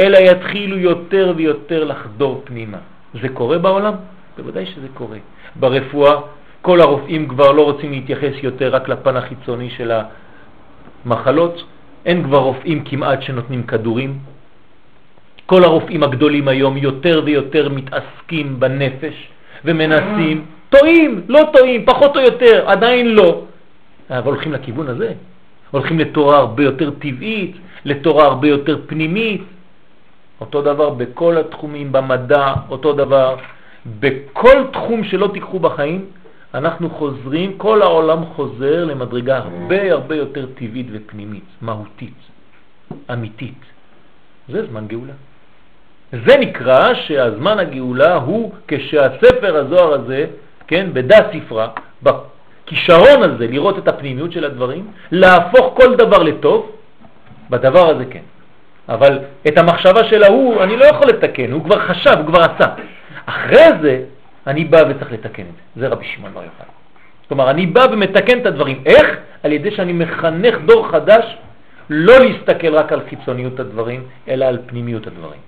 אלא 0.00 0.18
יתחילו 0.18 0.78
יותר 0.78 1.32
ויותר 1.36 1.84
לחדור 1.84 2.42
פנימה. 2.44 2.78
זה 3.22 3.28
קורה 3.28 3.58
בעולם? 3.58 3.94
בוודאי 4.36 4.66
שזה 4.66 4.86
קורה. 4.94 5.18
ברפואה 5.56 6.20
כל 6.62 6.80
הרופאים 6.80 7.28
כבר 7.28 7.52
לא 7.52 7.62
רוצים 7.62 7.90
להתייחס 7.92 8.32
יותר 8.42 8.68
רק 8.68 8.88
לפן 8.88 9.16
החיצוני 9.16 9.70
של 9.70 9.92
המחלות, 11.04 11.64
אין 12.06 12.22
כבר 12.24 12.38
רופאים 12.38 12.84
כמעט 12.84 13.22
שנותנים 13.22 13.62
כדורים. 13.62 14.18
כל 15.46 15.64
הרופאים 15.64 16.02
הגדולים 16.02 16.48
היום 16.48 16.76
יותר 16.76 17.22
ויותר 17.24 17.68
מתעסקים 17.68 18.60
בנפש 18.60 19.28
ומנסים, 19.64 20.44
טועים, 20.68 21.20
לא 21.28 21.40
טועים, 21.52 21.86
פחות 21.86 22.16
או 22.16 22.20
יותר, 22.20 22.64
עדיין 22.66 23.06
לא, 23.14 23.44
אבל 24.10 24.32
הולכים 24.32 24.52
לכיוון 24.52 24.88
הזה, 24.88 25.12
הולכים 25.70 25.98
לתורה 25.98 26.36
הרבה 26.36 26.62
יותר 26.62 26.90
טבעית, 26.90 27.56
לתורה 27.84 28.24
הרבה 28.24 28.48
יותר 28.48 28.78
פנימית, 28.86 29.42
אותו 30.40 30.62
דבר 30.62 30.90
בכל 30.90 31.36
התחומים, 31.36 31.92
במדע, 31.92 32.54
אותו 32.70 32.92
דבר, 32.92 33.36
בכל 34.00 34.64
תחום 34.72 35.04
שלא 35.04 35.30
תיקחו 35.32 35.58
בחיים, 35.58 36.04
אנחנו 36.54 36.90
חוזרים, 36.90 37.58
כל 37.58 37.82
העולם 37.82 38.24
חוזר 38.24 38.84
למדרגה 38.84 39.38
הרבה 39.38 39.92
הרבה 39.92 40.14
יותר 40.14 40.46
טבעית 40.54 40.86
ופנימית, 40.92 41.44
מהותית, 41.60 42.18
אמיתית. 43.12 43.64
זה 44.48 44.66
זמן 44.66 44.86
גאולה. 44.86 45.12
זה 46.12 46.36
נקרא 46.38 46.94
שהזמן 46.94 47.58
הגאולה 47.58 48.14
הוא 48.14 48.52
כשהספר 48.68 49.56
הזוהר 49.56 49.92
הזה, 49.92 50.26
כן, 50.66 50.90
בדעת 50.92 51.26
ספרה, 51.32 51.68
בכישרון 52.02 53.22
הזה 53.22 53.46
לראות 53.46 53.78
את 53.78 53.88
הפנימיות 53.88 54.32
של 54.32 54.44
הדברים, 54.44 54.90
להפוך 55.12 55.74
כל 55.76 55.96
דבר 55.96 56.22
לטוב, 56.22 56.70
בדבר 57.50 57.88
הזה 57.88 58.04
כן. 58.04 58.22
אבל 58.88 59.18
את 59.48 59.58
המחשבה 59.58 60.04
של 60.04 60.22
ההוא 60.22 60.62
אני 60.62 60.76
לא 60.76 60.84
יכול 60.84 61.08
לתקן, 61.08 61.52
הוא 61.52 61.64
כבר 61.64 61.78
חשב, 61.78 62.14
הוא 62.18 62.26
כבר 62.26 62.40
עשה. 62.40 62.66
אחרי 63.26 63.66
זה 63.82 64.02
אני 64.46 64.64
בא 64.64 64.82
וצריך 64.88 65.12
לתקן 65.12 65.42
את 65.42 65.54
זה. 65.54 65.80
זה 65.80 65.88
רבי 65.88 66.04
שמעון 66.04 66.32
בר 66.34 66.44
יוחאי. 66.44 66.66
כלומר, 67.28 67.50
אני 67.50 67.66
בא 67.66 67.86
ומתקן 67.92 68.38
את 68.38 68.46
הדברים. 68.46 68.82
איך? 68.86 69.06
על 69.42 69.52
ידי 69.52 69.70
שאני 69.70 69.92
מחנך 69.92 70.54
דור 70.66 70.88
חדש 70.88 71.36
לא 71.90 72.14
להסתכל 72.18 72.74
רק 72.74 72.92
על 72.92 73.00
חיצוניות 73.08 73.60
הדברים, 73.60 74.02
אלא 74.28 74.44
על 74.44 74.58
פנימיות 74.66 75.06
הדברים. 75.06 75.40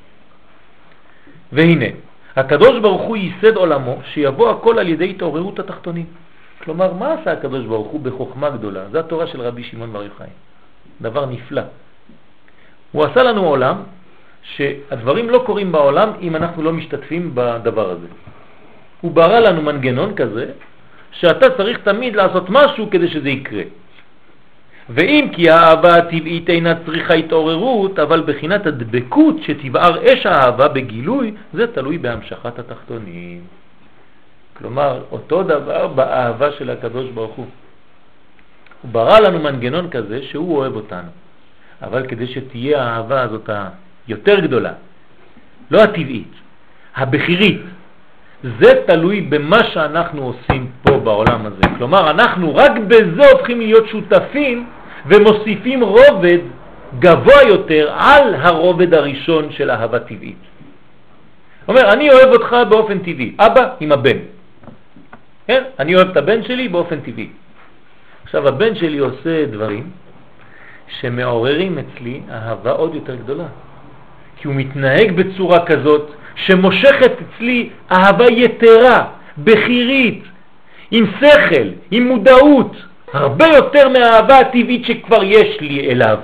והנה, 1.52 1.86
הקדוש 2.36 2.78
ברוך 2.78 3.02
הוא 3.02 3.16
ייסד 3.16 3.56
עולמו 3.56 3.98
שיבוא 4.04 4.50
הכל 4.50 4.78
על 4.78 4.88
ידי 4.88 5.10
התעוררות 5.10 5.58
התחתונים. 5.58 6.06
כלומר, 6.64 6.92
מה 6.94 7.12
עשה 7.12 7.32
הקדוש 7.32 7.64
ברוך 7.66 7.88
הוא 7.88 8.00
בחוכמה 8.00 8.50
גדולה? 8.50 8.80
זו 8.92 8.98
התורה 8.98 9.26
של 9.26 9.40
רבי 9.40 9.64
שמעון 9.64 9.92
בר 9.92 10.02
יוחאי. 10.02 10.26
דבר 11.00 11.26
נפלא. 11.26 11.62
הוא 12.92 13.04
עשה 13.04 13.22
לנו 13.22 13.46
עולם 13.46 13.76
שהדברים 14.42 15.30
לא 15.30 15.42
קורים 15.46 15.72
בעולם 15.72 16.08
אם 16.20 16.36
אנחנו 16.36 16.62
לא 16.62 16.72
משתתפים 16.72 17.30
בדבר 17.34 17.90
הזה. 17.90 18.06
הוא 19.02 19.12
ברא 19.12 19.38
לנו 19.38 19.62
מנגנון 19.62 20.14
כזה 20.14 20.46
שאתה 21.12 21.50
צריך 21.56 21.78
תמיד 21.78 22.16
לעשות 22.16 22.46
משהו 22.48 22.90
כדי 22.90 23.08
שזה 23.08 23.28
יקרה. 23.28 23.62
ואם 24.88 25.28
כי 25.32 25.50
האהבה 25.50 25.96
הטבעית 25.96 26.50
אינה 26.50 26.74
צריכה 26.86 27.14
התעוררות, 27.14 27.98
אבל 27.98 28.22
בחינת 28.26 28.66
הדבקות 28.66 29.36
שתבער 29.42 29.94
אש 30.06 30.26
האהבה 30.26 30.68
בגילוי, 30.68 31.34
זה 31.52 31.66
תלוי 31.66 31.98
בהמשכת 31.98 32.58
התחתונים. 32.58 33.40
כלומר, 34.58 35.02
אותו 35.10 35.42
דבר 35.42 35.86
באהבה 35.86 36.52
של 36.52 36.70
הקדוש 36.70 37.10
ברוך 37.10 37.34
הוא. 37.34 37.46
הוא 38.82 38.90
ברא 38.90 39.18
לנו 39.18 39.38
מנגנון 39.38 39.90
כזה 39.90 40.22
שהוא 40.22 40.56
אוהב 40.56 40.74
אותנו, 40.74 41.10
אבל 41.82 42.06
כדי 42.06 42.26
שתהיה 42.26 42.82
האהבה 42.82 43.22
הזאת 43.22 43.50
היותר 44.06 44.40
גדולה, 44.40 44.72
לא 45.70 45.82
הטבעית, 45.82 46.32
הבחירית, 46.96 47.62
זה 48.42 48.72
תלוי 48.86 49.20
במה 49.20 49.64
שאנחנו 49.64 50.22
עושים 50.22 50.66
פה 50.82 50.98
בעולם 50.98 51.46
הזה. 51.46 51.62
כלומר, 51.78 52.10
אנחנו 52.10 52.54
רק 52.54 52.72
בזה 52.88 53.30
הופכים 53.32 53.58
להיות 53.60 53.88
שותפים 53.88 54.66
ומוסיפים 55.06 55.82
רובד 55.82 56.38
גבוה 56.98 57.42
יותר 57.48 57.92
על 57.96 58.34
הרובד 58.34 58.94
הראשון 58.94 59.52
של 59.52 59.70
אהבה 59.70 59.98
טבעית. 59.98 60.42
אומר, 61.68 61.92
אני 61.92 62.10
אוהב 62.10 62.28
אותך 62.28 62.56
באופן 62.70 62.98
טבעי, 62.98 63.34
אבא 63.38 63.68
עם 63.80 63.92
הבן. 63.92 64.18
כן? 65.46 65.62
אני 65.78 65.94
אוהב 65.94 66.08
את 66.10 66.16
הבן 66.16 66.42
שלי 66.42 66.68
באופן 66.68 67.00
טבעי. 67.00 67.28
עכשיו, 68.24 68.48
הבן 68.48 68.74
שלי 68.74 68.98
עושה 68.98 69.46
דברים 69.46 69.90
שמעוררים 71.00 71.78
אצלי 71.78 72.20
אהבה 72.30 72.70
עוד 72.70 72.94
יותר 72.94 73.14
גדולה. 73.14 73.46
כי 74.36 74.48
הוא 74.48 74.54
מתנהג 74.54 75.12
בצורה 75.16 75.66
כזאת 75.66 76.10
שמושכת 76.36 77.12
אצלי 77.22 77.68
אהבה 77.92 78.24
יתרה, 78.30 79.04
בחירית, 79.44 80.22
עם 80.90 81.06
שכל, 81.20 81.68
עם 81.90 82.08
מודעות, 82.08 82.76
הרבה 83.12 83.46
יותר 83.46 83.88
מהאהבה 83.88 84.38
הטבעית 84.38 84.86
שכבר 84.86 85.24
יש 85.24 85.60
לי 85.60 85.90
אליו. 85.90 86.18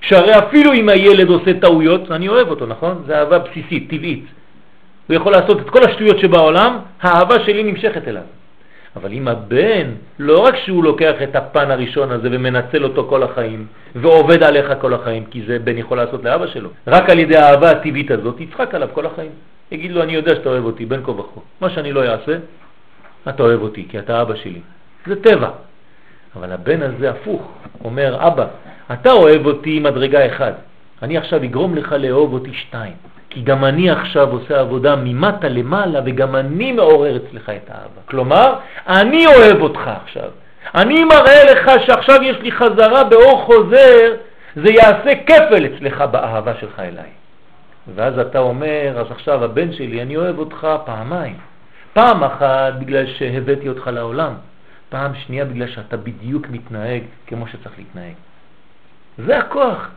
שהרי 0.00 0.38
אפילו 0.38 0.72
אם 0.72 0.88
הילד 0.88 1.28
עושה 1.28 1.60
טעויות, 1.60 2.10
אני 2.10 2.28
אוהב 2.28 2.48
אותו, 2.48 2.66
נכון? 2.66 3.02
זה 3.06 3.18
אהבה 3.18 3.38
בסיסית, 3.38 3.90
טבעית. 3.90 4.24
הוא 5.06 5.16
יכול 5.16 5.32
לעשות 5.32 5.60
את 5.60 5.70
כל 5.70 5.84
השטויות 5.84 6.18
שבעולם, 6.18 6.78
האהבה 7.02 7.44
שלי 7.44 7.62
נמשכת 7.62 8.08
אליו. 8.08 8.22
אבל 8.96 9.12
אם 9.12 9.28
הבן, 9.28 9.86
לא 10.18 10.38
רק 10.38 10.56
שהוא 10.56 10.84
לוקח 10.84 11.14
את 11.22 11.36
הפן 11.36 11.70
הראשון 11.70 12.12
הזה 12.12 12.28
ומנצל 12.32 12.84
אותו 12.84 13.06
כל 13.08 13.22
החיים, 13.22 13.66
ועובד 13.94 14.42
עליך 14.42 14.72
כל 14.80 14.94
החיים, 14.94 15.24
כי 15.24 15.42
זה 15.46 15.58
בן 15.58 15.78
יכול 15.78 15.96
לעשות 15.96 16.24
לאבא 16.24 16.46
שלו, 16.46 16.70
רק 16.86 17.10
על 17.10 17.18
ידי 17.18 17.36
האהבה 17.36 17.70
הטבעית 17.70 18.10
הזאת, 18.10 18.40
יצחק 18.40 18.74
עליו 18.74 18.88
כל 18.92 19.06
החיים. 19.06 19.30
יגיד 19.72 19.90
לו, 19.90 20.02
אני 20.02 20.12
יודע 20.12 20.34
שאתה 20.34 20.48
אוהב 20.48 20.64
אותי, 20.64 20.86
בן 20.86 21.02
כה 21.04 21.10
וכה. 21.10 21.40
מה 21.60 21.70
שאני 21.70 21.92
לא 21.92 22.04
אעשה, 22.04 22.36
אתה 23.28 23.42
אוהב 23.42 23.62
אותי, 23.62 23.86
כי 23.88 23.98
אתה 23.98 24.22
אבא 24.22 24.34
שלי. 24.34 24.60
זה 25.06 25.22
טבע. 25.22 25.50
אבל 26.36 26.52
הבן 26.52 26.82
הזה 26.82 27.10
הפוך, 27.10 27.52
אומר, 27.84 28.26
אבא, 28.26 28.46
אתה 28.92 29.12
אוהב 29.12 29.46
אותי 29.46 29.80
מדרגה 29.80 30.26
אחד, 30.26 30.52
אני 31.02 31.16
עכשיו 31.16 31.44
אגרום 31.44 31.74
לך 31.74 31.92
לאהוב 31.92 32.32
אותי 32.32 32.52
שתיים. 32.52 32.92
כי 33.30 33.42
גם 33.42 33.64
אני 33.64 33.90
עכשיו 33.90 34.30
עושה 34.30 34.60
עבודה 34.60 34.96
ממטה 34.96 35.48
למעלה 35.48 36.00
וגם 36.04 36.36
אני 36.36 36.72
מעורר 36.72 37.16
אצלך 37.16 37.48
את 37.48 37.70
האהבה. 37.70 38.00
כלומר, 38.06 38.54
אני 38.88 39.26
אוהב 39.26 39.62
אותך 39.62 39.90
עכשיו. 40.04 40.30
אני 40.74 41.04
מראה 41.04 41.44
לך 41.52 41.70
שעכשיו 41.86 42.22
יש 42.22 42.36
לי 42.36 42.52
חזרה 42.52 43.04
באור 43.04 43.42
חוזר, 43.42 44.14
זה 44.56 44.70
יעשה 44.70 45.10
כפל 45.26 45.66
אצלך 45.66 46.00
באהבה 46.00 46.54
שלך 46.60 46.80
אליי. 46.80 47.10
ואז 47.94 48.18
אתה 48.18 48.38
אומר, 48.38 48.94
אז 48.96 49.06
עכשיו 49.10 49.44
הבן 49.44 49.72
שלי, 49.72 50.02
אני 50.02 50.16
אוהב 50.16 50.38
אותך 50.38 50.66
פעמיים. 50.84 51.36
פעם 51.92 52.24
אחת 52.24 52.72
בגלל 52.78 53.06
שהבאתי 53.06 53.68
אותך 53.68 53.90
לעולם, 53.92 54.32
פעם 54.88 55.12
שנייה 55.14 55.44
בגלל 55.44 55.68
שאתה 55.68 55.96
בדיוק 55.96 56.46
מתנהג 56.50 57.02
כמו 57.26 57.46
שצריך 57.46 57.78
להתנהג. 57.78 58.14
זה 59.18 59.38
הכוח. 59.38 59.88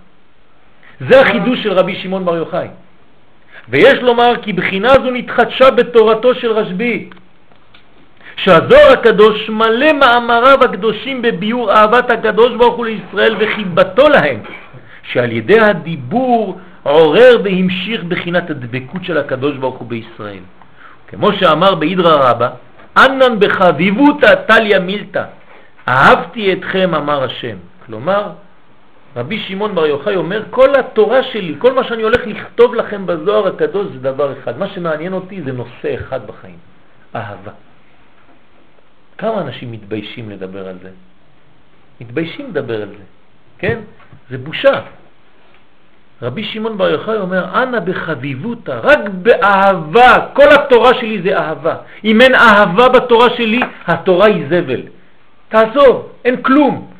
זה 1.09 1.21
החידוש 1.21 1.63
של 1.63 1.73
רבי 1.73 1.95
שמעון 1.95 2.25
בר 2.25 2.35
יוחאי. 2.35 2.67
ויש 3.69 3.99
לומר 3.99 4.33
כי 4.41 4.53
בחינה 4.53 4.89
זו 4.89 5.11
נתחדשה 5.11 5.71
בתורתו 5.71 6.35
של 6.35 6.51
רשב"י, 6.51 7.09
שהזוהר 8.35 8.91
הקדוש 8.91 9.49
מלא 9.49 9.93
מאמריו 9.93 10.63
הקדושים 10.63 11.21
בביור 11.21 11.71
אהבת 11.71 12.11
הקדוש 12.11 12.53
ברוך 12.53 12.75
הוא 12.75 12.85
לישראל 12.85 13.35
וחיבתו 13.39 14.09
להם, 14.09 14.39
שעל 15.03 15.31
ידי 15.31 15.59
הדיבור 15.59 16.59
עורר 16.83 17.41
והמשיך 17.43 18.03
בחינת 18.03 18.49
הדבקות 18.49 19.03
של 19.03 19.17
הקדוש 19.17 19.55
ברוך 19.57 19.75
הוא 19.75 19.87
בישראל. 19.87 20.43
כמו 21.07 21.33
שאמר 21.33 21.75
באידרא 21.75 22.29
רבה, 22.29 22.49
אנן 22.97 23.39
בחביבותא 23.39 24.35
טליה 24.35 24.79
מילתא, 24.79 25.23
אהבתי 25.87 26.53
אתכם 26.53 26.95
אמר 26.95 27.23
השם. 27.23 27.55
כלומר, 27.85 28.29
רבי 29.15 29.39
שמעון 29.39 29.75
בר 29.75 29.85
יוחאי 29.85 30.15
אומר, 30.15 30.43
כל 30.49 30.75
התורה 30.75 31.23
שלי, 31.23 31.55
כל 31.59 31.73
מה 31.73 31.83
שאני 31.83 32.03
הולך 32.03 32.21
לכתוב 32.27 32.75
לכם 32.75 33.05
בזוהר 33.05 33.47
הקדוש 33.47 33.87
זה 33.93 33.99
דבר 33.99 34.39
אחד. 34.39 34.57
מה 34.57 34.67
שמעניין 34.67 35.13
אותי 35.13 35.41
זה 35.41 35.51
נושא 35.51 35.95
אחד 35.95 36.27
בחיים, 36.27 36.57
אהבה. 37.15 37.51
כמה 39.17 39.41
אנשים 39.41 39.71
מתביישים 39.71 40.29
לדבר 40.29 40.67
על 40.67 40.77
זה? 40.83 40.89
מתביישים 42.01 42.49
לדבר 42.49 42.81
על 42.81 42.89
זה, 42.89 43.03
כן? 43.57 43.79
זה 44.29 44.37
בושה. 44.37 44.81
רבי 46.21 46.43
שמעון 46.43 46.77
בר 46.77 46.89
יוחאי 46.89 47.17
אומר, 47.17 47.63
אנא 47.63 47.79
בחביבותא, 47.79 48.79
רק 48.83 48.99
באהבה, 49.09 50.27
כל 50.33 50.49
התורה 50.51 50.93
שלי 50.93 51.21
זה 51.21 51.37
אהבה. 51.37 51.75
אם 52.03 52.21
אין 52.21 52.35
אהבה 52.35 52.89
בתורה 52.89 53.29
שלי, 53.29 53.59
התורה 53.87 54.25
היא 54.25 54.45
זבל. 54.49 54.81
תעזוב, 55.49 56.09
אין 56.25 56.41
כלום. 56.41 56.92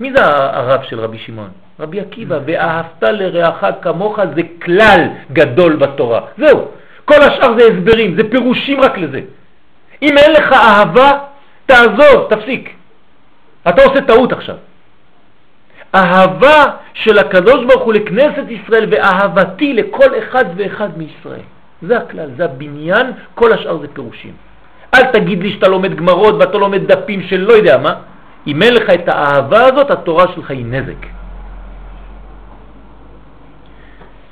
מי 0.00 0.12
זה 0.16 0.24
הרב 0.26 0.82
של 0.82 1.00
רבי 1.00 1.18
שמעון? 1.18 1.50
רבי 1.80 2.00
עקיבא, 2.00 2.38
ואהבת 2.46 3.02
לרעך 3.02 3.64
כמוך 3.82 4.18
זה 4.36 4.42
כלל 4.62 5.00
גדול 5.32 5.76
בתורה. 5.76 6.20
זהו, 6.38 6.68
כל 7.04 7.22
השאר 7.22 7.58
זה 7.58 7.64
הסברים, 7.64 8.16
זה 8.16 8.30
פירושים 8.30 8.80
רק 8.80 8.98
לזה. 8.98 9.20
אם 10.02 10.18
אין 10.18 10.32
לך 10.32 10.52
אהבה, 10.52 11.18
תעזוב, 11.66 12.26
תפסיק. 12.30 12.74
אתה 13.68 13.82
עושה 13.82 14.00
טעות 14.00 14.32
עכשיו. 14.32 14.56
אהבה 15.94 16.64
של 16.94 17.18
הקדוש 17.18 17.64
ברוך 17.64 17.82
הוא 17.82 17.94
לכנסת 17.94 18.44
ישראל 18.48 18.86
ואהבתי 18.90 19.72
לכל 19.72 20.18
אחד 20.18 20.44
ואחד 20.56 20.88
מישראל. 20.98 21.46
זה 21.82 21.96
הכלל, 21.96 22.30
זה 22.36 22.44
הבניין, 22.44 23.06
כל 23.34 23.52
השאר 23.52 23.78
זה 23.78 23.88
פירושים. 23.88 24.32
אל 24.94 25.12
תגיד 25.12 25.42
לי 25.42 25.52
שאתה 25.52 25.68
לומד 25.68 25.94
גמרות 25.94 26.34
ואתה 26.34 26.58
לומד 26.58 26.92
דפים 26.92 27.22
של 27.22 27.40
לא 27.40 27.52
יודע 27.52 27.78
מה. 27.78 27.94
אם 28.46 28.62
אין 28.62 28.74
לך 28.74 28.90
את 28.90 29.08
האהבה 29.08 29.64
הזאת, 29.64 29.90
התורה 29.90 30.24
שלך 30.34 30.50
היא 30.50 30.66
נזק. 30.66 31.06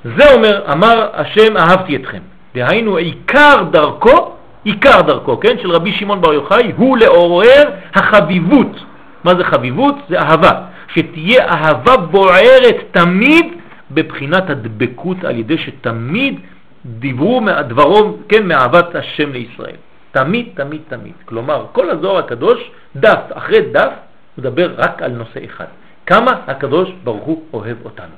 זה 0.04 0.34
אומר, 0.34 0.72
אמר 0.72 1.08
השם 1.14 1.56
אהבתי 1.56 1.96
אתכם. 1.96 2.18
דהיינו 2.54 2.96
עיקר 2.96 3.62
דרכו, 3.70 4.32
עיקר 4.64 5.00
דרכו, 5.00 5.40
כן, 5.40 5.56
של 5.62 5.70
רבי 5.70 5.92
שמעון 5.92 6.20
בר 6.20 6.32
יוחאי, 6.32 6.72
הוא 6.76 6.98
לעורר 6.98 7.70
החביבות. 7.94 8.84
מה 9.24 9.34
זה 9.34 9.44
חביבות? 9.44 9.94
זה 10.08 10.18
אהבה. 10.18 10.52
שתהיה 10.94 11.48
אהבה 11.48 11.96
בוערת 11.96 12.76
תמיד 12.90 13.46
בבחינת 13.90 14.50
הדבקות 14.50 15.24
על 15.24 15.38
ידי 15.38 15.58
שתמיד 15.58 16.40
דיברו 16.86 17.40
דברו, 17.68 18.16
כן, 18.28 18.46
מאהבת 18.46 18.94
השם 18.94 19.32
לישראל. 19.32 19.76
תמיד, 20.14 20.48
תמיד, 20.54 20.82
תמיד. 20.88 21.14
כלומר, 21.24 21.66
כל 21.72 21.90
הזוהר 21.90 22.18
הקדוש, 22.18 22.70
דף 22.96 23.22
אחרי 23.32 23.60
דף, 23.72 23.92
מדבר 24.38 24.74
רק 24.76 25.02
על 25.02 25.10
נושא 25.10 25.44
אחד. 25.44 25.66
כמה 26.06 26.32
הקדוש 26.46 26.90
ברוך 27.04 27.24
הוא 27.24 27.42
אוהב 27.52 27.76
אותנו. 27.84 28.14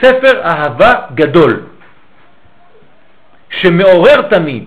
ספר 0.00 0.40
אהבה 0.42 0.92
גדול, 1.14 1.66
שמעורר 3.50 4.22
תמיד, 4.22 4.64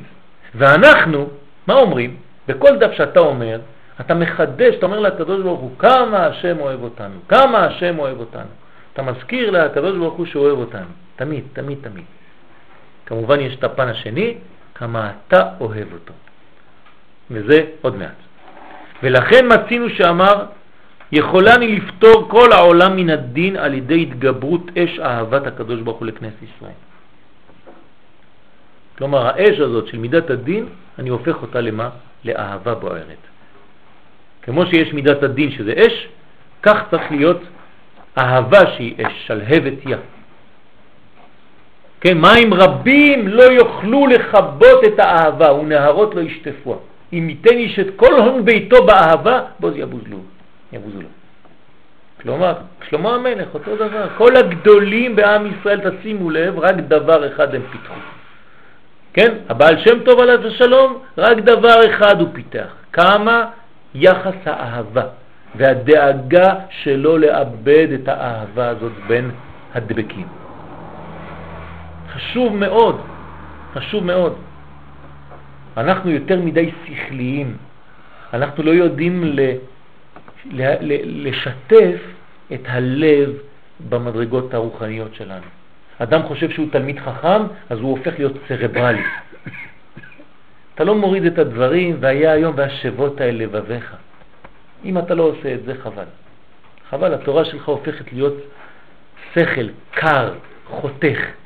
ואנחנו, 0.55 1.29
מה 1.67 1.73
אומרים? 1.73 2.17
בכל 2.47 2.77
דף 2.77 2.91
שאתה 2.93 3.19
אומר, 3.19 3.59
אתה 4.01 4.13
מחדש, 4.13 4.75
אתה 4.75 4.85
אומר 4.85 4.99
לקדוש 4.99 5.41
ברוך 5.41 5.59
הוא, 5.59 5.71
כמה 5.79 6.25
השם 6.25 6.59
אוהב 6.59 6.83
אותנו, 6.83 7.19
כמה 7.29 7.65
השם 7.65 7.99
אוהב 7.99 8.19
אותנו. 8.19 8.53
אתה 8.93 9.01
מזכיר 9.01 9.49
לקדוש 9.49 9.97
ברוך 9.97 10.13
הוא 10.13 10.25
שהוא 10.25 10.45
אוהב 10.45 10.59
אותנו, 10.59 10.91
תמיד, 11.15 11.43
תמיד, 11.53 11.77
תמיד. 11.81 12.05
כמובן 13.13 13.39
יש 13.39 13.55
את 13.55 13.63
הפן 13.63 13.87
השני, 13.87 14.33
כמה 14.75 15.11
אתה 15.27 15.49
אוהב 15.59 15.93
אותו. 15.93 16.13
וזה 17.31 17.65
עוד 17.81 17.95
מעט. 17.95 18.19
ולכן 19.03 19.43
מצינו 19.53 19.89
שאמר, 19.89 20.45
יכולני 21.11 21.67
לפתור 21.75 22.29
כל 22.29 22.51
העולם 22.51 22.95
מן 22.95 23.09
הדין 23.09 23.55
על 23.57 23.73
ידי 23.73 24.01
התגברות 24.01 24.61
אש 24.77 24.99
אהבת 24.99 25.47
הקדוש 25.47 25.81
ברוך 25.81 25.97
הוא 25.97 26.07
לכנסת 26.07 26.41
ישראל. 26.41 26.79
כלומר, 28.97 29.27
האש 29.27 29.59
הזאת 29.59 29.87
של 29.87 29.97
מידת 29.97 30.29
הדין, 30.29 30.65
אני 30.99 31.09
הופך 31.09 31.41
אותה 31.41 31.61
למה? 31.61 31.89
לאהבה 32.25 32.73
בוערת. 32.75 33.23
כמו 34.41 34.65
שיש 34.65 34.93
מידת 34.93 35.23
הדין 35.23 35.51
שזה 35.51 35.73
אש, 35.77 36.07
כך 36.63 36.77
צריך 36.91 37.11
להיות 37.11 37.41
אהבה 38.17 38.61
שהיא 38.73 39.05
אש, 39.05 39.13
שלהבת 39.27 39.85
יא. 39.85 39.97
כן, 42.03 42.17
מים 42.17 42.53
רבים 42.53 43.27
לא 43.27 43.43
יוכלו 43.43 44.07
לכבות 44.07 44.83
את 44.87 44.99
האהבה 44.99 45.53
ונהרות 45.53 46.15
לא 46.15 46.21
ישטפוה. 46.21 46.77
אם 47.13 47.29
ייתן 47.29 47.57
איש 47.57 47.79
את 47.79 47.87
כל 47.95 48.13
הון 48.13 48.45
ביתו 48.45 48.85
באהבה, 48.85 49.41
בוז 49.59 49.73
יבוזלו, 49.77 50.17
יבוזו 50.73 51.01
לו. 51.01 51.07
כלומר, 52.21 52.53
שלמה 52.89 53.15
המלך, 53.15 53.47
אותו 53.53 53.75
דבר. 53.75 54.07
כל 54.17 54.35
הגדולים 54.35 55.15
בעם 55.15 55.45
ישראל, 55.45 55.79
תשימו 55.89 56.29
לב, 56.29 56.59
רק 56.59 56.75
דבר 56.75 57.27
אחד 57.27 57.55
הם 57.55 57.61
פיתחו. 57.71 57.99
כן, 59.13 59.33
הבעל 59.49 59.77
שם 59.79 60.03
טוב 60.03 60.19
עליו 60.19 60.47
השלום, 60.47 60.99
רק 61.17 61.37
דבר 61.37 61.75
אחד 61.89 62.21
הוא 62.21 62.29
פיתח. 62.33 62.73
כמה 62.93 63.45
יחס 63.95 64.35
האהבה. 64.45 65.03
והדאגה 65.55 66.55
שלא 66.69 67.19
לאבד 67.19 67.87
את 67.93 68.07
האהבה 68.07 68.67
הזאת 68.67 68.91
בין 69.07 69.31
הדבקים. 69.73 70.42
חשוב 72.13 72.55
מאוד, 72.55 73.01
חשוב 73.73 74.03
מאוד. 74.03 74.33
אנחנו 75.77 76.11
יותר 76.11 76.39
מדי 76.41 76.71
שכליים, 76.85 77.57
אנחנו 78.33 78.63
לא 78.63 78.71
יודעים 78.71 79.23
ל, 79.23 79.39
ל, 80.51 80.61
ל, 80.81 81.27
לשתף 81.27 82.01
את 82.53 82.61
הלב 82.65 83.33
במדרגות 83.89 84.53
הרוחניות 84.53 85.15
שלנו. 85.15 85.45
אדם 85.99 86.23
חושב 86.23 86.49
שהוא 86.49 86.67
תלמיד 86.71 86.99
חכם, 86.99 87.41
אז 87.69 87.79
הוא 87.79 87.97
הופך 87.97 88.13
להיות 88.17 88.33
צרברלי. 88.47 89.03
אתה 90.75 90.83
לא 90.83 90.95
מוריד 90.95 91.25
את 91.25 91.37
הדברים, 91.37 91.97
והיה 91.99 92.31
היום 92.31 92.53
והשבות 92.57 93.21
האל 93.21 93.35
לבביך. 93.35 93.95
אם 94.85 94.97
אתה 94.97 95.15
לא 95.15 95.23
עושה 95.23 95.53
את 95.53 95.63
זה, 95.65 95.73
חבל. 95.83 96.05
חבל, 96.89 97.13
התורה 97.13 97.45
שלך 97.45 97.67
הופכת 97.67 98.13
להיות 98.13 98.33
שכל, 99.33 99.67
קר, 99.91 100.33
חותך. 100.67 101.42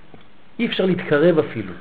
אי 0.59 0.65
אפשר 0.65 0.85
להתקרב 0.85 1.39
אפילו. 1.39 1.73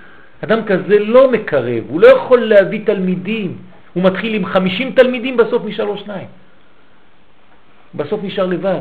אדם 0.45 0.65
כזה 0.65 0.99
לא 0.99 1.31
מקרב, 1.31 1.85
הוא 1.89 2.01
לא 2.01 2.07
יכול 2.07 2.41
להביא 2.41 2.87
תלמידים. 2.87 3.57
הוא 3.93 4.05
מתחיל 4.05 4.35
עם 4.35 4.47
50 4.47 4.93
תלמידים, 4.93 5.37
בסוף 5.37 5.63
נשאר 5.65 5.85
לו 5.85 5.97
שניים. 5.97 6.27
בסוף 7.95 8.21
נשאר 8.23 8.47
לבד, 8.47 8.81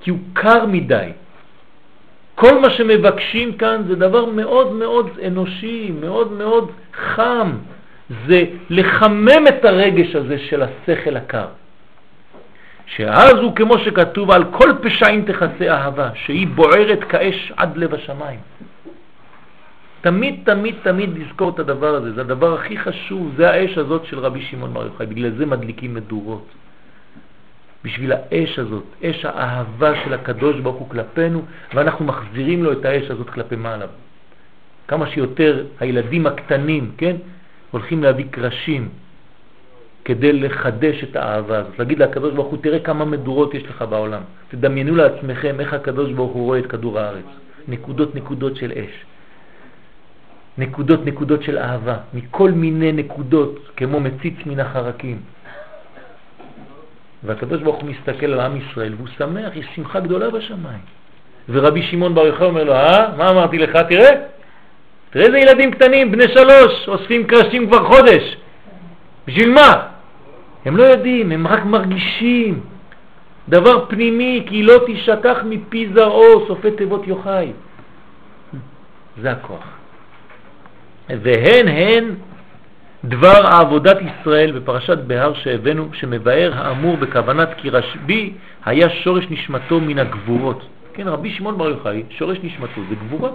כי 0.00 0.10
הוא 0.10 0.18
קר 0.32 0.66
מדי. 0.66 1.10
כל 2.34 2.60
מה 2.60 2.70
שמבקשים 2.70 3.52
כאן 3.52 3.82
זה 3.88 3.94
דבר 3.94 4.24
מאוד 4.24 4.72
מאוד 4.72 5.10
אנושי, 5.26 5.90
מאוד 6.00 6.32
מאוד 6.32 6.70
חם. 6.94 7.50
זה 8.26 8.44
לחמם 8.70 9.46
את 9.48 9.64
הרגש 9.64 10.14
הזה 10.14 10.38
של 10.38 10.62
השכל 10.62 11.16
הקר. 11.16 11.46
שאז 12.86 13.34
הוא 13.34 13.56
כמו 13.56 13.78
שכתוב 13.78 14.30
על 14.30 14.44
כל 14.50 14.70
פשעים 14.82 15.24
תכסה 15.24 15.70
אהבה, 15.70 16.08
שהיא 16.14 16.46
בוערת 16.46 17.04
כאש 17.04 17.52
עד 17.56 17.76
לב 17.76 17.94
השמיים. 17.94 18.40
תמיד, 20.02 20.40
תמיד, 20.44 20.74
תמיד 20.82 21.10
לזכור 21.18 21.50
את 21.50 21.58
הדבר 21.58 21.94
הזה, 21.94 22.12
זה 22.12 22.20
הדבר 22.20 22.54
הכי 22.54 22.78
חשוב, 22.78 23.34
זה 23.36 23.50
האש 23.50 23.78
הזאת 23.78 24.04
של 24.04 24.18
רבי 24.18 24.42
שמעון 24.42 24.74
בר 24.74 24.84
יוחאי, 24.84 25.06
בגלל 25.06 25.30
זה 25.38 25.46
מדליקים 25.46 25.94
מדורות. 25.94 26.46
בשביל 27.84 28.12
האש 28.12 28.58
הזאת, 28.58 28.84
אש 29.04 29.24
האהבה 29.24 29.92
של 30.04 30.14
הקדוש 30.14 30.60
ברוך 30.60 30.76
הוא 30.76 30.88
כלפינו, 30.88 31.42
ואנחנו 31.74 32.04
מחזירים 32.04 32.64
לו 32.64 32.72
את 32.72 32.84
האש 32.84 33.10
הזאת 33.10 33.30
כלפי 33.30 33.56
מעלה. 33.56 33.86
כמה 34.88 35.06
שיותר 35.06 35.66
הילדים 35.80 36.26
הקטנים, 36.26 36.92
כן, 36.98 37.16
הולכים 37.70 38.02
להביא 38.02 38.24
קרשים, 38.30 38.88
כדי 40.04 40.32
לחדש 40.32 41.04
את 41.04 41.16
האהבה 41.16 41.58
הזאת. 41.58 41.78
להגיד 41.78 41.98
לקדוש 41.98 42.34
ברוך 42.34 42.48
הוא, 42.48 42.58
תראה 42.62 42.78
כמה 42.78 43.04
מדורות 43.04 43.54
יש 43.54 43.62
לך 43.62 43.82
בעולם. 43.82 44.22
תדמיינו 44.50 44.96
לעצמכם 44.96 45.60
איך 45.60 45.74
הקדוש 45.74 46.12
ברוך 46.12 46.32
הוא 46.32 46.44
רואה 46.44 46.58
את 46.58 46.66
כדור 46.66 46.98
הארץ. 46.98 47.24
נקודות 47.68 48.14
נקודות 48.14 48.56
של 48.56 48.72
אש. 48.72 49.11
נקודות 50.58 51.06
נקודות 51.06 51.42
של 51.42 51.58
אהבה, 51.58 51.96
מכל 52.14 52.50
מיני 52.50 52.92
נקודות, 52.92 53.58
כמו 53.76 54.00
מציץ 54.00 54.34
מן 54.46 54.60
החרקים. 54.60 55.20
והקדוש 57.24 57.62
ברוך 57.62 57.76
הוא 57.76 57.90
מסתכל 57.90 58.26
על 58.26 58.40
עם 58.40 58.56
ישראל 58.56 58.94
והוא 58.94 59.08
שמח, 59.18 59.56
יש 59.56 59.66
שמחה 59.74 60.00
גדולה 60.00 60.30
בשמיים. 60.30 60.82
ורבי 61.48 61.82
שמעון 61.82 62.14
בר 62.14 62.26
יוחאי 62.26 62.46
אומר 62.46 62.64
לו, 62.64 62.72
אה, 62.72 63.16
מה 63.16 63.30
אמרתי 63.30 63.58
לך? 63.58 63.76
תראה, 63.88 64.10
תראה 65.10 65.26
איזה 65.26 65.38
ילדים 65.38 65.70
קטנים, 65.70 66.12
בני 66.12 66.28
שלוש, 66.28 66.88
אוספים 66.88 67.26
קרשים 67.26 67.66
כבר 67.66 67.84
חודש. 67.84 68.36
בשביל 69.26 69.50
מה? 69.52 69.86
הם 70.64 70.76
לא 70.76 70.82
יודעים, 70.82 71.32
הם 71.32 71.46
רק 71.46 71.64
מרגישים. 71.64 72.60
דבר 73.48 73.86
פנימי, 73.88 74.44
כי 74.46 74.62
לא 74.62 74.74
תשכח 74.86 75.38
מפי 75.44 75.88
זרעו, 75.94 76.46
סופי 76.46 76.70
תיבות 76.70 77.06
יוחאי. 77.06 77.52
זה 79.22 79.30
הכוח. 79.30 79.81
והן 81.08 81.68
הן 81.68 82.14
דבר 83.04 83.46
עבודת 83.60 83.96
ישראל 84.02 84.52
בפרשת 84.52 84.98
בהר 84.98 85.34
שהבאנו, 85.34 85.88
שמבאר 85.94 86.52
האמור 86.54 86.96
בכוונת 86.96 87.48
כי 87.56 87.70
רשב"י 87.70 88.32
היה 88.64 88.90
שורש 88.90 89.24
נשמתו 89.30 89.80
מן 89.80 89.98
הגבורות. 89.98 90.68
כן, 90.94 91.08
רבי 91.08 91.30
שמעון 91.30 91.58
בר 91.58 91.68
יוחאי, 91.68 92.02
שורש 92.10 92.38
נשמתו 92.42 92.80
זה 92.88 92.94
גבורה. 92.94 93.30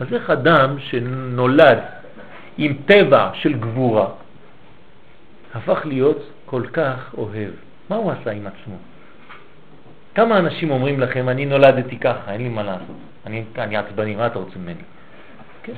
אז 0.00 0.14
איך 0.14 0.30
אדם 0.30 0.76
שנולד 0.78 1.78
עם 2.58 2.74
טבע 2.86 3.30
של 3.34 3.52
גבורה, 3.52 4.06
הפך 5.54 5.80
להיות 5.84 6.30
כל 6.46 6.62
כך 6.72 7.14
אוהב. 7.18 7.50
מה 7.90 7.96
הוא 7.96 8.12
עשה 8.12 8.30
עם 8.30 8.46
עצמו? 8.46 8.76
כמה 10.14 10.38
אנשים 10.38 10.70
אומרים 10.70 11.00
לכם, 11.00 11.28
אני 11.28 11.46
נולדתי 11.46 11.98
ככה, 11.98 12.32
אין 12.32 12.42
לי 12.42 12.48
מה 12.48 12.62
לעשות, 12.62 12.96
אני, 13.26 13.44
אני 13.58 13.76
עצבני, 13.76 14.16
מה 14.16 14.26
אתה 14.26 14.38
רוצה 14.38 14.58
ממני? 14.58 14.82
כן. 15.62 15.72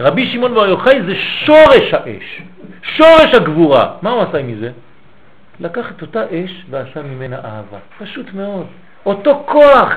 רבי 0.00 0.26
שמעון 0.26 0.54
בר 0.54 0.66
יוחאי 0.66 1.02
זה 1.02 1.14
שורש 1.16 1.94
האש, 1.94 2.42
שורש 2.82 3.34
הגבורה. 3.34 3.94
מה 4.02 4.10
הוא 4.10 4.22
עשה 4.22 4.42
מזה? 4.42 4.70
לקח 5.60 5.90
את 5.90 6.02
אותה 6.02 6.24
אש 6.30 6.64
ועשה 6.70 7.02
ממנה 7.02 7.36
אהבה. 7.36 7.78
פשוט 7.98 8.26
מאוד. 8.34 8.66
אותו 9.06 9.44
כוח, 9.46 9.92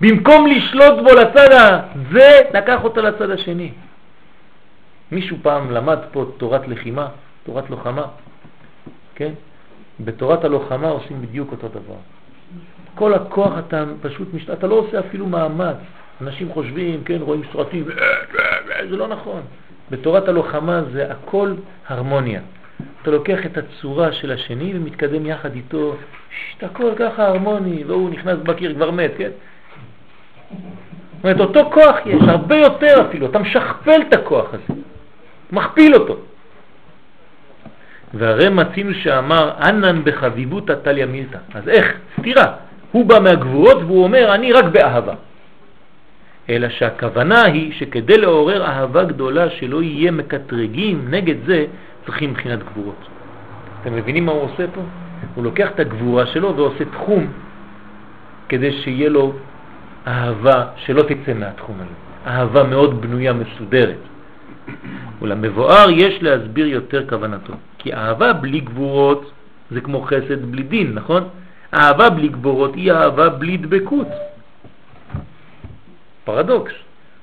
במקום 0.00 0.46
לשלוט 0.46 0.94
בו 1.02 1.14
לצד 1.20 1.48
הזה, 1.52 2.40
לקח 2.54 2.84
אותה 2.84 3.00
לצד 3.00 3.30
השני. 3.30 3.72
מישהו 5.12 5.36
פעם 5.42 5.70
למד 5.70 5.98
פה 6.12 6.24
תורת 6.36 6.68
לחימה, 6.68 7.08
תורת 7.44 7.70
לוחמה, 7.70 8.04
כן? 9.14 9.32
בתורת 10.00 10.44
הלוחמה 10.44 10.88
עושים 10.88 11.22
בדיוק 11.22 11.52
אותו 11.52 11.68
דבר. 11.68 11.96
כל 12.94 13.14
הכוח 13.14 13.52
אתה 13.58 13.84
פשוט, 14.02 14.34
משת... 14.34 14.50
אתה 14.50 14.66
לא 14.66 14.74
עושה 14.74 15.00
אפילו 15.00 15.26
מאמץ. 15.26 15.76
אנשים 16.22 16.52
חושבים, 16.52 17.04
כן, 17.04 17.18
רואים 17.20 17.42
סרטים, 17.52 17.84
זה 18.90 18.96
לא 18.96 19.08
נכון. 19.08 19.40
בתורת 19.90 20.28
הלוחמה 20.28 20.82
זה 20.92 21.12
הכל 21.12 21.54
הרמוניה. 21.88 22.40
אתה 23.02 23.10
לוקח 23.10 23.46
את 23.46 23.58
הצורה 23.58 24.12
של 24.12 24.32
השני 24.32 24.72
ומתקדם 24.76 25.26
יחד 25.26 25.54
איתו, 25.54 25.96
שת, 26.30 26.62
הכל 26.62 26.90
ככה 26.96 27.26
הרמוני, 27.26 27.84
והוא 27.84 28.10
נכנס 28.10 28.38
בקיר, 28.38 28.74
כבר 28.74 28.90
מת, 28.90 29.10
כן? 29.18 29.30
זאת 30.50 31.24
אומרת, 31.24 31.40
אותו 31.40 31.70
כוח 31.70 31.96
יש, 32.06 32.22
הרבה 32.28 32.56
יותר 32.56 33.08
אפילו, 33.08 33.26
אתה 33.26 33.38
משכפל 33.38 34.02
את 34.08 34.14
הכוח 34.14 34.54
הזה, 34.54 34.80
מכפיל 35.52 35.94
אותו. 35.94 36.16
והרי 38.14 38.48
מצינו 38.48 38.94
שאמר 38.94 39.52
ענן 39.62 40.04
בחביבותא 40.04 40.72
תליה 40.72 41.06
מילתא. 41.06 41.38
אז 41.54 41.68
איך? 41.68 41.98
סתירה. 42.20 42.54
הוא 42.92 43.06
בא 43.06 43.18
מהגבורות 43.18 43.76
והוא 43.76 44.04
אומר 44.04 44.34
אני 44.34 44.52
רק 44.52 44.64
באהבה. 44.64 45.14
אלא 46.48 46.68
שהכוונה 46.68 47.42
היא 47.42 47.72
שכדי 47.72 48.18
לעורר 48.18 48.64
אהבה 48.64 49.04
גדולה 49.04 49.50
שלא 49.50 49.82
יהיה 49.82 50.10
מקטרגים 50.10 51.08
נגד 51.10 51.34
זה, 51.46 51.66
צריכים 52.04 52.30
מבחינת 52.30 52.58
גבורות. 52.62 53.08
אתם 53.80 53.94
מבינים 53.96 54.26
מה 54.26 54.32
הוא 54.32 54.42
עושה 54.42 54.64
פה? 54.74 54.80
הוא 55.34 55.44
לוקח 55.44 55.70
את 55.70 55.80
הגבורה 55.80 56.26
שלו 56.26 56.56
ועושה 56.56 56.84
תחום 56.84 57.26
כדי 58.48 58.72
שיהיה 58.72 59.08
לו 59.08 59.32
אהבה 60.06 60.64
שלא 60.76 61.02
תצא 61.02 61.34
מהתחום 61.34 61.76
הזה. 61.76 61.94
אהבה 62.26 62.62
מאוד 62.62 63.00
בנויה, 63.00 63.32
מסודרת. 63.32 63.98
ולמבואר 65.22 65.90
יש 65.90 66.22
להסביר 66.22 66.66
יותר 66.66 67.08
כוונתו. 67.08 67.52
כי 67.78 67.94
אהבה 67.94 68.32
בלי 68.32 68.60
גבורות 68.60 69.30
זה 69.70 69.80
כמו 69.80 70.02
חסד 70.02 70.44
בלי 70.44 70.62
דין, 70.62 70.94
נכון? 70.94 71.28
אהבה 71.74 72.10
בלי 72.10 72.28
גבורות 72.28 72.74
היא 72.74 72.92
אהבה 72.92 73.28
בלי 73.28 73.56
דבקות. 73.56 74.08
פרדוקס. 76.24 76.72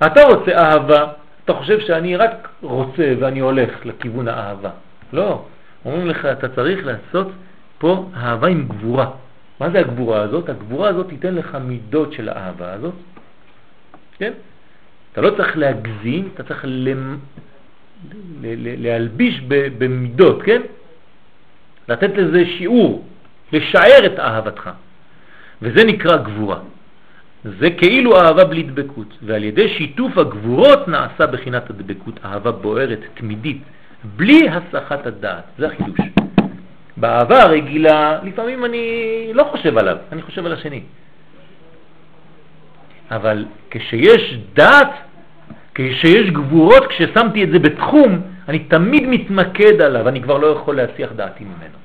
אתה 0.06 0.24
רוצה 0.24 0.52
אהבה, 0.58 1.06
אתה 1.46 1.54
חושב 1.54 1.80
שאני 1.80 2.16
רק 2.16 2.50
רוצה 2.62 3.14
ואני 3.20 3.40
הולך 3.40 3.86
לכיוון 3.86 4.28
האהבה. 4.28 4.70
לא. 5.14 5.46
אומרים 5.86 6.08
לך, 6.08 6.26
אתה 6.26 6.50
צריך 6.50 6.86
לעשות 6.86 7.28
פה 7.78 8.10
אהבה 8.16 8.48
עם 8.48 8.68
גבורה. 8.68 9.10
מה 9.60 9.70
זה 9.70 9.80
הגבורה 9.80 10.22
הזאת? 10.22 10.50
הגבורה 10.50 10.90
הזאת 10.90 11.10
תיתן 11.10 11.36
לך 11.36 11.58
מידות 11.62 12.14
של 12.14 12.30
האהבה 12.30 12.74
הזאת. 12.74 12.94
כן? 14.18 14.34
אתה 15.12 15.22
לא 15.22 15.30
צריך 15.38 15.58
להגזים, 15.58 16.30
אתה 16.34 16.44
צריך 16.44 16.66
למ... 16.68 17.18
להלביש 18.78 19.42
במידות, 19.78 20.44
כן? 20.44 20.62
לתת 21.88 22.18
לזה 22.18 22.46
שיעור, 22.58 23.06
לשער 23.54 24.06
את 24.06 24.20
אהבתך. 24.20 24.70
וזה 25.62 25.84
נקרא 25.84 26.18
גבורה. 26.18 26.60
זה 27.44 27.70
כאילו 27.70 28.18
אהבה 28.18 28.44
בלי 28.44 28.64
דבקות, 28.64 29.18
ועל 29.22 29.44
ידי 29.44 29.70
שיתוף 29.70 30.18
הגבורות 30.18 30.88
נעשה 30.88 31.26
בחינת 31.28 31.70
הדבקות, 31.70 32.20
אהבה 32.26 32.52
בוערת, 32.52 33.00
תמידית, 33.14 33.62
בלי 34.04 34.50
הסחת 34.50 35.08
הדעת. 35.08 35.44
זה 35.58 35.68
החידוש. 35.68 36.00
באהבה 36.98 37.44
הרגילה, 37.44 38.20
לפעמים 38.24 38.66
אני 38.66 38.84
לא 39.34 39.44
חושב 39.44 39.78
עליו, 39.78 39.98
אני 40.12 40.22
חושב 40.22 40.46
על 40.46 40.54
השני. 40.54 40.82
אבל 43.12 43.46
כשיש 43.72 44.38
דעת, 44.54 44.92
כשיש 45.76 46.30
גבורות, 46.30 46.88
כששמתי 46.88 47.44
את 47.44 47.50
זה 47.52 47.60
בתחום, 47.60 48.22
אני 48.48 48.60
תמיד 48.60 49.04
מתמקד 49.08 49.82
עליו, 49.82 50.08
אני 50.08 50.22
כבר 50.22 50.38
לא 50.38 50.48
יכול 50.48 50.76
להסיח 50.76 51.12
דעתי 51.16 51.44
ממנו. 51.44 51.78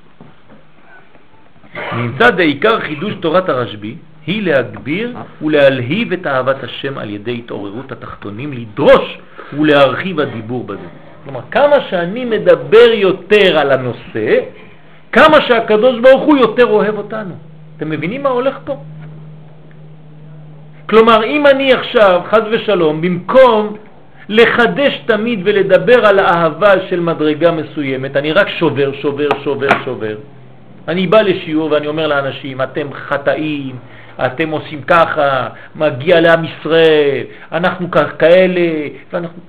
נמצא 1.92 2.30
בעיקר 2.30 2.80
חידוש 2.80 3.14
תורת 3.20 3.48
הרשב"י, 3.48 3.96
היא 4.26 4.42
להגביר 4.42 5.16
ולהלהיב 5.42 6.12
את 6.12 6.26
אהבת 6.26 6.64
השם 6.64 6.98
על 6.98 7.10
ידי 7.10 7.38
התעוררות 7.44 7.92
התחתונים, 7.92 8.52
לדרוש 8.52 9.18
ולהרחיב 9.58 10.20
הדיבור 10.20 10.64
בזה. 10.64 10.88
כלומר, 11.24 11.40
כמה 11.50 11.76
שאני 11.90 12.24
מדבר 12.24 12.90
יותר 12.92 13.58
על 13.58 13.72
הנושא, 13.72 14.40
כמה 15.12 15.40
שהקדוש 15.48 16.00
ברוך 16.00 16.22
הוא 16.22 16.36
יותר 16.36 16.66
אוהב 16.66 16.98
אותנו. 16.98 17.34
אתם 17.76 17.90
מבינים 17.90 18.22
מה 18.22 18.28
הולך 18.28 18.58
פה? 18.64 18.76
כלומר, 20.86 21.24
אם 21.24 21.46
אני 21.46 21.72
עכשיו, 21.72 22.20
חז 22.30 22.42
ושלום, 22.50 23.00
במקום 23.00 23.76
לחדש 24.28 25.02
תמיד 25.06 25.40
ולדבר 25.44 26.06
על 26.06 26.18
האהבה 26.18 26.72
של 26.88 27.00
מדרגה 27.00 27.50
מסוימת, 27.50 28.16
אני 28.16 28.32
רק 28.32 28.48
שובר, 28.48 28.92
שובר, 28.92 29.28
שובר, 29.44 29.68
שובר. 29.84 30.16
אני 30.88 31.06
בא 31.06 31.20
לשיעור 31.20 31.70
ואני 31.70 31.86
אומר 31.86 32.06
לאנשים, 32.06 32.62
אתם 32.62 32.86
חטאים, 32.92 33.76
אתם 34.18 34.50
עושים 34.50 34.82
ככה, 34.82 35.48
מגיע 35.74 36.20
לעם 36.20 36.44
ישראל, 36.44 37.24
אנחנו 37.52 37.90
כאלה, 38.18 38.88
ואנחנו... 39.12 39.42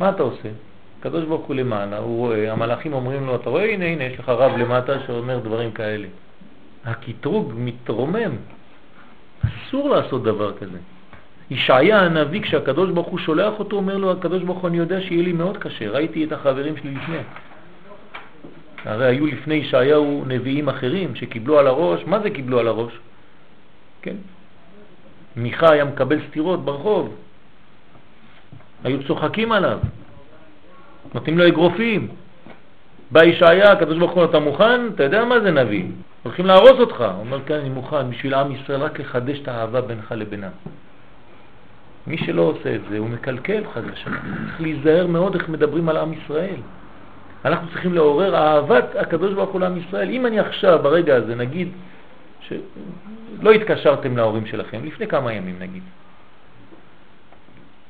מה 0.00 0.08
אתה 0.08 0.22
עושה? 0.22 0.48
הקדוש 1.00 1.24
ברוך 1.24 1.46
הוא 1.46 1.56
למעלה, 1.56 1.98
הוא 1.98 2.18
רואה, 2.18 2.52
המלאכים 2.52 2.92
אומרים 2.92 3.26
לו, 3.26 3.34
אתה 3.34 3.50
רואה, 3.50 3.64
הנה, 3.64 3.84
הנה, 3.84 4.04
יש 4.04 4.18
לך 4.18 4.28
רב 4.28 4.56
למטה 4.56 4.92
שאומר 5.06 5.38
דברים 5.38 5.72
כאלה. 5.72 6.06
הקטרוג 6.84 7.52
מתרומם. 7.56 8.36
אסור 9.44 9.90
לעשות 9.90 10.22
דבר 10.22 10.52
כזה. 10.52 10.78
ישעיה 11.50 12.00
הנביא, 12.00 12.42
כשהקדוש 12.42 12.90
ברוך 12.90 13.06
הוא 13.06 13.18
שולח 13.18 13.58
אותו, 13.58 13.76
אומר 13.76 13.96
לו, 13.96 14.12
הקדוש 14.12 14.42
ברוך 14.42 14.58
הוא, 14.58 14.68
אני 14.68 14.78
יודע 14.78 15.00
שיהיה 15.00 15.22
לי 15.22 15.32
מאוד 15.32 15.56
קשה, 15.56 15.90
ראיתי 15.90 16.24
את 16.24 16.32
החברים 16.32 16.76
שלי 16.76 16.94
לפני. 16.94 17.16
הרי 18.84 19.06
היו 19.06 19.26
לפני 19.26 19.54
ישעיהו 19.54 20.24
נביאים 20.26 20.68
אחרים 20.68 21.14
שקיבלו 21.14 21.58
על 21.58 21.66
הראש, 21.66 22.00
מה 22.06 22.20
זה 22.20 22.30
קיבלו 22.30 22.58
על 22.58 22.68
הראש? 22.68 22.92
כן? 24.04 24.16
מיכה 25.36 25.72
היה 25.72 25.84
מקבל 25.84 26.20
סתירות 26.28 26.64
ברחוב, 26.64 27.16
היו 28.84 29.04
צוחקים 29.06 29.52
עליו, 29.52 29.78
נותנים 31.14 31.38
לו 31.38 31.48
אגרופים. 31.48 32.08
בא 33.10 33.24
ישעיה, 33.24 33.72
הקדוש 33.72 33.98
ברוך 33.98 34.12
הוא, 34.12 34.24
אתה 34.24 34.38
מוכן? 34.38 34.88
אתה 34.94 35.02
יודע 35.02 35.24
מה 35.24 35.40
זה 35.40 35.50
נביא? 35.50 35.84
הולכים 36.22 36.46
להרוס 36.46 36.80
אותך. 36.80 37.00
הוא 37.00 37.20
אומר, 37.20 37.38
כן, 37.46 37.54
אני 37.54 37.68
מוכן, 37.68 38.10
בשביל 38.10 38.34
עם 38.34 38.52
ישראל 38.52 38.80
רק 38.80 39.00
לחדש 39.00 39.38
את 39.38 39.48
האהבה 39.48 39.80
בינך 39.80 40.12
לבינם. 40.12 40.50
מי 42.06 42.18
שלא 42.18 42.42
עושה 42.42 42.74
את 42.74 42.80
זה, 42.90 42.98
הוא 42.98 43.08
מקלקל 43.08 43.62
חד 43.74 43.80
ושלום. 43.92 44.16
צריך 44.46 44.60
להיזהר 44.60 45.06
מאוד 45.06 45.34
איך 45.34 45.48
מדברים 45.48 45.88
על 45.88 45.96
עם 45.96 46.12
ישראל. 46.12 46.60
אנחנו 47.44 47.68
צריכים 47.68 47.94
לעורר 47.94 48.36
אהבת 48.36 48.96
הקדוש 48.96 49.34
ברוך 49.34 49.50
הוא 49.50 49.60
לעם 49.60 49.76
ישראל. 49.76 50.10
אם 50.10 50.26
אני 50.26 50.38
עכשיו, 50.38 50.78
ברגע 50.82 51.16
הזה, 51.16 51.34
נגיד, 51.34 51.68
שלא 52.48 53.52
התקשרתם 53.52 54.16
להורים 54.16 54.46
שלכם, 54.46 54.84
לפני 54.84 55.06
כמה 55.06 55.32
ימים 55.32 55.58
נגיד. 55.58 55.82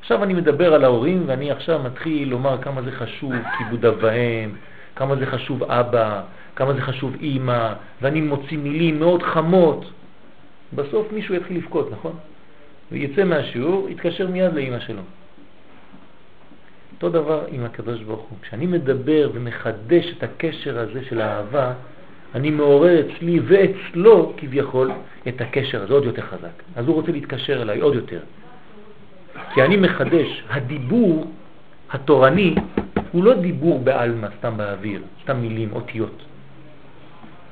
עכשיו 0.01 0.23
אני 0.23 0.35
מדבר 0.35 0.75
על 0.75 0.85
ההורים 0.85 1.23
ואני 1.27 1.51
עכשיו 1.51 1.83
מתחיל 1.83 2.29
לומר 2.29 2.63
כמה 2.63 2.83
זה 2.83 2.93
חשוב 2.93 3.33
כיבוד 3.59 3.85
אבהם, 3.85 4.55
כמה 4.97 5.17
זה 5.17 5.27
חשוב 5.27 5.63
אבא, 5.63 6.23
כמה 6.57 6.73
זה 6.73 6.81
חשוב 6.81 7.17
אימא, 7.21 7.73
ואני 8.03 8.21
מוציא 8.21 8.59
מילים 8.59 9.01
מאוד 9.01 9.23
חמות. 9.23 9.85
בסוף 10.73 11.13
מישהו 11.13 11.35
יתחיל 11.35 11.57
לבכות, 11.57 11.93
נכון? 11.93 12.17
ויצא 12.93 13.25
מהשיעור, 13.25 13.89
יתקשר 13.89 14.29
מיד 14.29 14.55
לאימא 14.55 14.81
שלו. 14.81 15.03
אותו 16.95 17.09
דבר 17.09 17.45
עם 17.49 17.65
הקדוש 17.65 18.03
ברוך 18.03 18.21
הוא. 18.31 18.39
כשאני 18.43 18.67
מדבר 18.67 19.31
ומחדש 19.35 20.13
את 20.19 20.23
הקשר 20.23 20.79
הזה 20.79 21.05
של 21.05 21.21
האהבה, 21.21 21.73
אני 22.35 22.51
מעורר 22.51 23.01
אצלי 23.01 23.41
ואצלו 23.45 24.33
כביכול 24.37 24.91
את 25.29 25.41
הקשר 25.41 25.83
הזה 25.83 25.95
עוד 25.95 26.05
יותר 26.05 26.23
חזק. 26.23 26.63
אז 26.77 26.87
הוא 26.87 26.95
רוצה 26.95 27.13
להתקשר 27.13 27.63
אליי 27.63 27.81
עוד 27.81 27.95
יותר. 27.95 28.21
כי 29.55 29.63
אני 29.63 29.77
מחדש, 29.77 30.43
הדיבור 30.51 31.31
התורני 31.93 32.55
הוא 33.13 33.25
לא 33.25 33.35
דיבור 33.35 33.79
בעלמא, 33.79 34.29
סתם 34.39 34.57
באוויר, 34.57 35.03
סתם 35.23 35.37
מילים, 35.37 35.69
אותיות. 35.73 36.23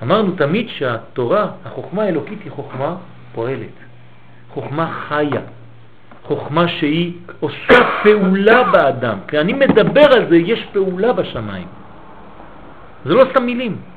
אמרנו 0.03 0.33
תמיד 0.37 0.69
שהתורה, 0.69 1.51
החוכמה 1.65 2.03
האלוקית 2.03 2.39
היא 2.45 2.53
חוכמה 2.53 2.97
פועלת, 3.35 3.77
חוכמה 4.51 5.05
חיה, 5.09 5.41
חוכמה 6.23 6.69
שהיא 6.69 7.13
עושה 7.41 7.79
פעולה 8.03 8.63
באדם. 8.73 9.19
כי 9.29 9.39
אני 9.39 9.53
מדבר 9.53 10.13
על 10.13 10.29
זה, 10.29 10.37
יש 10.37 10.67
פעולה 10.73 11.13
בשמיים. 11.13 11.67
זה 13.05 13.15
לא 13.15 13.25
סתם 13.31 13.47
מילים. 13.47 13.92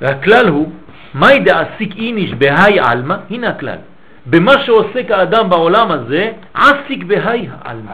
והכלל 0.00 0.48
הוא, 0.48 0.72
מהי 1.14 1.38
דעסיק 1.38 1.96
איניש 1.96 2.34
בהי 2.34 2.80
עלמא? 2.80 3.16
הנה 3.30 3.48
הכלל. 3.48 3.78
במה 4.26 4.52
שעוסק 4.66 5.10
האדם 5.10 5.50
בעולם 5.50 5.90
הזה, 5.90 6.32
עסיק 6.54 7.04
בהי 7.04 7.48
העלמא. 7.60 7.92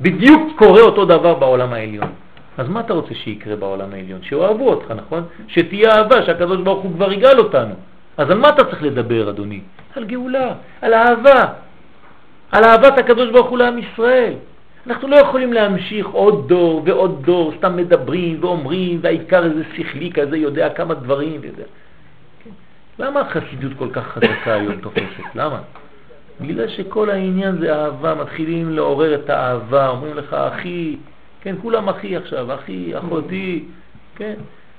בדיוק 0.00 0.42
קורה 0.58 0.80
אותו 0.80 1.04
דבר 1.04 1.34
בעולם 1.34 1.72
העליון. 1.72 2.10
אז 2.58 2.68
מה 2.68 2.80
אתה 2.80 2.92
רוצה 2.92 3.14
שיקרה 3.14 3.56
בעולם 3.56 3.92
העליון? 3.92 4.20
שאוהבו 4.22 4.70
אותך, 4.70 4.90
נכון? 4.90 5.22
שתהיה 5.48 5.90
אהבה, 5.90 6.22
שהקדוש 6.26 6.60
ברוך 6.60 6.82
הוא 6.82 6.92
כבר 6.94 7.12
יגאל 7.12 7.38
אותנו. 7.38 7.74
אז 8.16 8.30
על 8.30 8.38
מה 8.38 8.48
אתה 8.48 8.64
צריך 8.64 8.82
לדבר, 8.82 9.30
אדוני? 9.30 9.60
על 9.96 10.04
גאולה, 10.04 10.52
על 10.82 10.94
אהבה, 10.94 11.40
על 12.52 12.64
אהבת 12.64 12.98
הקדוש 12.98 13.30
ברוך 13.30 13.48
הוא 13.48 13.58
לעם 13.58 13.78
ישראל. 13.78 14.34
אנחנו 14.88 15.08
לא 15.08 15.16
יכולים 15.16 15.52
להמשיך 15.52 16.06
עוד 16.06 16.48
דור 16.48 16.82
ועוד 16.84 17.22
דור, 17.26 17.52
סתם 17.58 17.76
מדברים 17.76 18.38
ואומרים, 18.40 18.98
והעיקר 19.02 19.44
איזה 19.44 19.62
שכלי 19.76 20.12
כזה 20.12 20.36
יודע 20.36 20.68
כמה 20.74 20.94
דברים. 20.94 21.44
יודע. 21.44 21.64
כן. 22.44 22.50
למה 22.98 23.20
החסידות 23.20 23.72
כל 23.78 23.88
כך 23.92 24.06
חזקה 24.06 24.54
היום 24.54 24.76
תופסת? 24.80 25.34
למה? 25.34 25.60
בגלל 26.40 26.68
שכל 26.68 27.10
העניין 27.10 27.58
זה 27.60 27.74
אהבה, 27.74 28.14
מתחילים 28.14 28.70
לעורר 28.70 29.14
את 29.14 29.30
האהבה, 29.30 29.88
אומרים 29.88 30.16
לך, 30.16 30.32
אחי, 30.34 30.96
כן, 31.40 31.54
כולם 31.62 31.88
אחי 31.88 32.16
עכשיו, 32.16 32.54
אחי, 32.54 32.98
אחותי, 32.98 33.64
כן. 34.16 34.34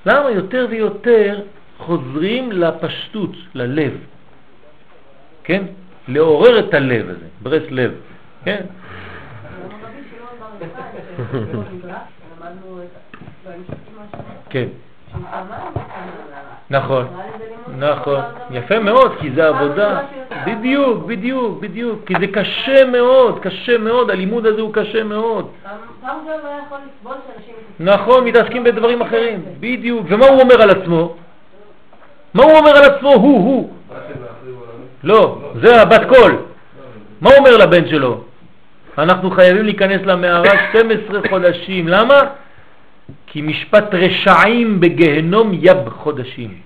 למה 0.05 0.31
יותר 0.31 0.67
ויותר 0.69 1.39
חוזרים 1.77 2.51
לפשטות, 2.51 3.35
ללב, 3.53 3.93
כן? 5.43 5.63
לעורר 6.07 6.59
את 6.59 6.73
הלב 6.73 7.09
הזה, 7.09 7.25
ברס 7.41 7.63
לב, 7.71 7.91
כן? 8.45 8.65
כן. 14.49 14.67
נכון, 16.69 17.07
נכון, 17.77 18.21
יפה 18.51 18.79
מאוד, 18.79 19.11
כי 19.19 19.31
זה 19.35 19.47
עבודה, 19.47 19.99
בדיוק, 20.45 21.05
בדיוק, 21.05 21.59
בדיוק, 21.59 21.99
כי 22.05 22.13
זה 22.19 22.27
קשה 22.27 22.85
מאוד, 22.85 23.39
קשה 23.39 23.77
מאוד, 23.77 24.11
הלימוד 24.11 24.45
הזה 24.45 24.61
הוא 24.61 24.73
קשה 24.73 25.03
מאוד. 25.03 25.47
נכון, 27.79 28.25
מתעסקים 28.25 28.63
בדברים 28.63 29.01
אחרים, 29.01 29.45
בדיוק, 29.59 30.05
ומה 30.09 30.25
הוא 30.25 30.41
אומר 30.41 30.61
על 30.61 30.69
עצמו? 30.69 31.15
מה 32.33 32.43
הוא 32.43 32.51
אומר 32.57 32.77
על 32.77 32.83
עצמו? 32.83 33.09
הוא, 33.09 33.45
הוא. 33.45 33.73
לא, 35.03 35.37
זה 35.61 35.81
הבת 35.81 36.01
קול. 36.09 36.37
מה 37.21 37.29
הוא 37.29 37.37
אומר 37.37 37.57
לבן 37.57 37.87
שלו? 37.87 38.21
אנחנו 39.03 39.31
חייבים 39.31 39.65
להיכנס 39.65 40.01
למערה 40.01 40.69
12 40.69 41.19
חודשים. 41.29 41.87
למה? 41.87 42.21
כי 43.27 43.41
משפט 43.41 43.93
רשעים 43.93 44.79
בגהנום 44.79 45.51
יב 45.53 45.89
חודשים. 45.89 46.57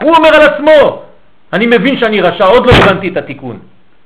הוא 0.00 0.16
אומר 0.16 0.28
על 0.28 0.42
עצמו, 0.42 1.02
אני 1.52 1.66
מבין 1.66 1.98
שאני 1.98 2.20
רשע, 2.20 2.44
עוד 2.44 2.66
לא 2.66 2.72
הבנתי 2.72 3.08
את 3.08 3.16
התיקון. 3.16 3.58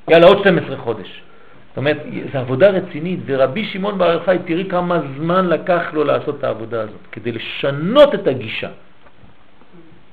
יאללה, 0.09 0.27
עוד 0.27 0.39
12 0.39 0.77
חודש. 0.77 1.23
זאת 1.69 1.77
אומרת, 1.77 1.99
זו 2.33 2.39
עבודה 2.39 2.71
רצינית, 2.71 3.21
ורבי 3.27 3.65
שמעון 3.65 3.99
בר 3.99 4.13
יוחאי, 4.13 4.39
תראי 4.47 4.65
כמה 4.71 5.01
זמן 5.17 5.47
לקח 5.47 5.83
לו 5.93 6.05
לעשות 6.05 6.39
את 6.39 6.45
העבודה 6.45 6.81
הזאת, 6.81 7.07
כדי 7.13 7.33
לשנות 7.33 8.15
את 8.15 8.27
הגישה. 8.27 8.69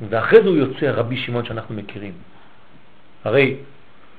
ואחרי 0.10 0.42
זה 0.44 0.50
הוא 0.50 0.58
יוצא 0.58 0.92
רבי 0.92 1.18
שמעון 1.18 1.46
שאנחנו 1.46 1.76
מכירים. 1.76 2.14
הרי 3.24 3.56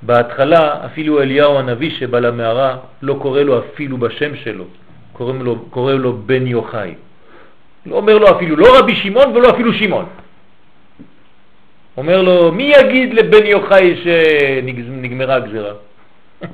בהתחלה 0.02 0.86
אפילו 0.86 1.22
אליהו 1.22 1.58
הנביא 1.58 1.90
שבא 1.90 2.18
למערה 2.18 2.76
לא 3.02 3.16
קורא 3.22 3.40
לו 3.40 3.58
אפילו 3.58 3.98
בשם 3.98 4.36
שלו, 4.36 4.64
קורא 5.12 5.32
לו, 5.32 5.58
קורא 5.70 5.92
לו 5.92 6.12
בן 6.12 6.46
יוחאי. 6.46 6.94
לא 7.86 7.96
אומר 7.96 8.18
לו 8.18 8.36
אפילו 8.36 8.56
לא 8.56 8.78
רבי 8.78 8.96
שמעון 8.96 9.36
ולא 9.36 9.50
אפילו 9.50 9.72
שמעון. 9.72 10.06
אומר 11.96 12.22
לו, 12.22 12.52
מי 12.52 12.72
יגיד 12.78 13.14
לבן 13.14 13.46
יוחאי 13.46 13.96
שנגמרה 14.02 15.34
הגזרה? 15.34 15.72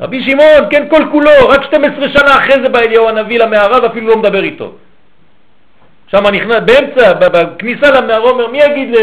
רבי 0.00 0.22
שמעון, 0.22 0.70
כן 0.70 0.86
כל 0.90 1.02
כולו, 1.12 1.48
רק 1.48 1.62
12 1.64 2.08
שנה 2.08 2.38
אחרי 2.38 2.62
זה 2.62 2.68
בא 2.68 2.78
אליהו 2.78 3.08
הנביא 3.08 3.38
למערה 3.38 3.82
ואפילו 3.82 4.08
לא 4.08 4.16
מדבר 4.16 4.44
איתו. 4.44 4.72
שם 6.06 6.26
נכנס, 6.26 6.56
באמצע, 6.66 7.12
בכניסה 7.12 7.90
למערה 7.90 8.30
אומר, 8.30 8.46
מי 8.48 8.58
יגיד 8.62 8.94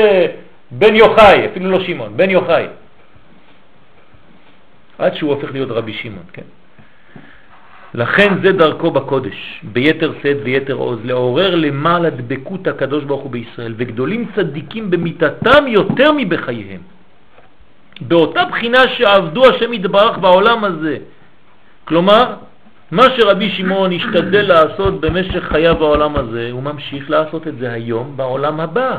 לבן 0.73 0.95
יוחאי, 0.95 1.45
אפילו 1.45 1.71
לא 1.71 1.83
שמעון, 1.83 2.17
בן 2.17 2.29
יוחאי. 2.29 2.65
עד 4.97 5.15
שהוא 5.15 5.33
הופך 5.33 5.51
להיות 5.51 5.71
רבי 5.71 5.93
שמעון, 5.93 6.25
כן. 6.33 6.41
לכן 7.93 8.33
זה 8.43 8.51
דרכו 8.51 8.91
בקודש, 8.91 9.61
ביתר 9.63 10.11
שאת 10.23 10.37
ויתר 10.43 10.73
עוז, 10.73 10.99
לעורר 11.03 11.55
למעלה 11.55 12.09
דבקות 12.09 12.67
הקדוש 12.67 13.03
ברוך 13.03 13.21
הוא 13.21 13.31
בישראל, 13.31 13.73
וגדולים 13.77 14.25
צדיקים 14.35 14.89
במיתתם 14.89 15.67
יותר 15.67 16.11
מבחייהם. 16.17 16.81
באותה 18.01 18.45
בחינה 18.45 18.87
שעבדו 18.87 19.49
השם 19.49 19.73
יתברך 19.73 20.17
בעולם 20.17 20.63
הזה. 20.63 20.97
כלומר, 21.85 22.33
מה 22.91 23.03
שרבי 23.17 23.49
שמעון 23.49 23.91
השתדל 23.91 24.45
לעשות 24.47 25.01
במשך 25.01 25.43
חייו 25.43 25.75
בעולם 25.75 26.15
הזה, 26.15 26.49
הוא 26.51 26.63
ממשיך 26.63 27.09
לעשות 27.09 27.47
את 27.47 27.57
זה 27.57 27.71
היום 27.71 28.17
בעולם 28.17 28.59
הבא. 28.59 28.97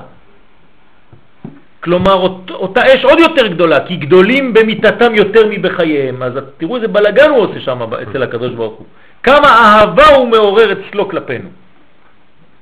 כלומר, 1.85 2.13
אות, 2.13 2.51
אותה 2.51 2.81
אש 2.95 3.05
עוד 3.05 3.19
יותר 3.19 3.47
גדולה, 3.47 3.87
כי 3.87 3.97
גדולים 3.97 4.55
במיטתם 4.55 5.15
יותר 5.15 5.43
מבחייהם. 5.51 6.23
אז 6.23 6.33
תראו 6.59 6.77
איזה 6.77 6.89
בלגן 6.89 7.31
הוא 7.31 7.39
עושה 7.39 7.61
שם 7.61 7.79
אצל 7.83 8.23
הקדוש 8.23 8.53
ברוך 8.53 8.75
הוא. 8.79 8.87
כמה 9.23 9.49
אהבה 9.49 10.07
הוא 10.17 10.29
מעורר 10.29 10.73
אצלו 10.73 11.09
כלפינו. 11.09 11.49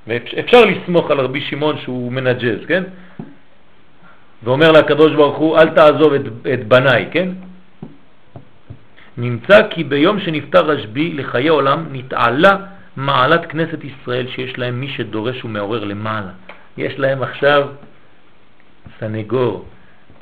ואפשר 0.06 0.64
לסמוך 0.64 1.10
על 1.10 1.20
רבי 1.20 1.40
שמעון 1.40 1.78
שהוא 1.78 2.12
מנג'ז, 2.12 2.66
כן? 2.68 2.82
ואומר 4.42 4.72
לקדוש 4.72 5.12
ברוך 5.12 5.36
הוא, 5.36 5.58
אל 5.58 5.68
תעזוב 5.68 6.12
את, 6.14 6.22
את 6.54 6.68
בניי, 6.68 7.08
כן? 7.10 7.28
נמצא 9.16 9.68
כי 9.70 9.84
ביום 9.84 10.20
שנפטר 10.20 10.66
רשב"י 10.66 11.12
לחיי 11.14 11.48
עולם 11.48 11.86
נתעלה 11.92 12.56
מעלת 12.96 13.46
כנסת 13.46 13.78
ישראל 13.84 14.26
שיש 14.34 14.58
להם 14.58 14.80
מי 14.80 14.88
שדורש 14.88 15.44
ומעורר 15.44 15.84
למעלה. 15.84 16.30
יש 16.76 16.98
להם 16.98 17.22
עכשיו 17.22 17.66
סנגור 19.02 19.64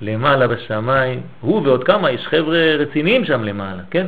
למעלה 0.01 0.49
בשמיים, 0.49 1.21
הוא 1.41 1.63
ועוד 1.67 1.85
כמה, 1.85 2.11
יש 2.11 2.27
חבר'ה 2.27 2.77
רציניים 2.79 3.25
שם 3.25 3.45
למעלה, 3.45 3.83
כן? 3.91 4.07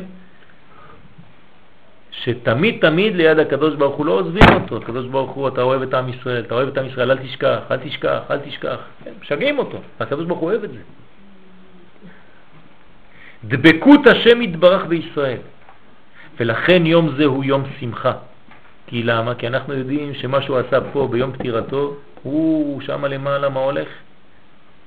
שתמיד 2.10 2.78
תמיד 2.80 3.16
ליד 3.16 3.38
הקדוש 3.38 3.74
ברוך 3.74 3.96
הוא 3.96 4.06
לא 4.06 4.12
עוזבים 4.12 4.48
אותו, 4.54 4.76
הקדוש 4.76 5.06
ברוך 5.06 5.30
הוא, 5.30 5.48
אתה 5.48 5.62
אוהב 5.62 5.82
את 5.82 5.94
עם 5.94 6.08
ישראל, 6.08 6.42
אתה 6.46 6.54
אוהב 6.54 6.68
את 6.68 6.78
עם 6.78 6.86
ישראל, 6.86 7.10
אל 7.10 7.18
תשכח, 7.18 7.58
אל 7.70 7.76
תשכח, 7.76 8.20
אל 8.30 8.38
תשכח, 8.38 8.78
כן, 9.04 9.10
משגעים 9.22 9.58
אותו, 9.58 9.78
הקדוש 10.00 10.26
ברוך 10.26 10.40
הוא 10.40 10.50
אוהב 10.50 10.64
את 10.64 10.70
זה. 10.70 10.80
דבקות 13.44 14.06
השם 14.06 14.42
יתברך 14.42 14.84
בישראל. 14.84 15.38
ולכן 16.40 16.86
יום 16.86 17.14
זה 17.16 17.24
הוא 17.24 17.44
יום 17.44 17.62
שמחה. 17.80 18.12
כי 18.86 19.02
למה? 19.02 19.34
כי 19.34 19.46
אנחנו 19.46 19.74
יודעים 19.74 20.14
שמה 20.14 20.42
שהוא 20.42 20.58
עשה 20.58 20.78
פה 20.92 21.08
ביום 21.10 21.32
פטירתו, 21.32 21.96
הוא 22.22 22.80
שם 22.80 23.04
למעלה 23.04 23.48
מה 23.48 23.60
הולך? 23.60 23.88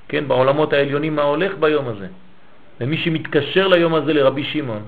כן, 0.08 0.28
בעולמות 0.28 0.72
העליונים 0.72 1.16
מה 1.16 1.22
הולך 1.22 1.52
ביום 1.60 1.88
הזה. 1.88 2.06
ומי 2.80 2.96
שמתקשר 2.96 3.68
ליום 3.68 3.94
הזה 3.94 4.12
לרבי 4.12 4.44
שמעון, 4.44 4.82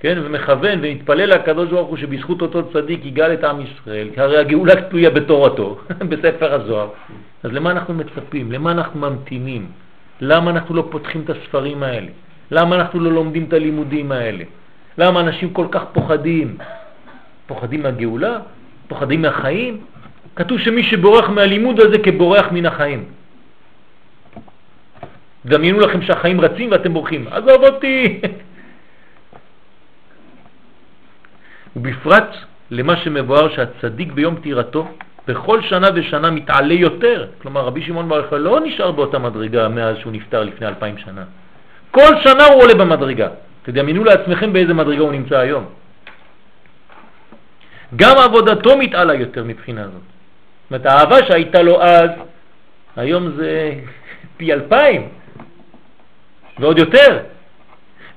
כן, 0.00 0.18
ומכוון 0.22 0.78
ומתפלל 0.82 1.34
לקדוש 1.34 1.70
ברוך 1.70 1.88
הוא 1.88 1.96
שבזכות 1.96 2.42
אותו 2.42 2.72
צדיק 2.72 3.04
יגאל 3.04 3.32
את 3.32 3.44
עם 3.44 3.60
ישראל, 3.60 4.08
כי 4.14 4.20
הרי 4.20 4.38
הגאולה 4.38 4.82
תלויה 4.82 5.10
בתורתו, 5.10 5.78
בספר 6.10 6.54
הזוהר. 6.54 6.88
אז 7.42 7.52
למה 7.52 7.70
אנחנו 7.70 7.94
מצפים? 7.94 8.52
למה 8.52 8.70
אנחנו 8.70 9.00
ממתינים? 9.00 9.66
למה 10.20 10.50
אנחנו 10.50 10.74
לא 10.74 10.88
פותחים 10.90 11.22
את 11.24 11.30
הספרים 11.30 11.82
האלה? 11.82 12.06
למה 12.50 12.76
אנחנו 12.76 13.00
לא 13.00 13.12
לומדים 13.12 13.44
את 13.48 13.52
הלימודים 13.52 14.12
האלה? 14.12 14.44
למה 14.98 15.20
אנשים 15.20 15.52
כל 15.52 15.66
כך 15.70 15.84
פוחדים? 15.92 16.58
פוחדים 17.46 17.82
מהגאולה? 17.82 18.38
פוחדים 18.88 19.22
מהחיים? 19.22 19.80
כתוב 20.36 20.58
שמי 20.58 20.82
שבורח 20.82 21.28
מהלימוד 21.28 21.80
הזה 21.80 21.98
כבורח 21.98 22.46
מן 22.52 22.66
החיים. 22.66 23.04
דמיינו 25.46 25.80
לכם 25.80 26.02
שהחיים 26.02 26.40
רצים 26.40 26.70
ואתם 26.70 26.92
בורחים. 26.92 27.28
עזוב 27.30 27.64
אותי! 27.64 28.20
ובפרט 31.76 32.36
למה 32.70 32.96
שמבואר 32.96 33.54
שהצדיק 33.54 34.12
ביום 34.12 34.36
פטירתו 34.36 34.88
בכל 35.28 35.62
שנה 35.62 35.88
ושנה 35.94 36.30
מתעלה 36.30 36.74
יותר. 36.74 37.26
כלומר, 37.42 37.60
רבי 37.60 37.82
שמעון 37.82 38.08
בר 38.08 38.16
יוחאי 38.16 38.38
לא 38.38 38.60
נשאר 38.60 38.90
באותה 38.90 39.18
מדרגה 39.18 39.68
מאז 39.68 39.96
שהוא 39.96 40.12
נפטר 40.12 40.44
לפני 40.44 40.66
אלפיים 40.66 40.98
שנה. 40.98 41.24
כל 41.90 42.20
שנה 42.22 42.44
הוא 42.44 42.62
עולה 42.62 42.74
במדרגה. 42.74 43.28
תדמיינו 43.62 44.04
לעצמכם 44.04 44.52
באיזה 44.52 44.74
מדרגה 44.74 45.02
הוא 45.02 45.12
נמצא 45.12 45.38
היום. 45.38 45.64
גם 47.96 48.16
עבודתו 48.18 48.78
מתעלה 48.78 49.14
יותר 49.14 49.44
מבחינה 49.44 49.84
זאת. 49.84 49.92
זאת 49.92 50.70
אומרת, 50.70 50.86
האהבה 50.86 51.26
שהייתה 51.26 51.62
לו 51.62 51.82
אז, 51.82 52.10
היום 52.96 53.30
זה 53.36 53.72
פי 54.36 54.52
אלפיים, 54.52 55.08
ועוד 56.58 56.78
יותר. 56.78 57.18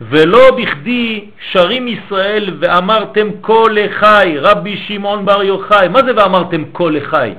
ולא 0.01 0.51
בכדי 0.57 1.25
שרים 1.51 1.87
ישראל 1.87 2.57
ואמרתם 2.59 3.27
כל 3.41 3.75
לחי, 3.75 4.35
רבי 4.37 4.77
שמעון 4.77 5.25
בר 5.25 5.43
יוחאי. 5.43 5.87
מה 5.87 5.99
זה 5.99 6.11
ואמרתם 6.15 6.63
כל 6.71 6.93
לחי? 6.95 7.33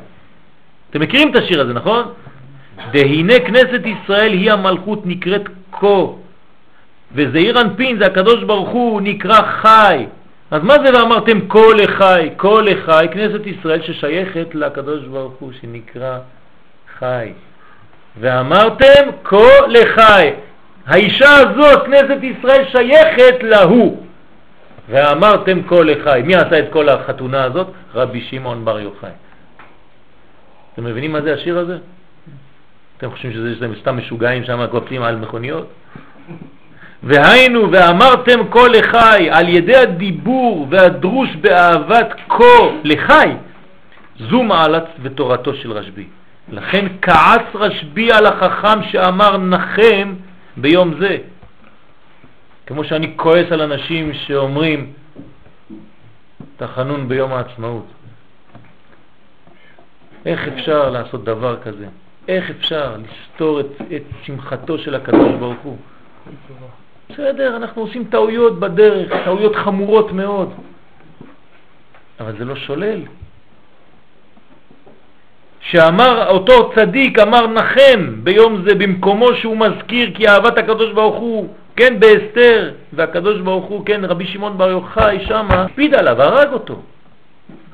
אתם 0.90 1.00
מכירים 1.00 1.30
את 1.30 1.36
השיר 1.36 1.60
הזה, 1.60 1.72
נכון? 1.72 2.04
דהנה 2.92 3.40
כנסת 3.40 3.80
ישראל 3.84 4.32
היא 4.32 4.52
המלכות 4.52 5.00
נקראת 5.04 5.42
כה, 5.72 6.04
וזעיר 7.14 7.60
אנפין 7.60 7.98
זה 7.98 8.06
הקדוש 8.06 8.44
ברוך 8.44 8.68
הוא 8.68 9.00
נקרא 9.00 9.42
חי. 9.42 10.06
אז 10.50 10.62
מה 10.62 10.74
זה 10.84 10.98
ואמרתם 10.98 11.48
כה 11.48 11.74
לחי? 11.76 12.30
כה 12.38 12.60
לחי, 12.62 13.06
כנסת 13.12 13.46
ישראל 13.46 13.82
ששייכת 13.82 14.54
לקדוש 14.54 15.04
ברוך 15.04 15.32
הוא 15.38 15.52
שנקרא 15.60 16.18
חי. 16.98 17.32
ואמרתם 18.20 19.10
כה 19.24 19.66
לחי. 19.68 20.30
האישה 20.86 21.34
הזאת, 21.34 21.86
כנסת 21.86 22.22
ישראל, 22.22 22.64
שייכת 22.72 23.42
להוא. 23.42 23.96
ואמרתם 24.88 25.62
כה 25.68 25.82
לחי. 25.84 26.22
מי 26.24 26.34
עשה 26.34 26.58
את 26.58 26.64
כל 26.72 26.88
החתונה 26.88 27.44
הזאת? 27.44 27.66
רבי 27.94 28.20
שמעון 28.20 28.64
בר 28.64 28.80
יוחאי. 28.80 29.10
אתם 30.74 30.84
מבינים 30.84 31.12
מה 31.12 31.20
זה 31.20 31.34
השיר 31.34 31.58
הזה? 31.58 31.78
אתם 32.98 33.10
חושבים 33.10 33.32
שזה 33.32 33.54
סתם 33.80 33.96
משוגעים 33.96 34.44
שם 34.44 34.66
קופצים 34.70 35.02
על 35.02 35.16
מכוניות? 35.16 35.66
והיינו 37.02 37.72
ואמרתם 37.72 38.50
כה 38.50 38.68
לחי 38.68 39.28
על 39.30 39.48
ידי 39.48 39.76
הדיבור 39.76 40.66
והדרוש 40.70 41.28
באהבת 41.40 42.08
כה 42.28 42.44
לחי 42.84 43.32
זו 44.30 44.42
מעלת 44.42 44.84
ותורתו 45.02 45.54
של 45.54 45.72
רשב"י. 45.72 46.06
לכן 46.48 46.86
כעס 47.02 47.42
רשב"י 47.54 48.12
על 48.12 48.26
החכם 48.26 48.82
שאמר 48.90 49.36
נחם 49.36 50.14
ביום 50.56 50.94
זה. 51.00 51.18
כמו 52.66 52.84
שאני 52.84 53.12
כועס 53.16 53.52
על 53.52 53.62
אנשים 53.62 54.14
שאומרים 54.14 54.92
תחנון 56.56 57.08
ביום 57.08 57.32
העצמאות. 57.32 57.86
איך 60.26 60.48
אפשר 60.48 60.90
לעשות 60.90 61.24
דבר 61.24 61.60
כזה? 61.62 61.86
איך 62.28 62.50
אפשר 62.50 62.96
לסתור 62.96 63.60
את, 63.60 63.66
את 63.96 64.02
שמחתו 64.22 64.78
של 64.78 64.94
הקדוש 64.94 65.34
ברוך 65.38 65.60
הוא? 65.62 65.76
בסדר, 67.10 67.56
אנחנו 67.56 67.82
עושים 67.82 68.04
טעויות 68.04 68.60
בדרך, 68.60 69.12
טעויות 69.24 69.56
חמורות 69.56 70.12
מאוד, 70.12 70.52
אבל 72.20 72.38
זה 72.38 72.44
לא 72.44 72.56
שולל. 72.56 73.00
שאמר 75.60 76.28
אותו 76.28 76.72
צדיק, 76.74 77.18
אמר 77.18 77.46
נחם 77.46 78.14
ביום 78.22 78.62
זה 78.68 78.74
במקומו 78.74 79.34
שהוא 79.34 79.56
מזכיר 79.56 80.10
כי 80.14 80.28
אהבת 80.28 80.58
הקדוש 80.58 80.92
ברוך 80.92 81.16
הוא, 81.16 81.48
כן, 81.76 82.00
באסתר, 82.00 82.70
והקדוש 82.92 83.40
ברוך 83.40 83.64
הוא, 83.64 83.86
כן, 83.86 84.04
רבי 84.04 84.26
שמעון 84.26 84.58
בר 84.58 84.70
יוחאי 84.70 85.24
שמה, 85.26 85.62
הקפיד 85.62 85.94
עליו, 85.94 86.22
הרג 86.22 86.52
אותו. 86.52 86.80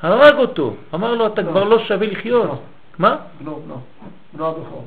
הרג 0.01 0.35
אותו. 0.35 0.73
אמר 0.93 1.15
לו, 1.15 1.27
אתה 1.27 1.41
לא. 1.41 1.51
כבר 1.51 1.63
לא 1.63 1.79
שווה 1.79 2.07
לחיות. 2.07 2.45
לא. 2.45 2.55
מה? 2.99 3.15
לא, 3.45 3.59
לא. 3.69 3.75
לא 4.39 4.47
הבכור. 4.47 4.85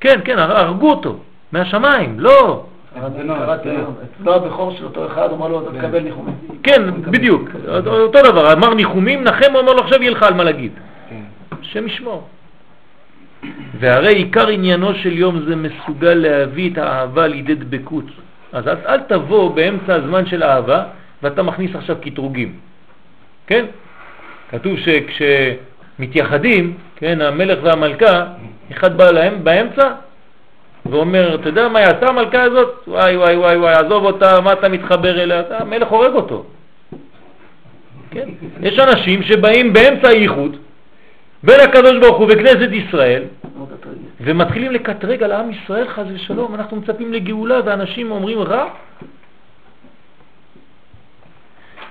כן, 0.00 0.20
כן, 0.24 0.38
הרגו 0.38 0.90
אותו. 0.90 1.16
מהשמיים, 1.52 2.20
לא. 2.20 2.64
לא 4.24 4.34
הבכור 4.36 4.74
של 4.78 4.84
אותו 4.84 5.06
אחד, 5.06 5.28
אמר 5.32 5.48
לו, 5.48 5.60
אתה 5.62 5.78
תקבל 5.78 6.00
ניחומים. 6.00 6.34
כן, 6.62 6.82
בדיוק. 7.00 7.48
אותו 7.86 8.22
דבר, 8.22 8.52
אמר 8.52 8.74
ניחומים, 8.74 9.24
נחם, 9.24 9.56
אמר 9.56 9.72
לו, 9.72 9.82
עכשיו 9.82 10.02
יהיה 10.02 10.12
לך 10.12 10.22
על 10.22 10.34
מה 10.34 10.44
להגיד. 10.44 10.72
השם 11.62 11.86
ישמור. 11.86 12.28
והרי 13.78 14.14
עיקר 14.14 14.48
עניינו 14.48 14.94
של 14.94 15.18
יום 15.18 15.40
זה 15.48 15.56
מסוגל 15.56 16.14
להביא 16.14 16.70
את 16.72 16.78
האהבה 16.78 17.26
לידי 17.26 17.54
דבקות. 17.54 18.04
אז 18.52 18.68
אל 18.68 19.00
תבוא 19.00 19.54
באמצע 19.54 19.94
הזמן 19.94 20.26
של 20.26 20.42
אהבה 20.42 20.84
ואתה 21.22 21.42
מכניס 21.42 21.74
עכשיו 21.74 21.96
קטרוגים. 22.02 22.54
כן? 23.46 23.64
כתוב 24.50 24.72
שכשמתייחדים, 24.78 26.74
כן, 26.96 27.20
המלך 27.20 27.58
והמלכה, 27.62 28.26
אחד 28.72 28.96
בא 28.96 29.10
להם 29.10 29.44
באמצע 29.44 29.88
ואומר, 30.86 31.34
אתה 31.34 31.48
יודע 31.48 31.68
מה 31.68 31.80
יעשה 31.80 32.08
המלכה 32.08 32.42
הזאת? 32.42 32.84
וואי 32.88 33.16
וואי 33.16 33.36
וואי 33.36 33.56
וואי, 33.56 33.72
עזוב 33.72 34.04
אותה, 34.04 34.40
מה 34.40 34.52
אתה 34.52 34.68
מתחבר 34.68 35.22
אליה? 35.22 35.42
המלך 35.50 35.88
הורג 35.88 36.12
אותו. 36.12 36.44
כן? 38.10 38.28
יש 38.60 38.78
אנשים 38.78 39.22
שבאים 39.22 39.72
באמצע 39.72 40.08
הייחוד 40.08 40.56
בין 41.44 41.60
הקדוש 41.60 41.92
ברוך 42.00 42.16
הוא 42.18 42.28
וכנסת 42.32 42.68
ישראל 42.72 43.22
ומתחילים 44.20 44.72
לקטרג 44.72 45.22
על 45.22 45.32
עם 45.32 45.50
ישראל 45.50 45.88
חז 45.88 46.06
ושלום, 46.14 46.54
אנחנו 46.54 46.76
מצפים 46.76 47.12
לגאולה 47.12 47.60
ואנשים 47.64 48.10
אומרים 48.10 48.38
רע? 48.38 48.66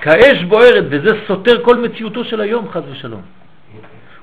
כאש 0.01 0.43
בוערת 0.43 0.83
וזה 0.89 1.09
סותר 1.27 1.63
כל 1.63 1.77
מציאותו 1.77 2.25
של 2.25 2.41
היום 2.41 2.69
חז 2.69 2.81
ושלום. 2.91 3.21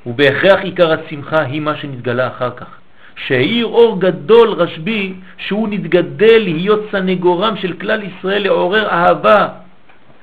ובהכרח 0.07 0.61
עיקר 0.61 0.93
השמחה 0.93 1.43
היא 1.43 1.61
מה 1.61 1.77
שנתגלה 1.77 2.29
אחר 2.29 2.51
כך. 2.51 2.79
שהאיר 3.27 3.67
אור 3.67 4.01
גדול 4.01 4.49
רשב"י 4.49 5.15
שהוא 5.39 5.69
נתגדל 5.69 6.39
להיות 6.39 6.81
סנגורם 6.93 7.57
של 7.57 7.73
כלל 7.73 8.03
ישראל 8.03 8.43
לעורר 8.43 8.89
אהבה 8.89 9.49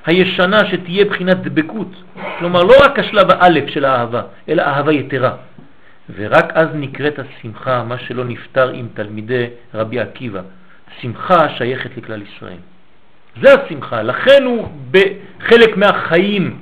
הישנה 0.07 0.65
שתהיה 0.65 1.05
בחינת 1.05 1.37
דבקות. 1.41 1.91
כלומר, 2.39 2.63
לא 2.63 2.73
רק 2.85 2.99
השלב 2.99 3.31
האלף 3.31 3.69
של 3.69 3.85
האהבה, 3.85 4.21
אלא 4.49 4.61
אהבה 4.61 4.93
יתרה. 4.93 5.31
ורק 6.15 6.51
אז 6.53 6.67
נקראת 6.73 7.19
השמחה, 7.19 7.83
מה 7.83 7.97
שלא 7.97 8.23
נפטר 8.23 8.69
עם 8.69 8.87
תלמידי 8.93 9.45
רבי 9.73 9.99
עקיבא. 9.99 10.41
שמחה 11.01 11.49
שייכת 11.49 11.97
לכלל 11.97 12.21
ישראל. 12.21 12.57
זה 13.41 13.53
השמחה, 13.53 14.01
לכן 14.01 14.43
הוא 14.43 14.67
בחלק 14.91 15.77
מהחיים, 15.77 16.57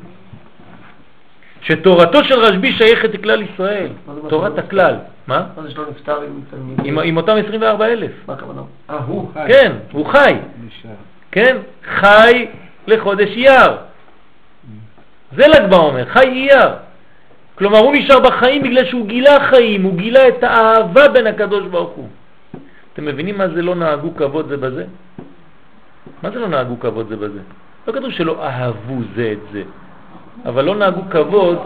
שתורתו 1.62 2.24
של 2.24 2.40
רשב"י 2.40 2.72
שייכת 2.72 3.14
לכלל 3.14 3.42
ישראל, 3.42 3.90
תורת 4.30 4.58
הכלל. 4.58 4.96
מה? 5.28 5.46
מה 5.58 5.64
זה 5.64 5.72
שלא 5.72 5.86
נפטר 5.92 6.22
עם 6.22 6.42
תלמידים? 6.50 7.00
עם 7.00 7.18
אותם 7.18 7.36
24 7.48 7.88
אלף. 7.88 8.12
מה 8.28 8.34
הכוונה? 8.34 8.62
אה, 8.90 8.96
הוא 8.96 9.32
חי. 9.34 9.40
כן, 9.48 9.72
הוא 9.92 10.06
חי. 10.06 10.36
כן, 11.32 11.58
חי 11.86 12.48
לחודש 12.88 13.30
אייר. 13.30 13.72
זה 15.36 15.48
ל"ג 15.48 15.70
בעומר, 15.70 16.06
חי 16.06 16.28
אייר. 16.28 16.70
כלומר, 17.58 17.78
הוא 17.78 17.94
נשאר 17.96 18.20
בחיים 18.20 18.64
בגלל 18.64 18.86
שהוא 18.86 19.08
גילה 19.08 19.50
חיים, 19.50 19.84
הוא 19.84 19.96
גילה 19.96 20.28
את 20.28 20.44
האהבה 20.44 21.08
בין 21.08 21.28
הקדוש 21.28 21.68
ברוך 21.68 21.90
הוא. 21.90 22.08
אתם 22.94 23.06
מבינים 23.06 23.38
מה 23.38 23.48
זה 23.48 23.62
לא 23.62 23.76
נהגו 23.76 24.16
כבוד 24.16 24.48
זה 24.48 24.58
בזה? 24.58 24.86
מה 26.24 26.32
זה 26.32 26.40
לא 26.40 26.48
נהגו 26.48 26.80
כבוד 26.80 27.08
זה 27.10 27.16
בזה? 27.16 27.40
לא 27.88 27.94
כתוב 27.94 28.12
שלא 28.12 28.44
אהבו 28.44 28.98
זה 29.16 29.34
את 29.34 29.52
זה, 29.52 29.64
אבל 30.46 30.66
לא 30.66 30.76
נהגו 30.76 31.02
כבוד, 31.10 31.58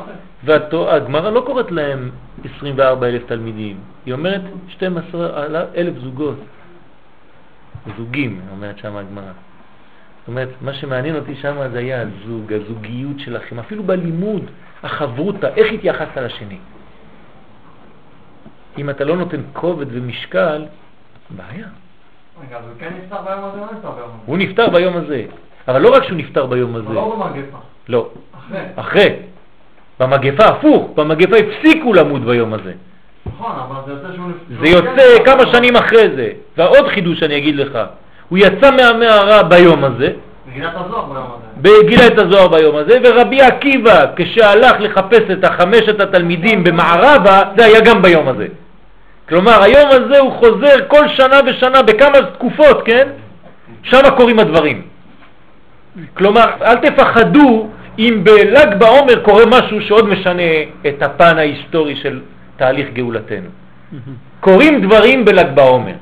והגמרא 0.44 1.30
לא 1.30 1.42
קוראת 1.46 1.72
להם 1.72 2.10
24 2.56 3.08
אלף 3.08 3.26
תלמידים, 3.26 3.78
היא 4.06 4.14
אומרת 4.14 4.42
12 4.68 5.46
אלף 5.76 5.94
זוגות, 5.98 6.38
זוגים, 7.98 8.42
אומרת 8.52 8.78
שם 8.78 8.96
הגמרא. 8.96 9.32
אומרת, 10.30 10.50
מה 10.62 10.74
שמעניין 10.74 11.16
אותי 11.16 11.36
שם 11.36 11.56
זה 11.72 11.80
היה 11.80 12.02
הזוג, 12.02 12.54
הזוגיות 12.54 13.20
שלכם, 13.20 13.60
אפילו 13.60 13.84
בלימוד, 13.84 14.44
החברותה, 14.84 15.48
איך 15.48 15.74
התייחסת 15.74 16.18
לשני. 16.18 16.58
אם 18.78 18.90
אתה 18.90 19.04
לא 19.04 19.18
נותן 19.18 19.42
כובד 19.54 19.86
ומשקל, 19.90 20.66
בעיה. 21.30 21.68
רגע, 22.48 22.58
אז 22.58 22.64
הוא 22.66 22.74
כן 22.80 22.90
נפטר 23.04 23.22
ביום 23.22 23.44
הזה 23.44 23.60
או 23.60 23.66
לא 23.66 23.72
נפטר 23.72 23.92
ביום 23.92 24.10
הזה? 24.10 24.24
הוא 24.26 24.38
נפטר 24.38 24.70
ביום 24.70 24.98
הזה, 24.98 25.24
אבל 25.68 25.82
לא 25.82 25.96
רק 25.96 26.04
שהוא 26.04 26.18
נפטר 26.18 26.46
ביום 26.46 26.76
הזה. 26.76 26.94
לא 26.94 27.16
במגפה. 27.16 27.58
לא. 27.90 28.10
אחרי. 28.38 28.62
אחרי. 28.76 29.16
במגפה 30.00 30.46
הפוך, 30.46 30.92
במגפה 30.96 31.36
הפסיקו 31.38 31.94
למות 31.94 32.22
ביום 32.22 32.54
הזה. 32.54 32.74
נכון, 33.26 33.52
אבל 33.52 33.76
זה 33.86 33.92
יוצא 33.92 34.16
שהוא 34.16 34.30
נפטר. 34.30 34.66
זה 34.66 34.70
יוצא 34.70 35.24
כמה 35.26 35.54
שנים 35.54 35.76
אחרי 35.76 36.16
זה. 36.16 36.32
ועוד 36.58 36.88
חידוש 36.88 37.24
אני 37.24 37.38
אגיד 37.38 37.56
לך, 37.56 37.80
הוא 38.30 38.38
יצא 38.38 38.72
מהמערה 38.72 39.44
ביום 39.44 39.84
הזה, 39.84 40.12
גילה 41.82 42.08
את 42.08 42.20
הזוהר 42.20 42.48
ביום 42.48 42.76
הזה, 42.76 42.98
ורבי 43.04 43.42
עקיבא, 43.42 44.06
כשהלך 44.16 44.74
לחפש 44.80 45.22
את 45.32 45.44
החמשת 45.44 46.02
התלמידים 46.02 46.64
במערבה, 46.64 47.42
זה 47.58 47.66
היה 47.66 47.80
גם 47.82 48.02
ביום 48.02 48.28
הזה. 48.28 48.48
כלומר, 49.30 49.64
היום 49.64 49.90
הזה 49.90 50.20
הוא 50.20 50.32
חוזר 50.32 50.76
כל 50.88 51.08
שנה 51.08 51.40
ושנה 51.46 51.82
בכמה 51.82 52.22
תקופות, 52.34 52.82
כן? 52.86 53.08
שם 53.84 54.02
קורים 54.18 54.40
הדברים. 54.40 54.82
כלומר, 56.14 56.46
אל 56.62 56.76
תפחדו 56.76 57.70
אם 58.00 58.22
בל"ג 58.24 58.76
בעומר 58.78 59.24
קורה 59.24 59.46
משהו 59.46 59.82
שעוד 59.82 60.10
משנה 60.10 60.52
את 60.88 61.02
הפן 61.02 61.38
ההיסטורי 61.38 61.96
של 61.96 62.20
תהליך 62.58 62.88
גאולתנו. 62.94 63.50
קורים 64.40 64.82
דברים 64.82 65.26
בל"ג 65.26 65.48
בעומר, 65.54 65.94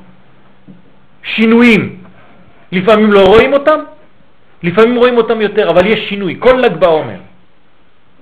שינויים. 1.22 1.97
לפעמים 2.72 3.12
לא 3.12 3.26
רואים 3.26 3.52
אותם, 3.52 3.80
לפעמים 4.62 4.96
רואים 4.96 5.16
אותם 5.16 5.40
יותר, 5.40 5.70
אבל 5.70 5.86
יש 5.86 6.08
שינוי, 6.08 6.36
כל 6.38 6.52
ל"ג 6.52 6.76
בעומר. 6.76 7.20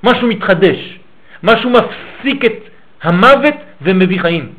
משהו 0.02 0.28
מתחדש, 0.28 0.98
משהו 1.42 1.70
מפסיק 1.70 2.44
את 2.44 2.58
המוות 3.02 3.54
ומביא 3.82 4.20
חיים. 4.20 4.52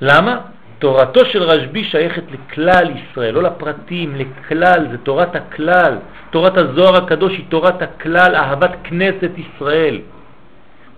למה? 0.00 0.40
תורתו 0.78 1.24
של 1.24 1.42
רשב"י 1.42 1.84
שייכת 1.84 2.22
לכלל 2.30 2.86
ישראל, 2.96 3.34
לא 3.34 3.42
לפרטים, 3.42 4.16
לכלל, 4.16 4.86
זה 4.90 4.98
תורת 4.98 5.36
הכלל. 5.36 5.98
תורת 6.30 6.56
הזוהר 6.56 6.96
הקדוש 6.96 7.32
היא 7.32 7.44
תורת 7.48 7.82
הכלל, 7.82 8.34
אהבת 8.34 8.70
כנסת 8.84 9.30
ישראל. 9.36 10.00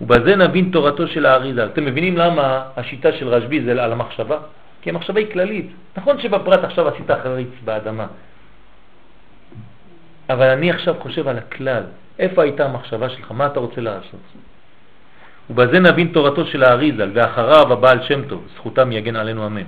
ובזה 0.00 0.36
נבין 0.36 0.70
תורתו 0.70 1.08
של 1.08 1.26
האריזה. 1.26 1.64
אתם 1.64 1.84
מבינים 1.84 2.16
למה 2.16 2.62
השיטה 2.76 3.12
של 3.12 3.28
רשב"י 3.28 3.62
זה 3.64 3.70
על 3.70 3.92
המחשבה? 3.92 4.38
כי 4.82 4.90
המחשבה 4.90 5.20
היא 5.20 5.32
כללית. 5.32 5.66
נכון 5.96 6.20
שבפרט 6.20 6.64
עכשיו 6.64 6.88
עשית 6.88 7.10
חריץ 7.10 7.48
באדמה, 7.64 8.06
אבל 10.30 10.46
אני 10.50 10.70
עכשיו 10.70 10.94
חושב 11.00 11.28
על 11.28 11.38
הכלל. 11.38 11.82
איפה 12.18 12.42
הייתה 12.42 12.64
המחשבה 12.64 13.08
שלך? 13.08 13.32
מה 13.32 13.46
אתה 13.46 13.60
רוצה 13.60 13.80
לעשות? 13.80 14.20
ובזה 15.50 15.80
נבין 15.80 16.08
תורתו 16.08 16.46
של 16.46 16.64
האריזל, 16.64 17.10
ואחריו 17.14 17.72
הבעל 17.72 18.02
שם 18.02 18.28
טוב, 18.28 18.48
זכותם 18.56 18.92
יגן 18.92 19.16
עלינו 19.16 19.46
אמן. 19.46 19.62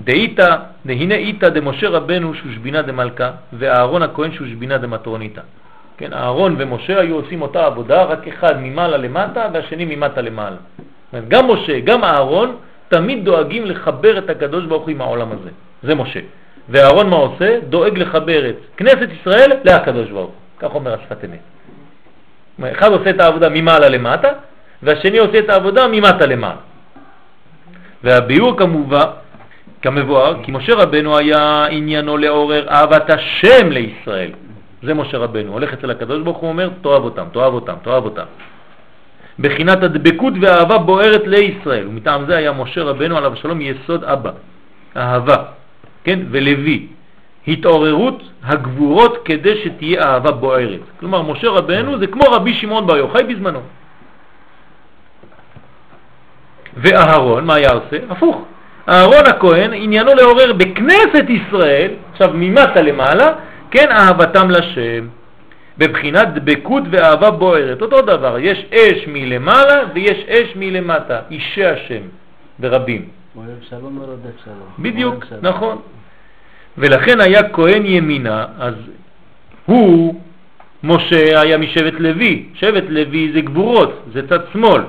דהיתא, 0.00 0.56
דהנה 0.86 1.14
איתא 1.14 1.48
דמשה 1.48 1.88
רבנו 1.88 2.34
שושבינה 2.34 2.82
דמלכה, 2.82 3.30
ואהרון 3.52 4.02
הכהן 4.02 4.32
שושבינה 4.32 4.78
דמטרוניתא. 4.78 5.40
כן, 5.96 6.12
אהרון 6.12 6.54
ומשה 6.58 7.00
היו 7.00 7.14
עושים 7.14 7.42
אותה 7.42 7.66
עבודה, 7.66 8.02
רק 8.02 8.28
אחד 8.28 8.60
ממעלה 8.60 8.96
למטה 8.96 9.48
והשני 9.52 9.84
ממטה 9.84 10.20
למעלה. 10.20 10.56
גם 11.28 11.50
משה, 11.50 11.80
גם 11.80 12.04
אהרון, 12.04 12.56
תמיד 12.88 13.24
דואגים 13.24 13.66
לחבר 13.66 14.18
את 14.18 14.30
הקדוש 14.30 14.64
ברוך 14.64 14.82
הוא 14.82 14.90
עם 14.90 15.00
העולם 15.00 15.32
הזה. 15.32 15.50
זה 15.82 15.94
משה. 15.94 16.20
ואהרון 16.68 17.10
מה 17.10 17.16
עושה? 17.16 17.58
דואג 17.68 17.98
לחבר 17.98 18.48
את 18.48 18.56
כנסת 18.76 19.08
ישראל 19.20 19.52
להקדוש 19.64 20.10
ברוך 20.10 20.30
הוא. 20.30 20.68
כך 20.68 20.74
אומר 20.74 20.94
השפת 20.94 21.24
אמת. 21.24 22.72
אחד 22.72 22.92
עושה 22.92 23.10
את 23.10 23.20
העבודה 23.20 23.48
ממעלה 23.48 23.88
למטה, 23.88 24.28
והשני 24.82 25.18
עושה 25.18 25.38
את 25.38 25.50
העבודה 25.50 25.88
ממטה 25.88 26.26
למעלה. 26.26 26.60
והביאור 28.04 28.58
כמובן, 28.58 29.04
כמבואר, 29.82 30.34
כי 30.42 30.52
משה 30.52 30.74
רבנו 30.74 31.18
היה 31.18 31.66
עניינו 31.70 32.16
לעורר 32.16 32.68
אהבת 32.68 33.10
השם 33.10 33.70
לישראל. 33.70 34.30
זה 34.82 34.94
משה 34.94 35.18
רבנו, 35.18 35.52
הולך 35.52 35.72
אצל 35.72 35.90
הקדוש 35.90 36.22
ברוך 36.22 36.38
הוא 36.38 36.48
אומר, 36.48 36.70
תאהב 36.82 37.04
אותם, 37.04 37.24
תאהב 37.32 37.54
אותם, 37.54 37.74
תאהב 37.82 38.04
אותם. 38.04 38.24
בחינת 39.38 39.82
הדבקות 39.82 40.34
והאהבה 40.40 40.78
בוערת 40.78 41.22
לישראל, 41.26 41.86
ומטעם 41.88 42.26
זה 42.26 42.36
היה 42.36 42.52
משה 42.52 42.82
רבנו 42.82 43.16
עליו 43.16 43.32
השלום 43.32 43.60
יסוד 43.60 44.04
אבא, 44.04 44.30
אהבה, 44.96 45.36
כן, 46.04 46.18
ולוי, 46.30 46.86
התעוררות 47.48 48.22
הגבורות 48.44 49.18
כדי 49.24 49.60
שתהיה 49.64 50.02
אהבה 50.02 50.30
בוערת. 50.30 50.80
כלומר, 51.00 51.22
משה 51.22 51.48
רבנו 51.48 51.98
זה 51.98 52.06
כמו 52.06 52.24
רבי 52.30 52.54
שמעון 52.54 52.86
בר 52.86 52.96
יוחאי 52.96 53.24
בזמנו. 53.24 53.60
ואהרון, 56.76 57.44
מה 57.44 57.54
היה 57.54 57.70
עושה? 57.70 57.96
הפוך. 58.10 58.44
אהרון 58.88 59.26
הכהן 59.26 59.72
עניינו 59.72 60.14
לעורר 60.14 60.52
בכנסת 60.52 61.24
ישראל, 61.28 61.90
עכשיו 62.12 62.30
ממטה 62.34 62.82
למעלה, 62.82 63.32
כן 63.70 63.88
אהבתם 63.90 64.50
לשם, 64.50 65.06
בבחינת 65.78 66.28
דבקות 66.34 66.82
ואהבה 66.90 67.30
בוערת. 67.30 67.82
אותו 67.82 68.02
דבר, 68.02 68.38
יש 68.38 68.64
אש 68.74 69.06
מלמעלה 69.06 69.82
ויש 69.94 70.18
אש 70.28 70.56
מלמטה, 70.56 71.20
אישי 71.30 71.64
השם 71.64 72.02
ברבים. 72.58 73.08
שלום 73.68 73.98
ורודף 73.98 74.44
שלום. 74.44 74.68
בדיוק, 74.78 75.24
נכון. 75.42 75.78
ולכן 76.78 77.20
היה 77.20 77.48
כהן 77.48 77.86
ימינה, 77.86 78.46
אז 78.58 78.74
הוא, 79.66 80.14
משה 80.84 81.40
היה 81.40 81.58
משבט 81.58 81.94
לוי, 81.98 82.44
שבט 82.54 82.84
לוי 82.88 83.30
זה 83.34 83.40
גבורות, 83.40 84.02
זה 84.12 84.28
צד 84.28 84.38
שמאל. 84.52 84.82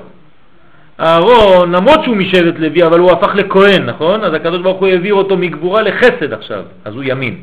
אהרון, 1.00 1.72
למרות 1.72 2.04
שהוא 2.04 2.16
משבט 2.16 2.58
לוי, 2.58 2.86
אבל 2.86 2.98
הוא 2.98 3.10
הפך 3.12 3.34
לכהן, 3.34 3.82
נכון? 3.86 4.24
אז 4.24 4.34
הקדוש 4.34 4.62
ברוך 4.62 4.80
הוא 4.80 4.88
העביר 4.88 5.14
אותו 5.14 5.36
מגבורה 5.36 5.82
לחסד 5.82 6.32
עכשיו, 6.32 6.62
אז 6.84 6.94
הוא 6.94 7.02
ימין. 7.06 7.42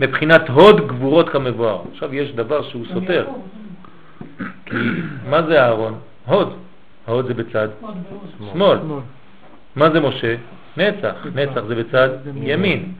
מבחינת 0.00 0.48
הוד 0.48 0.88
גבורות 0.88 1.28
כמבואר. 1.28 1.82
עכשיו 1.92 2.14
יש 2.14 2.32
דבר 2.32 2.62
שהוא 2.62 2.84
סותר. 2.94 3.26
כי 4.66 4.76
מה 5.30 5.42
זה 5.42 5.62
אהרון? 5.62 5.94
הוד. 6.26 6.52
הוד 7.06 7.26
זה 7.26 7.34
בצד 7.34 7.68
שמאל. 8.52 8.78
מה 9.76 9.90
זה 9.90 10.00
משה? 10.00 10.34
נצח. 10.76 11.26
נצח 11.34 11.60
זה 11.68 11.74
בצד 11.74 12.08
ימין. 12.36 12.92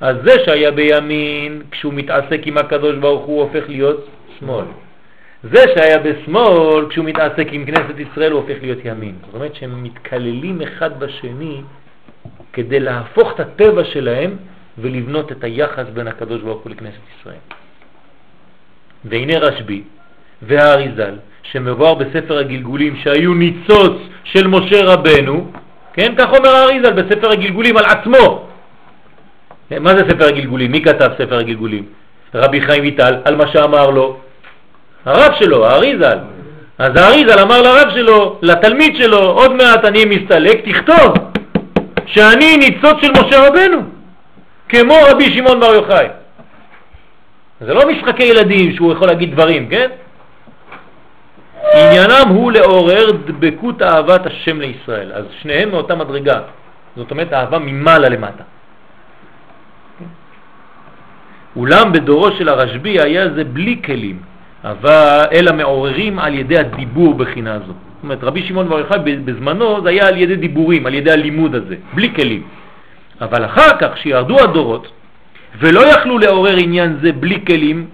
אז 0.00 0.16
זה 0.24 0.32
שהיה 0.44 0.70
בימין, 0.70 1.62
כשהוא 1.70 1.94
מתעסק 1.94 2.40
עם 2.44 2.58
הקדוש 2.58 2.96
ברוך 2.96 3.24
הוא 3.26 3.42
הופך 3.42 3.68
להיות 3.68 4.06
שמאל. 4.38 4.64
זה 5.42 5.62
שהיה 5.74 5.98
בשמאל, 5.98 6.88
כשהוא 6.90 7.04
מתעסק 7.04 7.48
עם 7.50 7.64
כנסת 7.64 7.98
ישראל 7.98 8.32
הוא 8.32 8.40
הופך 8.40 8.56
להיות 8.62 8.78
ימין. 8.84 9.14
זאת 9.26 9.34
אומרת 9.34 9.54
שהם 9.54 9.82
מתקללים 9.82 10.62
אחד 10.62 11.00
בשני 11.00 11.60
כדי 12.52 12.80
להפוך 12.80 13.32
את 13.34 13.40
הטבע 13.40 13.84
שלהם 13.84 14.36
ולבנות 14.80 15.32
את 15.32 15.44
היחס 15.44 15.84
בין 15.94 16.08
הקדוש 16.08 16.42
ברוך 16.42 16.62
הוא 16.62 16.72
לכנסת 16.72 16.98
ישראל. 17.20 17.42
והנה 19.04 19.38
רשב"י 19.38 19.82
והאריזל, 20.42 21.14
שמבואר 21.42 21.94
בספר 21.94 22.38
הגלגולים 22.38 22.96
שהיו 22.96 23.34
ניצוץ 23.34 23.96
של 24.24 24.46
משה 24.46 24.84
רבנו, 24.84 25.50
כן, 25.92 26.14
כך 26.18 26.26
אומר 26.38 26.48
האריזל 26.48 26.92
בספר 26.92 27.30
הגלגולים 27.30 27.76
על 27.76 27.84
עצמו. 27.84 28.48
מה 29.70 29.90
זה 29.90 30.02
ספר 30.10 30.24
הגלגולים? 30.24 30.72
מי 30.72 30.82
כתב 30.82 31.10
ספר 31.18 31.38
הגלגולים? 31.38 31.84
רבי 32.34 32.60
חיים 32.60 32.82
ויטל, 32.82 33.14
על 33.24 33.36
מה 33.36 33.46
שאמר 33.52 33.90
לו 33.90 34.16
הרב 35.04 35.32
שלו, 35.38 35.66
האריזל. 35.66 36.18
אז 36.78 36.96
האריזל 36.96 37.38
אמר 37.38 37.62
לרב 37.62 37.90
שלו, 37.94 38.38
לתלמיד 38.42 38.96
שלו, 38.96 39.18
עוד 39.18 39.52
מעט 39.52 39.84
אני 39.84 40.04
מסתלק, 40.04 40.68
תכתוב 40.68 41.14
שאני 42.06 42.56
ניצוץ 42.56 42.96
של 43.00 43.12
משה 43.12 43.48
רבנו. 43.48 43.97
כמו 44.68 44.94
רבי 45.10 45.24
שמעון 45.24 45.60
בר 45.60 45.74
יוחאי. 45.74 46.08
זה 47.60 47.74
לא 47.74 47.88
משחקי 47.88 48.22
ילדים 48.22 48.72
שהוא 48.72 48.92
יכול 48.92 49.06
להגיד 49.06 49.32
דברים, 49.32 49.68
כן? 49.68 49.88
עניינם 51.74 52.28
הוא 52.28 52.52
לעורר 52.52 53.10
דבקות 53.10 53.82
אהבת 53.82 54.26
השם 54.26 54.60
לישראל. 54.60 55.12
אז 55.12 55.24
שניהם 55.42 55.70
מאותה 55.70 55.94
מדרגה. 55.94 56.40
זאת 56.96 57.10
אומרת 57.10 57.32
אהבה 57.32 57.58
ממעלה 57.58 58.08
למטה. 58.08 58.44
אולם 61.56 61.92
בדורו 61.92 62.30
של 62.30 62.48
הרשב"י 62.48 63.00
היה 63.00 63.28
זה 63.34 63.44
בלי 63.44 63.80
כלים, 63.84 64.18
אבל 64.64 65.24
אלא 65.32 65.52
מעוררים 65.52 66.18
על 66.18 66.34
ידי 66.34 66.58
הדיבור 66.58 67.14
בחינה 67.14 67.58
זו. 67.58 67.72
זאת 67.98 68.02
אומרת, 68.02 68.24
רבי 68.24 68.42
שמעון 68.42 68.68
בר 68.68 68.78
יוחאי 68.78 68.98
בזמנו 69.24 69.82
זה 69.82 69.88
היה 69.88 70.08
על 70.08 70.16
ידי 70.16 70.36
דיבורים, 70.36 70.86
על 70.86 70.94
ידי 70.94 71.10
הלימוד 71.10 71.54
הזה, 71.54 71.76
בלי 71.94 72.14
כלים. 72.14 72.42
אבל 73.20 73.44
אחר 73.44 73.78
כך 73.80 73.98
שירדו 73.98 74.40
הדורות 74.40 74.92
ולא 75.58 75.80
יכלו 75.80 76.18
לעורר 76.18 76.56
עניין 76.62 76.98
זה 77.02 77.12
בלי 77.12 77.44
כלים, 77.46 77.88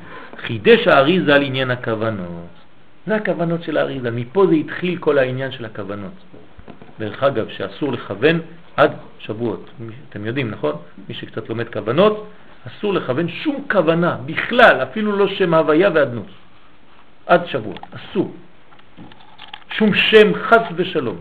חידש 0.47 0.87
האריזה 0.87 1.35
על 1.35 1.43
עניין 1.43 1.71
הכוונות. 1.71 2.55
זה 3.07 3.15
הכוונות 3.15 3.63
של 3.63 3.77
האריזה, 3.77 4.11
מפה 4.11 4.47
זה 4.47 4.55
התחיל 4.55 4.99
כל 4.99 5.19
העניין 5.19 5.53
של 5.53 5.65
הכוונות. 5.65 6.13
דרך 6.99 7.23
אגב, 7.23 7.49
שאסור 7.49 7.93
לכוון 7.93 8.41
עד 8.77 8.93
שבועות. 9.19 9.71
אתם 10.09 10.27
יודעים, 10.27 10.51
נכון? 10.51 10.73
מי 11.09 11.15
שקצת 11.15 11.49
לומד 11.49 11.69
כוונות, 11.69 12.31
אסור 12.67 12.95
לכוון 12.95 13.29
שום 13.29 13.65
כוונה 13.71 14.17
בכלל, 14.27 14.83
אפילו 14.83 15.17
לא 15.17 15.29
שם 15.29 15.55
הוויה 15.55 15.91
ואדנות. 15.95 16.27
עד 17.27 17.47
שבועות, 17.47 17.81
אסור. 17.91 18.35
שום 19.71 19.95
שם 19.95 20.35
חס 20.35 20.63
ושלום. 20.77 21.17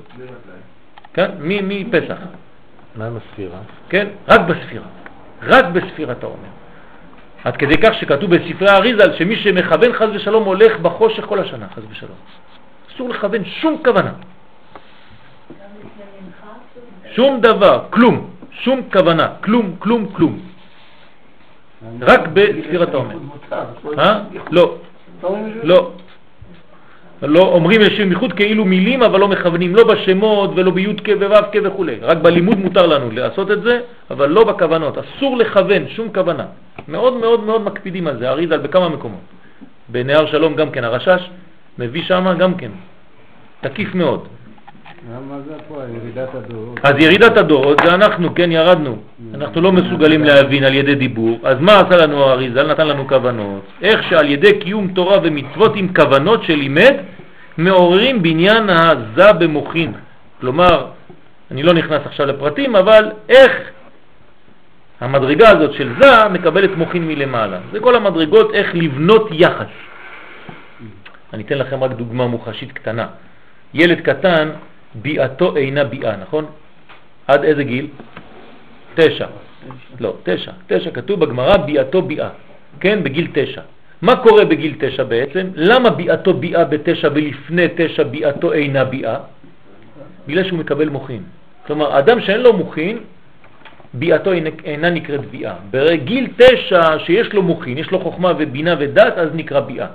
כן? 1.14 1.32
מפסח. 1.42 2.18
מה 2.96 3.06
עם 3.08 3.18
הספירה? 3.18 3.60
כן, 3.90 4.08
רק 4.28 4.42
בספירה. 4.42 4.86
רק 5.42 5.66
בספירה 5.66 6.12
אתה 6.12 6.26
אומר. 6.26 6.50
עד 7.44 7.58
כדי 7.58 7.78
כך 7.78 7.94
שכתוב 7.94 8.36
בספרי 8.36 8.70
האריזל 8.70 9.14
שמי 9.18 9.36
שמכוון 9.36 9.94
חז 9.94 10.10
ושלום 10.14 10.44
הולך 10.44 10.80
בחושך 10.80 11.26
כל 11.26 11.40
השנה, 11.40 11.68
חז 11.76 11.84
ושלום. 11.90 12.18
אסור 12.96 13.10
לכוון 13.10 13.46
שום 13.46 13.78
כוונה. 13.86 14.12
שום 17.16 17.42
דבר, 17.42 17.86
כלום, 17.90 18.30
שום 18.52 18.82
כוונה, 18.94 19.28
כלום, 19.44 19.76
כלום, 19.80 20.06
כלום. 20.14 20.40
רק 22.02 22.22
בספירת 22.34 22.94
העומר. 22.94 23.16
אה? 24.00 24.20
לא, 24.52 24.78
לא. 25.64 25.92
לא 27.28 27.42
אומרים 27.42 27.82
לשם 27.82 28.10
מיחוד 28.10 28.34
כאילו 28.34 28.66
מילים, 28.66 29.04
אבל 29.04 29.20
לא 29.20 29.28
מכוונים 29.28 29.76
לא 29.76 29.84
בשמות 29.84 30.52
ולא 30.56 30.72
בי' 30.72 30.96
כ' 31.04 31.10
וכו'. 31.64 31.86
רק 32.02 32.18
בלימוד 32.18 32.60
מותר 32.60 32.86
לנו 32.86 33.12
לעשות 33.12 33.52
את 33.52 33.62
זה, 33.64 33.80
אבל 34.12 34.30
לא 34.30 34.44
בכוונות. 34.44 34.98
אסור 34.98 35.38
לכוון 35.38 35.88
שום 35.88 36.14
כוונה. 36.14 36.46
מאוד 36.88 37.14
מאוד 37.18 37.44
מאוד 37.44 37.62
מקפידים 37.62 38.08
על 38.08 38.18
זה, 38.18 38.30
אריזל 38.30 38.58
בכמה 38.58 38.90
מקומות. 38.90 39.20
בנהר 39.90 40.26
שלום 40.26 40.56
גם 40.56 40.70
כן, 40.70 40.84
הרשש 40.84 41.30
מביא 41.80 42.04
שם 42.04 42.36
גם 42.40 42.54
כן. 42.56 42.72
תקיף 43.62 43.96
מאוד. 43.96 44.28
מה 45.30 45.36
זה 45.48 45.54
פה, 45.68 45.76
ירידת 45.96 46.30
הדורות? 46.36 46.80
אז 46.84 46.94
ירידת 47.00 47.38
הדורות 47.38 47.78
זה 47.86 47.96
אנחנו, 47.96 48.36
כן, 48.36 48.52
ירדנו. 48.52 48.98
אנחנו 49.36 49.62
לא 49.62 49.72
מסוגלים 49.72 50.24
להבין 50.24 50.64
על 50.64 50.74
ידי 50.74 50.96
דיבור. 50.96 51.40
אז 51.44 51.58
מה 51.60 51.80
עשה 51.80 51.98
לנו 51.98 52.24
האריזל? 52.24 52.72
נתן 52.72 52.88
לנו 52.88 53.08
כוונות. 53.08 53.62
איך 53.82 54.04
שעל 54.10 54.30
ידי 54.30 54.60
קיום 54.60 54.88
תורה 54.88 55.18
ומצוות 55.24 55.76
עם 55.76 55.94
כוונות 55.94 56.44
שלימד, 56.44 56.94
מעוררים 57.58 58.22
בניין 58.24 58.70
הזה 58.70 59.34
במוחין. 59.34 59.94
כלומר, 60.42 60.88
אני 61.52 61.64
לא 61.64 61.74
נכנס 61.74 62.02
עכשיו 62.06 62.26
לפרטים, 62.26 62.76
אבל 62.76 63.12
איך 63.30 63.52
המדרגה 65.02 65.50
הזאת 65.50 65.74
של 65.74 65.94
זה 66.02 66.30
מקבלת 66.30 66.70
מוחין 66.78 67.08
מלמעלה. 67.08 67.60
זה 67.72 67.80
כל 67.80 67.96
המדרגות 67.96 68.54
איך 68.54 68.76
לבנות 68.76 69.28
יחס. 69.32 69.74
אני 71.34 71.44
אתן 71.44 71.58
לכם 71.58 71.84
רק 71.84 71.92
דוגמה 71.92 72.28
מוחשית 72.28 72.72
קטנה. 72.72 73.08
ילד 73.74 74.02
קטן, 74.02 74.50
ביאתו 74.96 75.56
אינה 75.56 75.84
ביאה, 75.84 76.16
נכון? 76.16 76.46
עד 77.28 77.44
איזה 77.44 77.64
גיל? 77.64 77.88
תשע. 78.96 79.28
לא, 80.00 80.16
תשע. 80.24 80.52
תשע 80.68 80.92
כתוב 80.92 81.20
בגמרא 81.20 81.58
ביאתו 81.58 82.02
ביאה, 82.02 82.30
כן? 82.80 83.04
בגיל 83.04 83.28
תשע. 83.34 83.62
מה 84.04 84.16
קורה 84.16 84.46
בגיל 84.46 84.76
תשע 84.80 85.04
בעצם? 85.04 85.48
למה 85.56 85.90
ביאתו 85.90 86.34
ביאה 86.34 86.66
בתשע 86.66 87.10
ולפני 87.14 87.68
תשע 87.76 88.04
ביאתו 88.04 88.54
אינה 88.54 88.84
ביאה? 88.84 89.18
בגלל 90.28 90.44
שהוא 90.44 90.60
מקבל 90.60 90.90
מוכין. 90.90 91.24
כלומר, 91.68 92.00
אדם 92.00 92.22
שאין 92.22 92.42
לו 92.42 92.54
מוכין, 92.54 92.98
ביאתו 93.94 94.32
אינה 94.64 94.90
נקראת 94.90 95.26
ביאה. 95.32 95.56
בגיל 95.72 96.28
תשע 96.36 97.00
שיש 97.00 97.34
לו 97.34 97.44
מוכין, 97.44 97.78
יש 97.78 97.92
לו 97.92 98.00
חוכמה 98.00 98.32
ובינה 98.38 98.76
ודת, 98.80 99.18
אז 99.18 99.30
נקרא 99.34 99.60
ביאה. 99.60 99.88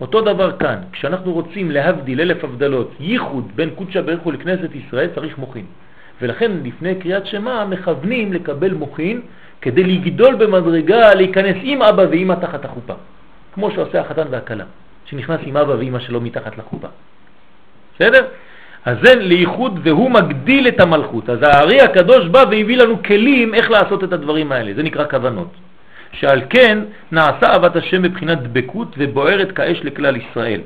אותו 0.00 0.20
דבר 0.20 0.56
כאן, 0.62 0.78
כשאנחנו 0.92 1.32
רוצים 1.32 1.70
להבדיל 1.70 2.20
אלף 2.20 2.44
הבדלות, 2.44 2.94
ייחוד 3.00 3.50
בין 3.54 3.70
קודשא 3.74 4.00
הוא 4.22 4.32
לכנסת 4.32 4.70
ישראל, 4.74 5.08
צריך 5.14 5.38
מוכין. 5.38 5.64
ולכן 6.22 6.52
לפני 6.64 6.94
קריאת 6.94 7.26
שמה 7.26 7.66
מכוונים 7.66 8.32
לקבל 8.32 8.74
מוכין 8.74 9.20
כדי 9.60 9.82
לגדול 9.82 10.34
במדרגה, 10.34 11.14
להיכנס 11.14 11.56
עם 11.62 11.82
אבא 11.82 12.04
ואמא 12.10 12.34
תחת 12.34 12.64
החופה. 12.64 12.94
כמו 13.56 13.70
שעושה 13.70 14.00
החתן 14.00 14.26
והכלה, 14.30 14.64
שנכנס 15.04 15.40
עם 15.44 15.56
אבא 15.56 15.72
ואמא 15.72 15.98
שלו 15.98 16.20
מתחת 16.20 16.58
לחופה. 16.58 16.88
בסדר? 17.94 18.26
אז 18.84 18.96
זה 19.02 19.14
לייחוד 19.14 19.80
והוא 19.82 20.10
מגדיל 20.10 20.68
את 20.68 20.80
המלכות. 20.80 21.30
אז 21.30 21.38
הארי 21.42 21.80
הקדוש 21.80 22.28
בא 22.28 22.38
והביא 22.38 22.76
לנו 22.76 23.02
כלים 23.02 23.54
איך 23.54 23.70
לעשות 23.70 24.04
את 24.04 24.12
הדברים 24.12 24.52
האלה, 24.52 24.74
זה 24.74 24.82
נקרא 24.82 25.04
כוונות. 25.10 25.50
שעל 26.12 26.40
כן 26.50 26.78
נעשה 27.12 27.46
אהבת 27.52 27.76
השם 27.76 28.02
מבחינת 28.02 28.42
דבקות 28.42 28.94
ובוערת 28.98 29.52
כאש 29.52 29.78
לכלל 29.84 30.16
ישראל, 30.16 30.60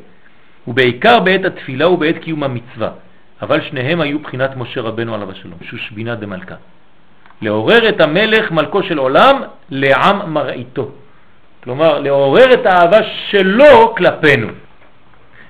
ובעיקר 0.68 1.20
בעת 1.20 1.44
התפילה 1.44 1.88
ובעת 1.88 2.18
קיום 2.18 2.42
המצווה, 2.42 2.90
אבל 3.42 3.60
שניהם 3.60 4.00
היו 4.00 4.18
בחינת 4.18 4.56
משה 4.56 4.80
רבנו 4.80 5.14
עליו 5.14 5.30
השלום, 5.30 5.58
שושבינה 5.62 6.14
דמלכה. 6.14 6.54
לעורר 7.42 7.88
את 7.88 8.00
המלך 8.00 8.50
מלכו 8.50 8.82
של 8.82 8.98
עולם 8.98 9.42
לעם 9.70 10.34
מראיתו. 10.34 10.90
כלומר, 11.64 11.98
לעורר 11.98 12.54
את 12.54 12.66
האהבה 12.66 12.98
שלו 13.30 13.94
כלפינו. 13.96 14.48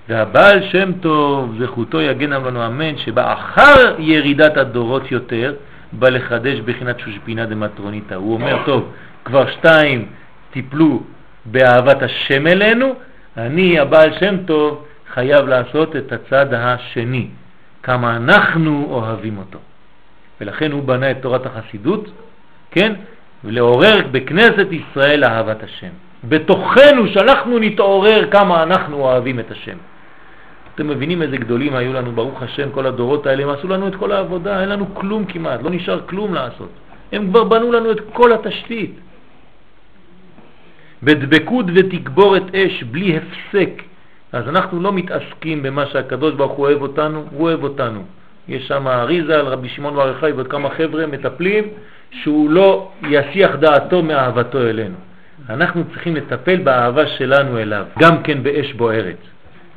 והבעל 0.08 0.62
שם 0.72 0.92
טוב, 0.92 1.54
זכותו 1.58 2.00
יגן 2.00 2.32
עלינו 2.32 2.66
אמן, 2.66 2.98
שבא 2.98 3.32
אחר 3.32 3.94
ירידת 3.98 4.56
הדורות 4.56 5.12
יותר, 5.12 5.54
בא 5.92 6.08
לחדש 6.08 6.60
בחינת 6.60 7.00
שושבינה 7.00 7.46
דמטרוניתא. 7.46 8.14
הוא 8.14 8.34
אומר, 8.34 8.62
טוב, 8.66 8.92
כבר 9.24 9.50
שתיים 9.50 10.06
טיפלו 10.50 11.02
באהבת 11.44 12.02
השם 12.02 12.46
אלינו, 12.46 12.94
אני, 13.36 13.78
הבעל 13.78 14.12
שם 14.18 14.36
טוב, 14.46 14.84
חייב 15.14 15.46
לעשות 15.46 15.96
את 15.96 16.12
הצד 16.12 16.54
השני, 16.54 17.28
כמה 17.82 18.16
אנחנו 18.16 18.86
אוהבים 18.90 19.38
אותו. 19.38 19.58
ולכן 20.40 20.72
הוא 20.72 20.82
בנה 20.82 21.10
את 21.10 21.16
תורת 21.22 21.46
החסידות, 21.46 22.10
כן? 22.70 22.94
ולעורר 23.44 24.00
בכנסת 24.12 24.66
ישראל 24.70 25.24
אהבת 25.24 25.62
השם. 25.62 25.92
בתוכנו 26.24 27.08
שאנחנו 27.08 27.58
נתעורר 27.58 28.30
כמה 28.30 28.62
אנחנו 28.62 28.96
אוהבים 28.96 29.40
את 29.40 29.50
השם. 29.50 29.76
אתם 30.74 30.88
מבינים 30.88 31.22
איזה 31.22 31.36
גדולים 31.36 31.76
היו 31.76 31.92
לנו, 31.92 32.12
ברוך 32.12 32.42
השם, 32.42 32.70
כל 32.70 32.86
הדורות 32.86 33.26
האלה, 33.26 33.42
הם 33.42 33.50
עשו 33.50 33.68
לנו 33.68 33.88
את 33.88 33.94
כל 33.94 34.12
העבודה, 34.12 34.60
אין 34.60 34.68
לנו 34.68 34.94
כלום 34.94 35.24
כמעט, 35.24 35.62
לא 35.62 35.70
נשאר 35.70 36.00
כלום 36.06 36.34
לעשות. 36.34 36.68
הם 37.12 37.30
כבר 37.30 37.44
בנו 37.44 37.72
לנו 37.72 37.90
את 37.90 38.00
כל 38.12 38.32
התשתית. 38.32 38.94
בדבקות 41.02 41.66
ותגבורת 41.74 42.54
אש 42.54 42.82
בלי 42.82 43.16
הפסק. 43.16 43.82
אז 44.32 44.48
אנחנו 44.48 44.80
לא 44.80 44.92
מתעסקים 44.92 45.62
במה 45.62 45.86
שהקדוש 45.86 46.34
ברוך 46.34 46.52
הוא 46.52 46.66
אוהב 46.66 46.82
אותנו, 46.82 47.24
הוא 47.30 47.42
אוהב 47.42 47.62
אותנו. 47.62 48.04
יש 48.48 48.68
שם 48.68 48.88
אריזה 48.88 49.38
על 49.38 49.46
רבי 49.46 49.68
שמעון 49.68 49.94
בר 49.94 50.14
ועוד 50.22 50.48
כמה 50.48 50.70
חבר'ה 50.70 51.06
מטפלים 51.06 51.64
שהוא 52.10 52.50
לא 52.50 52.88
יסיח 53.08 53.54
דעתו 53.54 54.02
מאהבתו 54.02 54.68
אלינו. 54.68 54.94
אנחנו 55.50 55.84
צריכים 55.90 56.16
לטפל 56.16 56.56
באהבה 56.56 57.06
שלנו 57.06 57.58
אליו, 57.58 57.84
גם 57.98 58.22
כן 58.22 58.42
באש 58.42 58.72
בוערת. 58.72 59.16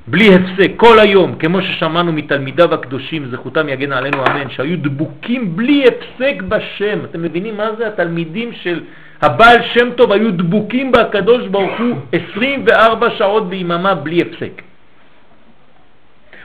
בלי 0.08 0.36
הפסק, 0.36 0.72
כל 0.78 1.00
היום, 1.00 1.36
כמו 1.36 1.62
ששמענו 1.62 2.12
מתלמידיו 2.14 2.74
הקדושים, 2.74 3.26
זכותם 3.32 3.70
יגן 3.70 3.92
עלינו 3.92 4.18
אמן, 4.28 4.50
שהיו 4.50 4.78
דבוקים 4.78 5.56
בלי 5.56 5.84
הפסק 5.88 6.42
בשם. 6.42 7.00
אתם 7.04 7.22
מבינים 7.22 7.58
מה 7.58 7.70
זה? 7.78 7.88
התלמידים 7.88 8.52
של 8.54 8.82
הבעל 9.22 9.58
שם 9.74 9.90
טוב 9.96 10.12
היו 10.12 10.32
דבוקים 10.32 10.92
בקדוש 10.92 11.48
ברוך 11.48 11.80
הוא 11.80 11.96
24 12.12 13.10
שעות 13.18 13.50
ביממה 13.50 13.96
בלי 13.96 14.22
הפסק. 14.22 14.62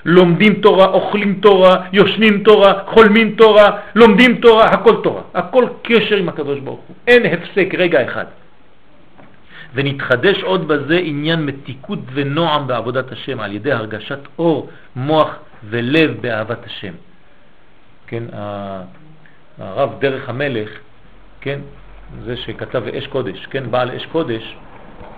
לומדים 0.05 0.55
תורה, 0.55 0.87
אוכלים 0.87 1.39
תורה, 1.43 1.77
יושנים 1.93 2.43
תורה, 2.43 2.73
חולמים 2.87 3.35
תורה, 3.35 3.71
לומדים 3.95 4.41
תורה, 4.41 4.65
הכל 4.65 4.97
תורה, 5.03 5.23
הכל 5.35 5.65
קשר 5.83 6.17
עם 6.17 6.29
הקדוש 6.29 6.61
ברוך 6.61 6.81
הוא. 6.89 6.97
אין 7.07 7.27
הפסק 7.27 7.75
רגע 7.79 8.05
אחד. 8.05 8.25
ונתחדש 9.75 10.43
עוד 10.43 10.69
בזה 10.69 10.99
עניין 10.99 11.47
מתיקות 11.47 11.99
ונועם 12.13 12.67
בעבודת 12.67 13.13
השם 13.13 13.41
על 13.41 13.53
ידי 13.53 13.73
הרגשת 13.73 14.19
אור, 14.39 14.71
מוח 14.97 15.37
ולב 15.65 16.17
באהבת 16.21 16.67
השם. 16.67 16.93
כן, 18.07 18.25
הרב 19.59 19.91
דרך 20.01 20.29
המלך, 20.29 20.71
כן, 21.41 21.61
זה 22.25 22.37
שכתב 22.37 22.83
אש 22.99 23.07
קודש, 23.07 23.47
כן, 23.51 23.71
בעל 23.71 23.91
אש 23.91 24.07
קודש, 24.07 24.57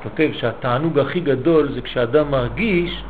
כותב 0.03 0.31
שהתענוג 0.41 0.99
הכי 0.99 1.21
גדול 1.21 1.73
זה 1.73 1.81
כשאדם 1.81 2.31
מרגיש 2.31 3.03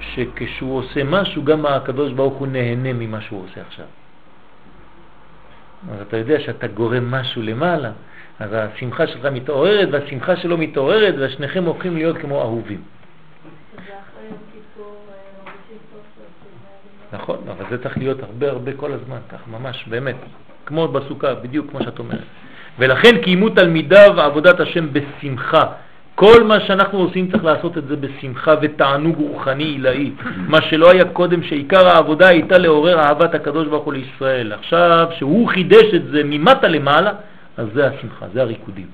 שכשהוא 0.00 0.78
עושה 0.78 1.04
משהו, 1.04 1.44
גם 1.44 1.66
הקדוש 1.66 2.12
ברוך 2.12 2.34
הוא 2.34 2.46
נהנה 2.46 2.92
ממה 2.92 3.20
שהוא 3.20 3.44
עושה 3.44 3.60
עכשיו. 3.60 3.86
אז 5.92 6.00
אתה 6.00 6.16
יודע 6.16 6.40
שאתה 6.40 6.66
גורם 6.66 7.10
משהו 7.10 7.42
למעלה, 7.42 7.90
אז 8.38 8.50
השמחה 8.52 9.06
שלך 9.06 9.24
מתעוררת 9.24 9.88
והשמחה 9.92 10.36
שלו 10.36 10.58
מתעוררת 10.58 11.14
ושניכם 11.18 11.64
הופכים 11.64 11.96
להיות 11.96 12.18
כמו 12.18 12.40
אהובים. 12.40 12.82
נכון, 17.12 17.38
אבל 17.50 17.64
זה 17.70 17.82
צריך 17.82 17.98
להיות 17.98 18.22
הרבה 18.22 18.50
הרבה 18.50 18.72
כל 18.76 18.92
הזמן, 18.92 19.18
כך 19.32 19.48
ממש, 19.48 19.84
באמת, 19.88 20.16
כמו 20.66 20.88
בסוכה, 20.88 21.34
בדיוק 21.34 21.70
כמו 21.70 21.82
שאת 21.82 21.98
אומרת. 21.98 22.24
ולכן 22.78 23.22
קיימו 23.22 23.48
תלמידיו 23.48 24.20
עבודת 24.20 24.60
השם 24.60 24.92
בשמחה. 24.92 25.64
כל 26.18 26.42
מה 26.42 26.60
שאנחנו 26.60 26.98
עושים 26.98 27.30
צריך 27.30 27.44
לעשות 27.44 27.78
את 27.78 27.88
זה 27.88 27.96
בשמחה 27.96 28.54
ותענוג 28.62 29.16
רוחני 29.18 29.64
עילאי. 29.64 30.10
מה 30.48 30.62
שלא 30.62 30.90
היה 30.90 31.04
קודם, 31.04 31.42
שעיקר 31.42 31.88
העבודה 31.88 32.28
הייתה 32.28 32.58
לעורר 32.58 33.00
אהבת 33.00 33.34
הקדוש 33.34 33.68
ברוך 33.68 33.84
הוא 33.84 33.92
לישראל. 33.92 34.52
עכשיו, 34.52 35.08
שהוא 35.18 35.48
חידש 35.48 35.94
את 35.94 36.06
זה 36.06 36.22
ממטה 36.24 36.68
למעלה, 36.68 37.12
אז 37.56 37.66
זה 37.74 37.86
השמחה, 37.86 38.26
זה 38.32 38.42
הריקודים. 38.42 38.86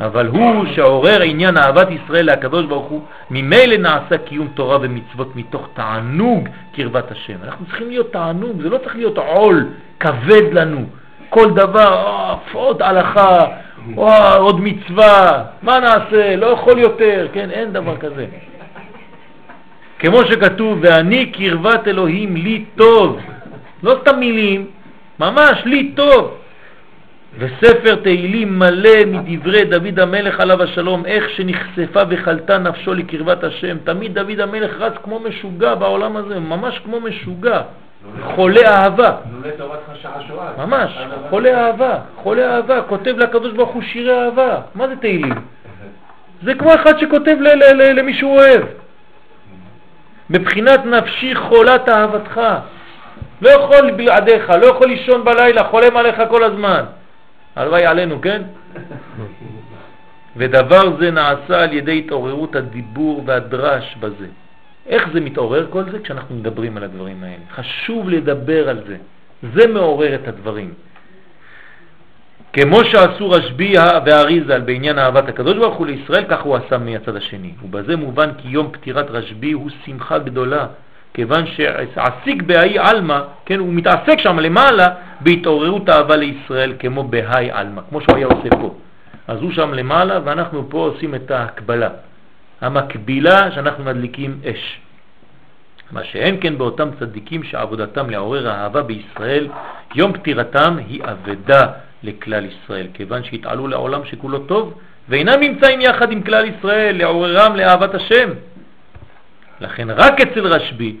אבל 0.00 0.26
הוא 0.26 0.66
שעורר 0.74 1.22
עניין 1.22 1.56
אהבת 1.56 1.88
ישראל 1.90 2.26
לקדוש 2.32 2.64
ברוך 2.66 2.86
הוא, 2.86 3.00
ממילא 3.30 3.76
נעשה 3.76 4.18
קיום 4.18 4.48
תורה 4.54 4.78
ומצוות 4.82 5.36
מתוך 5.36 5.68
תענוג 5.74 6.48
קרבת 6.76 7.10
השם. 7.10 7.36
אנחנו 7.44 7.66
צריכים 7.66 7.88
להיות 7.88 8.12
תענוג, 8.12 8.62
זה 8.62 8.68
לא 8.68 8.78
צריך 8.78 8.96
להיות 8.96 9.18
עול 9.18 9.66
כבד 10.00 10.52
לנו. 10.52 10.86
כל 11.28 11.50
דבר, 11.50 11.94
אה, 12.06 12.34
עוד 12.52 12.82
הלכה, 12.82 13.46
עוד 14.36 14.60
מצווה, 14.60 15.44
מה 15.62 15.80
נעשה, 15.80 16.36
לא 16.36 16.46
יכול 16.46 16.78
יותר, 16.78 17.28
כן, 17.32 17.50
אין 17.50 17.72
דבר 17.72 17.96
כזה. 17.96 18.26
כמו 19.98 20.18
שכתוב, 20.24 20.78
ואני 20.82 21.26
קרבת 21.26 21.88
אלוהים 21.88 22.36
לי 22.36 22.64
טוב, 22.76 23.18
לא 23.82 23.94
סתם 24.02 24.20
מילים, 24.20 24.66
ממש 25.20 25.62
לי 25.64 25.92
טוב. 25.96 26.34
וספר 27.38 27.94
תהילים 27.94 28.58
מלא 28.58 29.04
מדברי 29.06 29.64
דוד 29.64 30.00
המלך 30.00 30.40
עליו 30.40 30.62
השלום, 30.62 31.06
איך 31.06 31.30
שנחשפה 31.30 32.00
וחלתה 32.08 32.58
נפשו 32.58 32.94
לקרבת 32.94 33.44
השם. 33.44 33.76
תמיד 33.84 34.14
דוד 34.14 34.40
המלך 34.40 34.72
רץ 34.78 34.92
כמו 35.02 35.20
משוגע 35.20 35.74
בעולם 35.74 36.16
הזה, 36.16 36.40
ממש 36.40 36.78
כמו 36.84 37.00
משוגע. 37.00 37.60
חולה 38.22 38.60
אהבה. 38.66 39.16
ממש, 40.58 40.98
חולה 41.30 41.66
אהבה, 41.66 41.98
חולה 42.16 42.56
אהבה, 42.56 42.82
כותב 42.82 43.14
לקדוש 43.18 43.52
ברוך 43.52 43.70
הוא 43.70 43.82
שירי 43.82 44.24
אהבה. 44.24 44.60
מה 44.74 44.88
זה 44.88 44.96
תהילים? 44.96 45.34
זה 46.42 46.54
כמו 46.54 46.74
אחד 46.74 46.98
שכותב 46.98 47.36
למי 47.96 48.14
שהוא 48.14 48.36
אוהב. 48.36 48.62
מבחינת 50.30 50.84
נפשי 50.86 51.34
חולת 51.34 51.88
אהבתך. 51.88 52.40
לא 53.42 53.50
יכול 53.50 53.90
בלעדיך, 53.90 54.50
לא 54.50 54.66
יכול 54.66 54.88
לישון 54.88 55.24
בלילה, 55.24 55.64
חולם 55.64 55.96
עליך 55.96 56.22
כל 56.30 56.44
הזמן. 56.44 56.84
הלוואי 57.56 57.86
עלינו, 57.86 58.20
כן? 58.20 58.42
ודבר 60.36 60.96
זה 60.98 61.10
נעשה 61.10 61.62
על 61.62 61.72
ידי 61.72 61.98
התעוררות 61.98 62.56
הדיבור 62.56 63.22
והדרש 63.26 63.96
בזה. 64.00 64.26
איך 64.86 65.08
זה 65.12 65.20
מתעורר 65.20 65.66
כל 65.70 65.90
זה? 65.90 65.98
כשאנחנו 65.98 66.34
מדברים 66.34 66.76
על 66.76 66.84
הדברים 66.84 67.24
האלה. 67.24 67.44
חשוב 67.54 68.10
לדבר 68.10 68.68
על 68.68 68.80
זה. 68.86 68.96
זה 69.54 69.66
מעורר 69.66 70.14
את 70.14 70.28
הדברים. 70.28 70.74
כמו 72.52 72.84
שעשו 72.84 73.30
רשב"י 73.30 73.74
והאריזל 74.06 74.60
בעניין 74.60 74.98
אהבת 74.98 75.28
הקדוש 75.28 75.56
ברוך 75.56 75.76
הוא 75.76 75.86
לישראל, 75.86 76.24
כך 76.28 76.42
הוא 76.42 76.56
עשה 76.56 76.78
מהצד 76.78 77.16
השני. 77.16 77.52
ובזה 77.62 77.96
מובן 77.96 78.30
כי 78.38 78.48
יום 78.48 78.72
פטירת 78.72 79.10
רשב"י 79.10 79.52
הוא 79.52 79.70
שמחה 79.84 80.18
גדולה, 80.18 80.66
כיוון 81.14 81.44
שעסיק 81.46 82.42
בהאי 82.42 82.78
עלמא, 82.78 83.20
כן, 83.46 83.58
הוא 83.58 83.72
מתעסק 83.72 84.18
שם 84.18 84.38
למעלה 84.38 84.88
בהתעוררות 85.20 85.88
אהבה 85.88 86.16
לישראל 86.16 86.72
כמו 86.78 87.04
בהאי 87.04 87.50
עלמא, 87.50 87.82
כמו 87.88 88.00
שהוא 88.00 88.16
היה 88.16 88.26
עושה 88.26 88.50
פה. 88.50 88.74
אז 89.28 89.38
הוא 89.40 89.52
שם 89.52 89.74
למעלה 89.74 90.20
ואנחנו 90.24 90.70
פה 90.70 90.78
עושים 90.78 91.14
את 91.14 91.30
ההקבלה, 91.30 91.88
המקבילה 92.64 93.52
שאנחנו 93.52 93.84
מדליקים 93.84 94.40
אש. 94.44 94.80
מה 95.92 96.04
שאין 96.04 96.36
כן 96.40 96.58
באותם 96.58 96.88
צדיקים 97.00 97.42
שעבודתם 97.42 98.10
לעורר 98.10 98.48
האהבה 98.48 98.82
בישראל, 98.82 99.48
יום 99.94 100.12
פטירתם 100.12 100.76
היא 100.88 101.02
אבדה 101.04 101.66
לכלל 102.02 102.44
ישראל, 102.44 102.86
כיוון 102.94 103.24
שהתעלו 103.24 103.68
לעולם 103.68 104.00
שכולו 104.04 104.38
טוב, 104.38 104.78
ואינם 105.08 105.40
נמצאים 105.40 105.80
יחד 105.80 106.12
עם 106.12 106.22
כלל 106.22 106.44
ישראל 106.44 106.96
לעוררם 106.96 107.56
לאהבת 107.56 107.94
השם. 107.94 108.28
לכן 109.60 109.90
רק 109.90 110.20
אצל 110.20 110.46
רשב"י, 110.46 110.96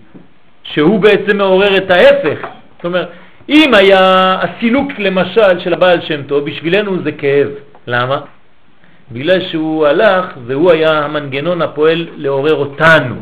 שהוא 0.62 1.00
בעצם 1.00 1.38
מעורר 1.38 1.76
את 1.76 1.90
ההפך, 1.90 2.38
זאת 2.76 2.84
אומרת, 2.84 3.08
אם 3.48 3.74
היה 3.74 4.36
הסילוק 4.40 4.88
למשל 4.98 5.60
של 5.60 5.72
הבעל 5.72 6.00
שם 6.00 6.22
טוב, 6.22 6.44
בשבילנו 6.44 7.02
זה 7.02 7.12
כאב. 7.12 7.48
למה? 7.86 8.20
בגלל 9.14 9.40
שהוא 9.40 9.86
הלך 9.86 10.26
והוא 10.46 10.72
היה 10.72 11.04
המנגנון 11.04 11.62
הפועל 11.62 12.06
לעורר 12.16 12.54
אותנו. 12.54 13.14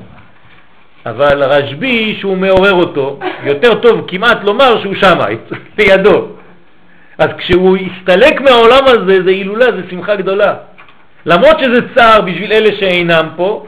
אבל 1.07 1.45
רשב"י, 1.45 2.17
שהוא 2.21 2.37
מעורר 2.37 2.73
אותו, 2.73 3.19
יותר 3.45 3.75
טוב 3.75 4.05
כמעט 4.09 4.45
לומר 4.45 4.81
שהוא 4.81 4.95
שמה, 4.95 5.25
לידו. 5.79 6.27
אז 7.19 7.29
כשהוא 7.39 7.77
הסתלק 7.77 8.41
מהעולם 8.41 8.85
הזה, 8.87 9.23
זה 9.25 9.31
הילולה, 9.31 9.67
זה 9.73 9.83
שמחה 9.91 10.17
גדולה. 10.17 10.55
למרות 11.27 11.59
שזה 11.59 11.95
צער 11.95 12.21
בשביל 12.21 12.53
אלה 12.53 12.77
שאינם 12.77 13.29
פה, 13.37 13.67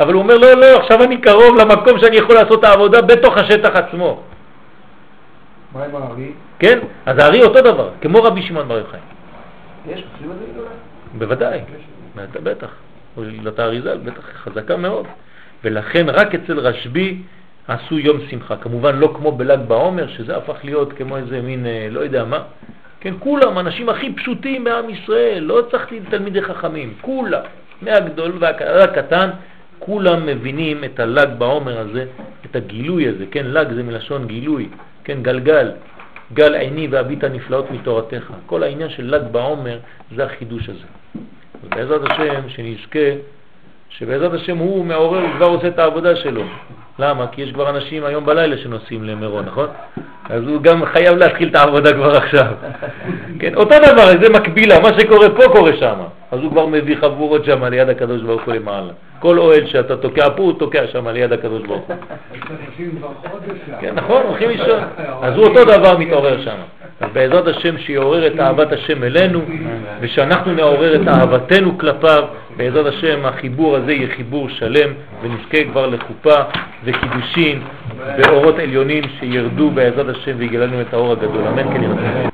אבל 0.00 0.12
הוא 0.12 0.22
אומר, 0.22 0.38
לא, 0.38 0.54
לא, 0.54 0.76
עכשיו 0.76 1.02
אני 1.02 1.16
קרוב 1.16 1.56
למקום 1.56 1.98
שאני 1.98 2.16
יכול 2.16 2.34
לעשות 2.34 2.58
את 2.58 2.64
העבודה 2.64 3.02
בתוך 3.02 3.36
השטח 3.36 3.76
עצמו. 3.76 4.20
מה 5.74 5.84
עם 5.84 5.96
הארי? 5.96 6.32
כן, 6.58 6.78
אז 7.06 7.18
הארי 7.18 7.42
אותו 7.42 7.60
דבר, 7.60 7.88
כמו 8.00 8.22
רבי 8.22 8.42
שמעון 8.42 8.68
בר 8.68 8.78
יוחאי. 8.78 8.98
יש, 9.86 10.02
עושים 10.12 10.30
את 10.30 10.38
זה 10.38 10.44
הילולה? 10.52 10.70
בוודאי, 11.18 11.60
בטח. 12.16 12.68
הילולת 13.16 13.58
האריזל, 13.58 13.98
בטח 13.98 14.24
חזקה 14.34 14.76
מאוד. 14.76 15.06
ולכן 15.64 16.08
רק 16.08 16.34
אצל 16.34 16.60
רשב"י 16.60 17.22
עשו 17.68 17.98
יום 17.98 18.18
שמחה. 18.30 18.56
כמובן 18.56 18.96
לא 18.96 19.12
כמו 19.16 19.32
בל"ג 19.32 19.58
בעומר, 19.68 20.08
שזה 20.08 20.36
הפך 20.36 20.56
להיות 20.64 20.92
כמו 20.92 21.16
איזה 21.16 21.42
מין, 21.42 21.66
אה, 21.66 21.88
לא 21.90 22.00
יודע 22.00 22.24
מה. 22.24 22.42
כן, 23.00 23.14
כולם, 23.18 23.58
אנשים 23.58 23.88
הכי 23.88 24.12
פשוטים 24.12 24.64
מעם 24.64 24.90
ישראל, 24.90 25.42
לא 25.42 25.62
צריך 25.70 25.86
תלמידי 26.10 26.42
חכמים, 26.42 26.94
כולם, 27.00 27.42
מהגדול 27.82 28.38
והקטן, 28.40 29.30
כולם 29.78 30.26
מבינים 30.26 30.84
את 30.84 31.00
הל"ג 31.00 31.28
בעומר 31.38 31.78
הזה, 31.78 32.04
את 32.46 32.56
הגילוי 32.56 33.08
הזה, 33.08 33.24
כן, 33.30 33.46
ל"ג 33.46 33.72
זה 33.74 33.82
מלשון 33.82 34.26
גילוי, 34.26 34.68
כן, 35.04 35.22
גלגל, 35.22 35.70
גל 36.32 36.54
עיני 36.54 36.88
והביט 36.90 37.24
הנפלאות 37.24 37.70
מתורתך. 37.70 38.32
כל 38.46 38.62
העניין 38.62 38.90
של 38.90 39.14
ל"ג 39.14 39.32
בעומר 39.32 39.78
זה 40.16 40.24
החידוש 40.24 40.68
הזה. 40.68 41.01
ובעזרת 41.64 42.10
השם 42.10 42.48
שנזכה 42.48 43.08
שבעזרת 43.88 44.32
השם 44.32 44.58
הוא 44.58 44.84
מעורר, 44.84 45.20
הוא 45.20 45.30
כבר 45.36 45.46
עושה 45.46 45.68
את 45.68 45.78
העבודה 45.78 46.16
שלו. 46.16 46.42
למה? 46.98 47.26
כי 47.26 47.42
יש 47.42 47.52
כבר 47.52 47.70
אנשים 47.70 48.04
היום 48.04 48.26
בלילה 48.26 48.56
שנוסעים 48.56 49.04
למירון, 49.04 49.44
נכון? 49.44 49.66
אז 50.30 50.42
הוא 50.42 50.62
גם 50.62 50.84
חייב 50.84 51.16
להתחיל 51.16 51.48
את 51.48 51.54
העבודה 51.54 51.92
כבר 51.92 52.16
עכשיו. 52.16 52.46
כן, 53.40 53.54
אותו 53.54 53.74
דבר, 53.92 54.06
זה 54.22 54.32
מקבילה, 54.32 54.80
מה 54.80 55.00
שקורה 55.00 55.30
פה 55.30 55.52
קורה 55.52 55.72
שם. 55.76 55.94
אז 56.32 56.40
הוא 56.40 56.50
כבר 56.50 56.66
מביא 56.66 56.96
חבורות 56.96 57.44
שם 57.44 57.64
ליד 57.64 57.88
הקדוש 57.88 58.22
ברוך 58.22 58.42
הוא 58.44 58.54
למעלה. 58.54 58.92
כל 59.18 59.38
אוהל 59.38 59.66
שאתה 59.66 59.96
תוקע 59.96 60.30
פה, 60.36 60.42
הוא 60.42 60.58
תוקע 60.58 60.86
שם 60.86 61.08
ליד 61.08 61.32
הקדוש 61.32 61.62
ברוך 61.62 61.88
הוא. 61.88 61.96
כן, 63.80 63.94
נכון, 63.94 64.22
הולכים 64.26 64.48
לישון. 64.48 64.80
אז 65.22 65.36
הוא 65.36 65.46
אותו 65.46 65.64
דבר 65.64 65.98
מתעורר 65.98 66.42
שם. 66.42 66.56
אז 67.02 67.08
בעזרת 67.12 67.46
השם 67.46 67.78
שיעורר 67.78 68.26
את 68.26 68.40
אהבת 68.40 68.72
השם 68.72 69.04
אלינו, 69.04 69.40
ושאנחנו 70.00 70.54
נעורר 70.54 71.02
את 71.02 71.08
אהבתנו 71.08 71.78
כלפיו, 71.78 72.24
בעזרת 72.56 72.86
השם 72.86 73.26
החיבור 73.26 73.76
הזה 73.76 73.92
יהיה 73.92 74.08
חיבור 74.16 74.48
שלם, 74.48 74.90
ונזכה 75.22 75.70
כבר 75.70 75.86
לחופה 75.86 76.36
וקידושין 76.84 77.60
ואורות 78.18 78.58
עליונים 78.58 79.04
שירדו 79.20 79.70
בעזרת 79.70 80.16
השם 80.16 80.32
ויגלנו 80.38 80.80
את 80.80 80.94
האור 80.94 81.12
הגדול. 81.12 81.46
אמן 81.46 81.74
כן 81.74 81.82
ירצה. 81.82 82.28